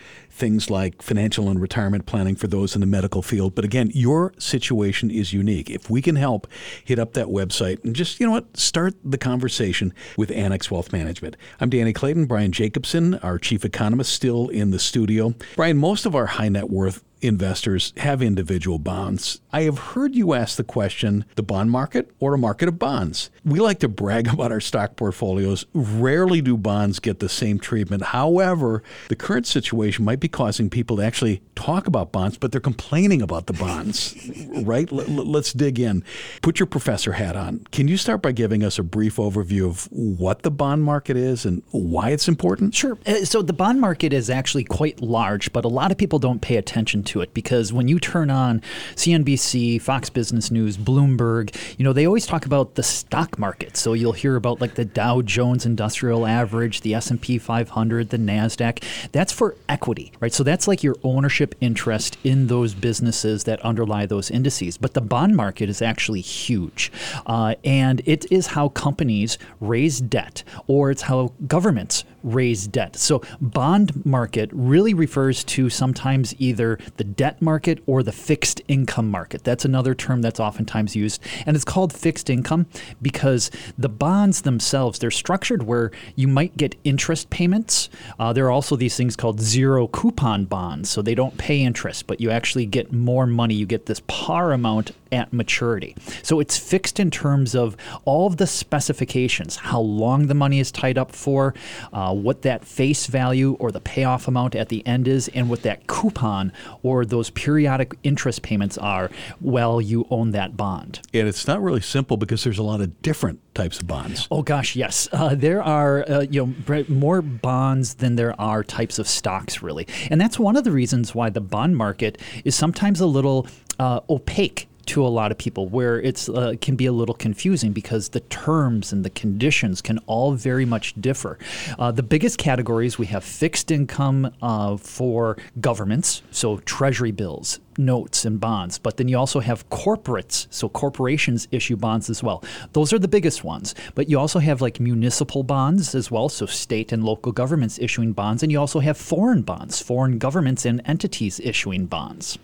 things 0.42 0.68
like 0.68 1.00
financial 1.02 1.48
and 1.48 1.60
retirement 1.60 2.04
planning 2.04 2.34
for 2.34 2.48
those 2.48 2.74
in 2.74 2.80
the 2.80 2.86
medical 2.86 3.22
field. 3.22 3.54
But 3.54 3.64
again, 3.64 3.92
your 3.94 4.32
situation 4.38 5.08
is 5.08 5.32
unique. 5.32 5.70
If 5.70 5.88
we 5.88 6.02
can 6.02 6.16
help, 6.16 6.48
hit 6.84 6.98
up 6.98 7.12
that 7.12 7.28
website 7.28 7.84
and 7.84 7.94
just, 7.94 8.18
you 8.18 8.26
know 8.26 8.32
what, 8.32 8.56
start 8.56 8.94
the 9.04 9.18
conversation 9.18 9.94
with 10.16 10.32
Annex 10.32 10.68
Wealth 10.68 10.92
Management. 10.92 11.36
I'm 11.60 11.70
Danny 11.70 11.92
Clayton, 11.92 12.24
Brian 12.24 12.50
Jacobsen, 12.50 13.14
our 13.20 13.38
chief 13.38 13.64
economist, 13.64 14.12
still 14.12 14.48
in 14.48 14.72
the 14.72 14.80
studio. 14.80 15.32
Brian, 15.54 15.78
most 15.78 16.06
of 16.06 16.16
our 16.16 16.26
high 16.26 16.48
net 16.48 16.68
worth 16.68 17.04
investors 17.22 17.92
have 17.98 18.20
individual 18.20 18.78
bonds. 18.78 19.40
I 19.52 19.62
have 19.62 19.78
heard 19.78 20.14
you 20.14 20.34
ask 20.34 20.56
the 20.56 20.64
question 20.64 21.24
the 21.36 21.42
bond 21.42 21.70
market 21.70 22.10
or 22.18 22.34
a 22.34 22.38
market 22.38 22.68
of 22.68 22.78
bonds. 22.78 23.30
We 23.44 23.60
like 23.60 23.78
to 23.80 23.88
brag 23.88 24.28
about 24.32 24.52
our 24.52 24.60
stock 24.60 24.96
portfolios. 24.96 25.64
Rarely 25.72 26.40
do 26.40 26.56
bonds 26.56 26.98
get 26.98 27.20
the 27.20 27.28
same 27.28 27.58
treatment. 27.58 28.02
However, 28.06 28.82
the 29.08 29.16
current 29.16 29.46
situation 29.46 30.04
might 30.04 30.20
be 30.20 30.28
causing 30.28 30.68
people 30.68 30.96
to 30.96 31.04
actually 31.04 31.42
talk 31.54 31.86
about 31.86 32.12
bonds, 32.12 32.38
but 32.38 32.50
they're 32.50 32.60
complaining 32.60 33.22
about 33.22 33.46
the 33.46 33.52
bonds, 33.52 34.16
right? 34.62 34.90
Let's 34.90 35.52
dig 35.52 35.78
in. 35.78 36.04
Put 36.42 36.58
your 36.58 36.66
professor 36.66 37.12
hat 37.12 37.36
on. 37.36 37.64
Can 37.70 37.88
you 37.88 37.96
start 37.96 38.22
by 38.22 38.32
giving 38.32 38.64
us 38.64 38.78
a 38.78 38.82
brief 38.82 39.16
overview 39.16 39.68
of 39.68 39.88
what 39.92 40.42
the 40.42 40.50
bond 40.50 40.82
market 40.82 41.16
is 41.16 41.46
and 41.46 41.62
why 41.70 42.10
it's 42.10 42.26
important? 42.26 42.74
Sure. 42.74 42.98
Uh, 43.06 43.24
so, 43.24 43.42
the 43.42 43.52
bond 43.52 43.80
market 43.80 44.12
is 44.12 44.28
actually 44.28 44.64
quite 44.64 45.00
large, 45.00 45.52
but 45.52 45.64
a 45.64 45.68
lot 45.68 45.92
of 45.92 45.98
people 45.98 46.18
don't 46.18 46.40
pay 46.40 46.56
attention 46.56 47.02
to 47.04 47.11
to 47.12 47.20
it 47.20 47.32
because 47.34 47.72
when 47.72 47.88
you 47.88 48.00
turn 48.00 48.30
on 48.30 48.60
CNBC, 48.96 49.80
Fox 49.80 50.10
Business 50.10 50.50
News, 50.50 50.76
Bloomberg, 50.76 51.54
you 51.78 51.84
know, 51.84 51.92
they 51.92 52.06
always 52.06 52.26
talk 52.26 52.46
about 52.46 52.74
the 52.74 52.82
stock 52.82 53.38
market. 53.38 53.76
So 53.76 53.92
you'll 53.92 54.12
hear 54.12 54.36
about 54.36 54.60
like 54.60 54.74
the 54.74 54.84
Dow 54.84 55.22
Jones 55.22 55.66
Industrial 55.66 56.26
Average, 56.26 56.80
the 56.80 56.94
S&P 56.94 57.38
500, 57.38 58.10
the 58.10 58.16
Nasdaq. 58.16 58.82
That's 59.12 59.32
for 59.32 59.56
equity, 59.68 60.12
right? 60.20 60.32
So 60.32 60.42
that's 60.42 60.66
like 60.66 60.82
your 60.82 60.96
ownership 61.02 61.54
interest 61.60 62.16
in 62.24 62.46
those 62.46 62.74
businesses 62.74 63.44
that 63.44 63.60
underlie 63.60 64.06
those 64.06 64.30
indices. 64.30 64.78
But 64.78 64.94
the 64.94 65.00
bond 65.00 65.36
market 65.36 65.68
is 65.68 65.82
actually 65.82 66.22
huge. 66.22 66.90
Uh, 67.26 67.54
and 67.64 68.00
it 68.06 68.30
is 68.32 68.48
how 68.48 68.70
companies 68.70 69.38
raise 69.60 70.00
debt 70.00 70.42
or 70.66 70.90
it's 70.90 71.02
how 71.02 71.32
governments 71.46 72.04
raise 72.22 72.66
debt. 72.66 72.96
So 72.96 73.22
bond 73.40 74.04
market 74.04 74.50
really 74.52 74.94
refers 74.94 75.44
to 75.44 75.70
sometimes 75.70 76.34
either 76.38 76.78
the 76.96 77.04
debt 77.04 77.40
market 77.40 77.82
or 77.86 78.02
the 78.02 78.12
fixed 78.12 78.60
income 78.68 79.10
market. 79.10 79.44
That's 79.44 79.64
another 79.64 79.94
term 79.94 80.22
that's 80.22 80.40
oftentimes 80.40 80.96
used. 80.96 81.22
And 81.46 81.56
it's 81.56 81.64
called 81.64 81.92
fixed 81.92 82.30
income 82.30 82.66
because 83.00 83.50
the 83.76 83.88
bonds 83.88 84.42
themselves, 84.42 84.98
they're 84.98 85.10
structured 85.10 85.64
where 85.64 85.90
you 86.16 86.28
might 86.28 86.56
get 86.56 86.74
interest 86.84 87.30
payments. 87.30 87.88
Uh, 88.18 88.32
there 88.32 88.46
are 88.46 88.50
also 88.50 88.76
these 88.76 88.96
things 88.96 89.16
called 89.16 89.40
zero 89.40 89.86
coupon 89.88 90.44
bonds. 90.44 90.90
So 90.90 91.02
they 91.02 91.14
don't 91.14 91.36
pay 91.38 91.62
interest, 91.62 92.06
but 92.06 92.20
you 92.20 92.30
actually 92.30 92.66
get 92.66 92.92
more 92.92 93.26
money. 93.26 93.54
You 93.54 93.66
get 93.66 93.86
this 93.86 94.00
par 94.06 94.52
amount 94.52 94.92
at 95.12 95.32
maturity. 95.32 95.94
So 96.22 96.40
it's 96.40 96.56
fixed 96.56 96.98
in 96.98 97.10
terms 97.10 97.54
of 97.54 97.76
all 98.04 98.26
of 98.26 98.38
the 98.38 98.46
specifications, 98.46 99.56
how 99.56 99.80
long 99.80 100.26
the 100.26 100.34
money 100.34 100.58
is 100.58 100.72
tied 100.72 100.96
up 100.96 101.12
for, 101.12 101.54
uh, 101.92 102.11
what 102.12 102.42
that 102.42 102.64
face 102.64 103.06
value 103.06 103.56
or 103.58 103.70
the 103.70 103.80
payoff 103.80 104.28
amount 104.28 104.54
at 104.54 104.68
the 104.68 104.86
end 104.86 105.08
is, 105.08 105.28
and 105.28 105.48
what 105.48 105.62
that 105.62 105.86
coupon 105.86 106.52
or 106.82 107.04
those 107.04 107.30
periodic 107.30 107.96
interest 108.02 108.42
payments 108.42 108.78
are 108.78 109.10
while 109.40 109.80
you 109.80 110.06
own 110.10 110.30
that 110.32 110.56
bond. 110.56 111.00
And 111.12 111.28
it's 111.28 111.46
not 111.46 111.62
really 111.62 111.80
simple 111.80 112.16
because 112.16 112.44
there's 112.44 112.58
a 112.58 112.62
lot 112.62 112.80
of 112.80 113.02
different 113.02 113.40
types 113.54 113.80
of 113.80 113.86
bonds. 113.86 114.26
Oh 114.30 114.42
gosh, 114.42 114.76
yes. 114.76 115.08
Uh, 115.12 115.34
there 115.34 115.62
are 115.62 116.08
uh, 116.08 116.20
you 116.28 116.54
know 116.66 116.84
more 116.88 117.22
bonds 117.22 117.94
than 117.94 118.16
there 118.16 118.38
are 118.40 118.64
types 118.64 118.98
of 118.98 119.06
stocks, 119.06 119.62
really, 119.62 119.86
and 120.10 120.20
that's 120.20 120.38
one 120.38 120.56
of 120.56 120.64
the 120.64 120.72
reasons 120.72 121.14
why 121.14 121.30
the 121.30 121.40
bond 121.40 121.76
market 121.76 122.20
is 122.44 122.54
sometimes 122.54 123.00
a 123.00 123.06
little 123.06 123.46
uh, 123.78 124.00
opaque 124.08 124.68
to 124.86 125.04
a 125.04 125.08
lot 125.08 125.30
of 125.30 125.38
people 125.38 125.68
where 125.68 126.00
it's 126.00 126.28
uh, 126.28 126.54
can 126.60 126.76
be 126.76 126.86
a 126.86 126.92
little 126.92 127.14
confusing 127.14 127.72
because 127.72 128.10
the 128.10 128.20
terms 128.20 128.92
and 128.92 129.04
the 129.04 129.10
conditions 129.10 129.80
can 129.80 129.98
all 130.06 130.32
very 130.32 130.64
much 130.64 130.94
differ. 131.00 131.38
Uh, 131.78 131.90
the 131.90 132.02
biggest 132.02 132.38
categories 132.38 132.98
we 132.98 133.06
have 133.06 133.24
fixed 133.24 133.70
income 133.70 134.32
uh, 134.42 134.76
for 134.76 135.36
governments, 135.60 136.22
so 136.30 136.58
treasury 136.58 137.12
bills, 137.12 137.60
notes 137.78 138.24
and 138.24 138.40
bonds, 138.40 138.78
but 138.78 138.96
then 138.96 139.08
you 139.08 139.16
also 139.16 139.40
have 139.40 139.68
corporates, 139.70 140.46
so 140.50 140.68
corporations 140.68 141.48
issue 141.50 141.76
bonds 141.76 142.10
as 142.10 142.22
well. 142.22 142.42
Those 142.72 142.92
are 142.92 142.98
the 142.98 143.08
biggest 143.08 143.44
ones. 143.44 143.74
But 143.94 144.08
you 144.08 144.18
also 144.18 144.38
have 144.38 144.60
like 144.60 144.80
municipal 144.80 145.42
bonds 145.42 145.94
as 145.94 146.10
well, 146.10 146.28
so 146.28 146.46
state 146.46 146.92
and 146.92 147.04
local 147.04 147.32
governments 147.32 147.78
issuing 147.78 148.12
bonds, 148.12 148.42
and 148.42 148.52
you 148.52 148.58
also 148.58 148.80
have 148.80 148.96
foreign 148.96 149.42
bonds, 149.42 149.80
foreign 149.80 150.18
governments 150.18 150.64
and 150.64 150.82
entities 150.84 151.40
issuing 151.40 151.86
bonds 151.86 152.38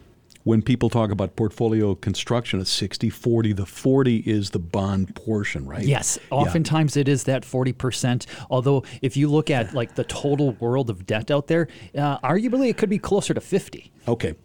when 0.49 0.63
people 0.63 0.89
talk 0.89 1.11
about 1.11 1.37
portfolio 1.37 1.95
construction, 1.95 2.59
it's 2.59 2.71
60 2.71 3.11
40. 3.11 3.53
The 3.53 3.67
40 3.67 4.17
is 4.21 4.49
the 4.49 4.59
bond 4.59 5.15
portion, 5.15 5.67
right? 5.67 5.85
Yes. 5.85 6.19
Oftentimes 6.31 6.97
yeah. 6.97 7.03
it 7.03 7.09
is 7.09 7.25
that 7.25 7.43
40%. 7.43 8.25
Although, 8.49 8.83
if 9.03 9.15
you 9.15 9.29
look 9.29 9.51
at 9.51 9.75
like 9.75 9.95
the 9.95 10.05
total 10.05 10.53
world 10.53 10.89
of 10.89 11.05
debt 11.05 11.31
out 11.31 11.49
there, 11.49 11.69
uh, 11.95 12.19
arguably 12.21 12.71
it 12.71 12.79
could 12.79 12.89
be 12.89 12.99
closer 12.99 13.35
to 13.35 13.43
50. 13.43 13.93
Okay, 14.09 14.37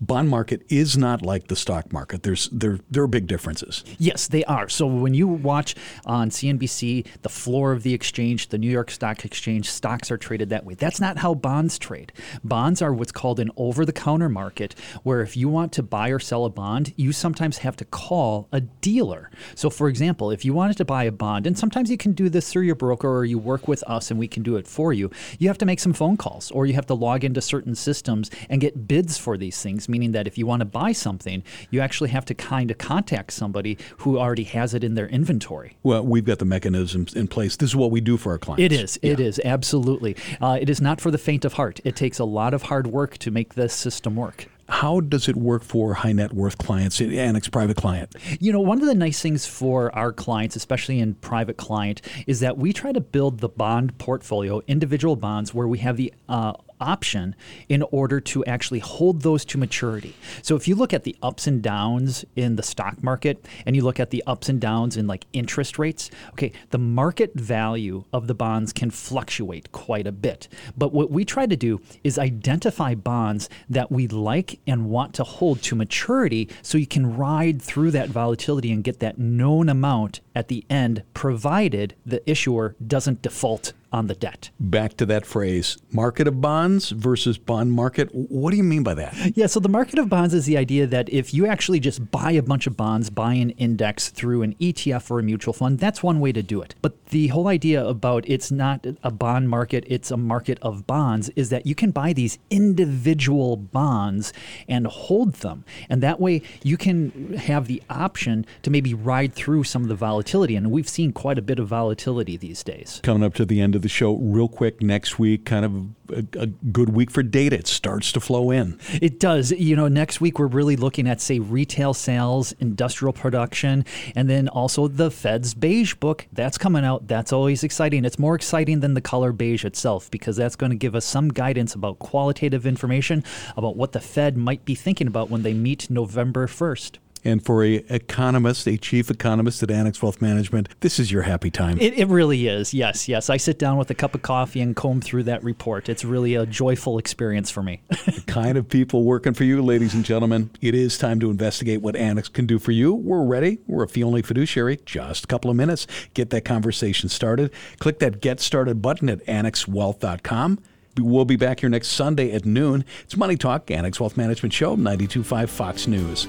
bond 0.00 0.28
market 0.28 0.66
is 0.68 0.98
not 0.98 1.22
like 1.22 1.46
the 1.46 1.54
stock 1.54 1.92
market. 1.92 2.24
There's 2.24 2.48
there 2.48 2.80
there 2.90 3.04
are 3.04 3.08
big 3.08 3.28
differences. 3.28 3.84
Yes, 3.98 4.26
they 4.26 4.44
are. 4.46 4.68
So 4.68 4.84
when 4.84 5.14
you 5.14 5.28
watch 5.28 5.76
on 6.04 6.30
CNBC 6.30 7.06
the 7.22 7.28
floor 7.28 7.70
of 7.70 7.84
the 7.84 7.94
exchange, 7.94 8.48
the 8.48 8.58
New 8.58 8.70
York 8.70 8.90
Stock 8.90 9.24
Exchange, 9.24 9.70
stocks 9.70 10.10
are 10.10 10.18
traded 10.18 10.50
that 10.50 10.64
way. 10.64 10.74
That's 10.74 11.00
not 11.00 11.18
how 11.18 11.34
bonds 11.34 11.78
trade. 11.78 12.12
Bonds 12.42 12.82
are 12.82 12.92
what's 12.92 13.12
called 13.12 13.38
an 13.38 13.52
over-the-counter 13.56 14.28
market, 14.28 14.74
where 15.04 15.20
if 15.20 15.36
you 15.36 15.48
want 15.52 15.72
to 15.72 15.82
buy 15.82 16.08
or 16.08 16.18
sell 16.18 16.44
a 16.44 16.50
bond, 16.50 16.92
you 16.96 17.12
sometimes 17.12 17.58
have 17.58 17.76
to 17.76 17.84
call 17.84 18.48
a 18.52 18.60
dealer. 18.60 19.30
So 19.54 19.70
for 19.70 19.88
example, 19.88 20.30
if 20.30 20.44
you 20.44 20.52
wanted 20.52 20.76
to 20.78 20.84
buy 20.84 21.04
a 21.04 21.12
bond, 21.12 21.46
and 21.46 21.58
sometimes 21.58 21.90
you 21.90 21.96
can 21.96 22.12
do 22.12 22.28
this 22.28 22.50
through 22.50 22.62
your 22.62 22.74
broker 22.74 23.08
or 23.08 23.24
you 23.24 23.38
work 23.38 23.68
with 23.68 23.82
us 23.84 24.10
and 24.10 24.18
we 24.18 24.28
can 24.28 24.42
do 24.42 24.56
it 24.56 24.66
for 24.66 24.92
you, 24.92 25.10
you 25.38 25.48
have 25.48 25.58
to 25.58 25.66
make 25.66 25.80
some 25.80 25.92
phone 25.92 26.16
calls 26.16 26.50
or 26.50 26.66
you 26.66 26.74
have 26.74 26.86
to 26.86 26.94
log 26.94 27.24
into 27.24 27.40
certain 27.40 27.74
systems 27.74 28.30
and 28.48 28.60
get 28.60 28.88
bids 28.88 29.18
for 29.18 29.36
these 29.36 29.62
things, 29.62 29.88
meaning 29.88 30.12
that 30.12 30.26
if 30.26 30.38
you 30.38 30.46
want 30.46 30.60
to 30.60 30.66
buy 30.66 30.92
something, 30.92 31.42
you 31.70 31.80
actually 31.80 32.10
have 32.10 32.24
to 32.24 32.34
kind 32.34 32.70
of 32.70 32.78
contact 32.78 33.32
somebody 33.32 33.78
who 33.98 34.18
already 34.18 34.44
has 34.44 34.74
it 34.74 34.82
in 34.82 34.94
their 34.94 35.08
inventory. 35.08 35.76
Well, 35.82 36.04
we've 36.04 36.24
got 36.24 36.38
the 36.38 36.44
mechanisms 36.44 37.14
in 37.14 37.28
place. 37.28 37.56
This 37.56 37.70
is 37.70 37.76
what 37.76 37.90
we 37.90 38.00
do 38.00 38.16
for 38.16 38.32
our 38.32 38.38
clients. 38.38 38.62
It 38.62 38.72
is. 38.72 38.98
Yeah. 39.02 39.12
It 39.12 39.20
is 39.20 39.40
absolutely. 39.44 40.16
Uh, 40.40 40.58
it 40.60 40.70
is 40.70 40.80
not 40.80 41.00
for 41.00 41.10
the 41.10 41.18
faint 41.18 41.44
of 41.44 41.54
heart. 41.54 41.80
It 41.84 41.96
takes 41.96 42.18
a 42.18 42.24
lot 42.24 42.54
of 42.54 42.62
hard 42.62 42.86
work 42.86 43.18
to 43.18 43.30
make 43.30 43.54
this 43.54 43.74
system 43.74 44.16
work. 44.16 44.48
How 44.68 45.00
does 45.00 45.28
it 45.28 45.36
work 45.36 45.62
for 45.62 45.94
high 45.94 46.12
net 46.12 46.32
worth 46.32 46.58
clients, 46.58 47.00
Annex 47.00 47.48
Private 47.48 47.76
Client? 47.76 48.14
You 48.40 48.52
know, 48.52 48.60
one 48.60 48.80
of 48.80 48.86
the 48.86 48.94
nice 48.94 49.20
things 49.20 49.46
for 49.46 49.94
our 49.94 50.12
clients, 50.12 50.56
especially 50.56 50.98
in 50.98 51.14
Private 51.14 51.56
Client, 51.56 52.00
is 52.26 52.40
that 52.40 52.58
we 52.58 52.72
try 52.72 52.92
to 52.92 53.00
build 53.00 53.40
the 53.40 53.48
bond 53.48 53.98
portfolio, 53.98 54.62
individual 54.66 55.16
bonds, 55.16 55.52
where 55.52 55.68
we 55.68 55.78
have 55.78 55.96
the 55.96 56.12
uh, 56.28 56.52
option 56.82 57.34
in 57.68 57.82
order 57.90 58.20
to 58.20 58.44
actually 58.44 58.80
hold 58.80 59.22
those 59.22 59.44
to 59.46 59.58
maturity. 59.58 60.14
So 60.42 60.56
if 60.56 60.66
you 60.66 60.74
look 60.74 60.92
at 60.92 61.04
the 61.04 61.16
ups 61.22 61.46
and 61.46 61.62
downs 61.62 62.24
in 62.36 62.56
the 62.56 62.62
stock 62.62 63.02
market 63.02 63.46
and 63.64 63.76
you 63.76 63.82
look 63.82 64.00
at 64.00 64.10
the 64.10 64.22
ups 64.26 64.48
and 64.48 64.60
downs 64.60 64.96
in 64.96 65.06
like 65.06 65.26
interest 65.32 65.78
rates, 65.78 66.10
okay, 66.30 66.52
the 66.70 66.78
market 66.78 67.34
value 67.34 68.04
of 68.12 68.26
the 68.26 68.34
bonds 68.34 68.72
can 68.72 68.90
fluctuate 68.90 69.72
quite 69.72 70.06
a 70.06 70.12
bit. 70.12 70.48
But 70.76 70.92
what 70.92 71.10
we 71.10 71.24
try 71.24 71.46
to 71.46 71.56
do 71.56 71.80
is 72.02 72.18
identify 72.18 72.94
bonds 72.94 73.48
that 73.70 73.90
we 73.90 74.08
like 74.08 74.58
and 74.66 74.90
want 74.90 75.14
to 75.14 75.24
hold 75.24 75.62
to 75.62 75.76
maturity 75.76 76.48
so 76.62 76.78
you 76.78 76.86
can 76.86 77.16
ride 77.16 77.62
through 77.62 77.92
that 77.92 78.08
volatility 78.08 78.72
and 78.72 78.84
get 78.84 79.00
that 79.00 79.18
known 79.18 79.68
amount 79.68 80.20
at 80.34 80.48
the 80.48 80.64
end, 80.70 81.02
provided 81.14 81.94
the 82.04 82.28
issuer 82.28 82.76
doesn't 82.86 83.22
default 83.22 83.72
on 83.92 84.06
the 84.06 84.14
debt. 84.14 84.50
Back 84.58 84.96
to 84.96 85.06
that 85.06 85.26
phrase 85.26 85.76
market 85.92 86.26
of 86.26 86.40
bonds 86.40 86.90
versus 86.90 87.36
bond 87.36 87.72
market. 87.72 88.08
What 88.12 88.50
do 88.50 88.56
you 88.56 88.62
mean 88.62 88.82
by 88.82 88.94
that? 88.94 89.36
Yeah, 89.36 89.46
so 89.46 89.60
the 89.60 89.68
market 89.68 89.98
of 89.98 90.08
bonds 90.08 90.32
is 90.32 90.46
the 90.46 90.56
idea 90.56 90.86
that 90.86 91.10
if 91.10 91.34
you 91.34 91.46
actually 91.46 91.78
just 91.78 92.10
buy 92.10 92.32
a 92.32 92.42
bunch 92.42 92.66
of 92.66 92.76
bonds, 92.76 93.10
buy 93.10 93.34
an 93.34 93.50
index 93.50 94.08
through 94.08 94.42
an 94.42 94.54
ETF 94.54 95.10
or 95.10 95.18
a 95.18 95.22
mutual 95.22 95.52
fund, 95.52 95.78
that's 95.78 96.02
one 96.02 96.20
way 96.20 96.32
to 96.32 96.42
do 96.42 96.62
it. 96.62 96.74
But 96.80 97.06
the 97.06 97.28
whole 97.28 97.48
idea 97.48 97.84
about 97.84 98.24
it's 98.26 98.50
not 98.50 98.86
a 99.02 99.10
bond 99.10 99.50
market, 99.50 99.84
it's 99.86 100.10
a 100.10 100.16
market 100.16 100.58
of 100.62 100.86
bonds 100.86 101.28
is 101.36 101.50
that 101.50 101.66
you 101.66 101.74
can 101.74 101.90
buy 101.90 102.14
these 102.14 102.38
individual 102.48 103.56
bonds 103.56 104.32
and 104.68 104.86
hold 104.86 105.34
them. 105.34 105.64
And 105.90 106.02
that 106.02 106.18
way 106.18 106.40
you 106.62 106.78
can 106.78 107.34
have 107.34 107.66
the 107.66 107.82
option 107.90 108.46
to 108.62 108.70
maybe 108.70 108.94
ride 108.94 109.34
through 109.34 109.64
some 109.64 109.82
of 109.82 109.88
the 109.88 109.94
volatility. 109.94 110.21
And 110.22 110.70
we've 110.70 110.88
seen 110.88 111.12
quite 111.12 111.38
a 111.38 111.42
bit 111.42 111.58
of 111.58 111.68
volatility 111.68 112.36
these 112.36 112.62
days. 112.62 113.00
Coming 113.02 113.22
up 113.22 113.34
to 113.34 113.44
the 113.44 113.60
end 113.60 113.74
of 113.74 113.82
the 113.82 113.88
show, 113.88 114.14
real 114.16 114.48
quick, 114.48 114.80
next 114.82 115.18
week, 115.18 115.44
kind 115.44 115.64
of 115.64 115.74
a, 116.12 116.40
a, 116.40 116.46
good 116.46 116.90
week 116.90 117.10
for 117.10 117.22
data. 117.22 117.56
It 117.56 117.66
starts 117.66 118.12
to 118.12 118.20
flow 118.20 118.50
in. 118.50 118.78
It 119.00 119.18
does. 119.18 119.50
You 119.52 119.76
know, 119.76 119.88
next 119.88 120.20
week 120.20 120.38
we're 120.38 120.46
really 120.46 120.76
looking 120.76 121.08
at, 121.08 121.20
say, 121.20 121.38
retail 121.38 121.94
sales, 121.94 122.52
industrial 122.52 123.12
production, 123.12 123.84
and 124.14 124.28
then 124.28 124.48
also 124.48 124.88
the 124.88 125.10
Fed's 125.10 125.54
beige 125.54 125.94
book. 125.94 126.26
That's 126.32 126.58
coming 126.58 126.84
out. 126.84 127.08
That's 127.08 127.32
always 127.32 127.64
exciting. 127.64 128.04
It's 128.04 128.18
more 128.18 128.34
exciting 128.34 128.80
than 128.80 128.94
the 128.94 129.00
color 129.00 129.32
beige 129.32 129.64
itself 129.64 130.10
because 130.10 130.36
that's 130.36 130.56
going 130.56 130.70
to 130.70 130.76
give 130.76 130.94
us 130.94 131.04
some 131.04 131.28
guidance 131.28 131.74
about 131.74 131.98
qualitative 131.98 132.66
information 132.66 133.24
about 133.56 133.76
what 133.76 133.92
the 133.92 134.00
Fed 134.00 134.36
might 134.36 134.64
be 134.64 134.74
thinking 134.74 135.06
about 135.06 135.30
when 135.30 135.42
they 135.42 135.54
meet 135.54 135.90
November 135.90 136.46
1st. 136.46 136.98
And 137.24 137.44
for 137.44 137.62
a 137.62 137.76
economist, 137.88 138.66
a 138.66 138.76
chief 138.76 139.10
economist 139.10 139.62
at 139.62 139.70
Annex 139.70 140.02
Wealth 140.02 140.20
Management, 140.20 140.68
this 140.80 140.98
is 140.98 141.12
your 141.12 141.22
happy 141.22 141.50
time. 141.50 141.78
It, 141.80 141.94
it 141.98 142.08
really 142.08 142.48
is. 142.48 142.74
Yes, 142.74 143.08
yes. 143.08 143.30
I 143.30 143.36
sit 143.36 143.58
down 143.58 143.76
with 143.76 143.90
a 143.90 143.94
cup 143.94 144.14
of 144.14 144.22
coffee 144.22 144.60
and 144.60 144.74
comb 144.74 145.00
through 145.00 145.24
that 145.24 145.42
report. 145.44 145.88
It's 145.88 146.04
really 146.04 146.34
a 146.34 146.46
joyful 146.46 146.98
experience 146.98 147.50
for 147.50 147.62
me. 147.62 147.82
the 147.88 148.22
kind 148.26 148.58
of 148.58 148.68
people 148.68 149.04
working 149.04 149.34
for 149.34 149.44
you, 149.44 149.62
ladies 149.62 149.94
and 149.94 150.04
gentlemen. 150.04 150.50
It 150.60 150.74
is 150.74 150.98
time 150.98 151.20
to 151.20 151.30
investigate 151.30 151.80
what 151.80 151.96
Annex 151.96 152.28
can 152.28 152.46
do 152.46 152.58
for 152.58 152.72
you. 152.72 152.92
We're 152.92 153.24
ready. 153.24 153.58
We're 153.66 153.84
a 153.84 153.88
fee 153.88 154.04
only 154.04 154.22
fiduciary. 154.22 154.80
Just 154.84 155.24
a 155.24 155.26
couple 155.28 155.50
of 155.50 155.56
minutes. 155.56 155.86
Get 156.14 156.30
that 156.30 156.44
conversation 156.44 157.08
started. 157.08 157.52
Click 157.78 157.98
that 158.00 158.20
Get 158.20 158.40
Started 158.40 158.82
button 158.82 159.08
at 159.08 159.24
annexwealth.com. 159.26 160.58
We'll 160.98 161.24
be 161.24 161.36
back 161.36 161.60
here 161.60 161.68
next 161.68 161.88
Sunday 161.88 162.32
at 162.32 162.44
noon. 162.44 162.84
It's 163.04 163.16
Money 163.16 163.36
Talk, 163.36 163.70
Annex 163.70 163.98
Wealth 163.98 164.16
Management 164.16 164.52
Show, 164.52 164.74
925 164.74 165.50
Fox 165.50 165.86
News. 165.86 166.28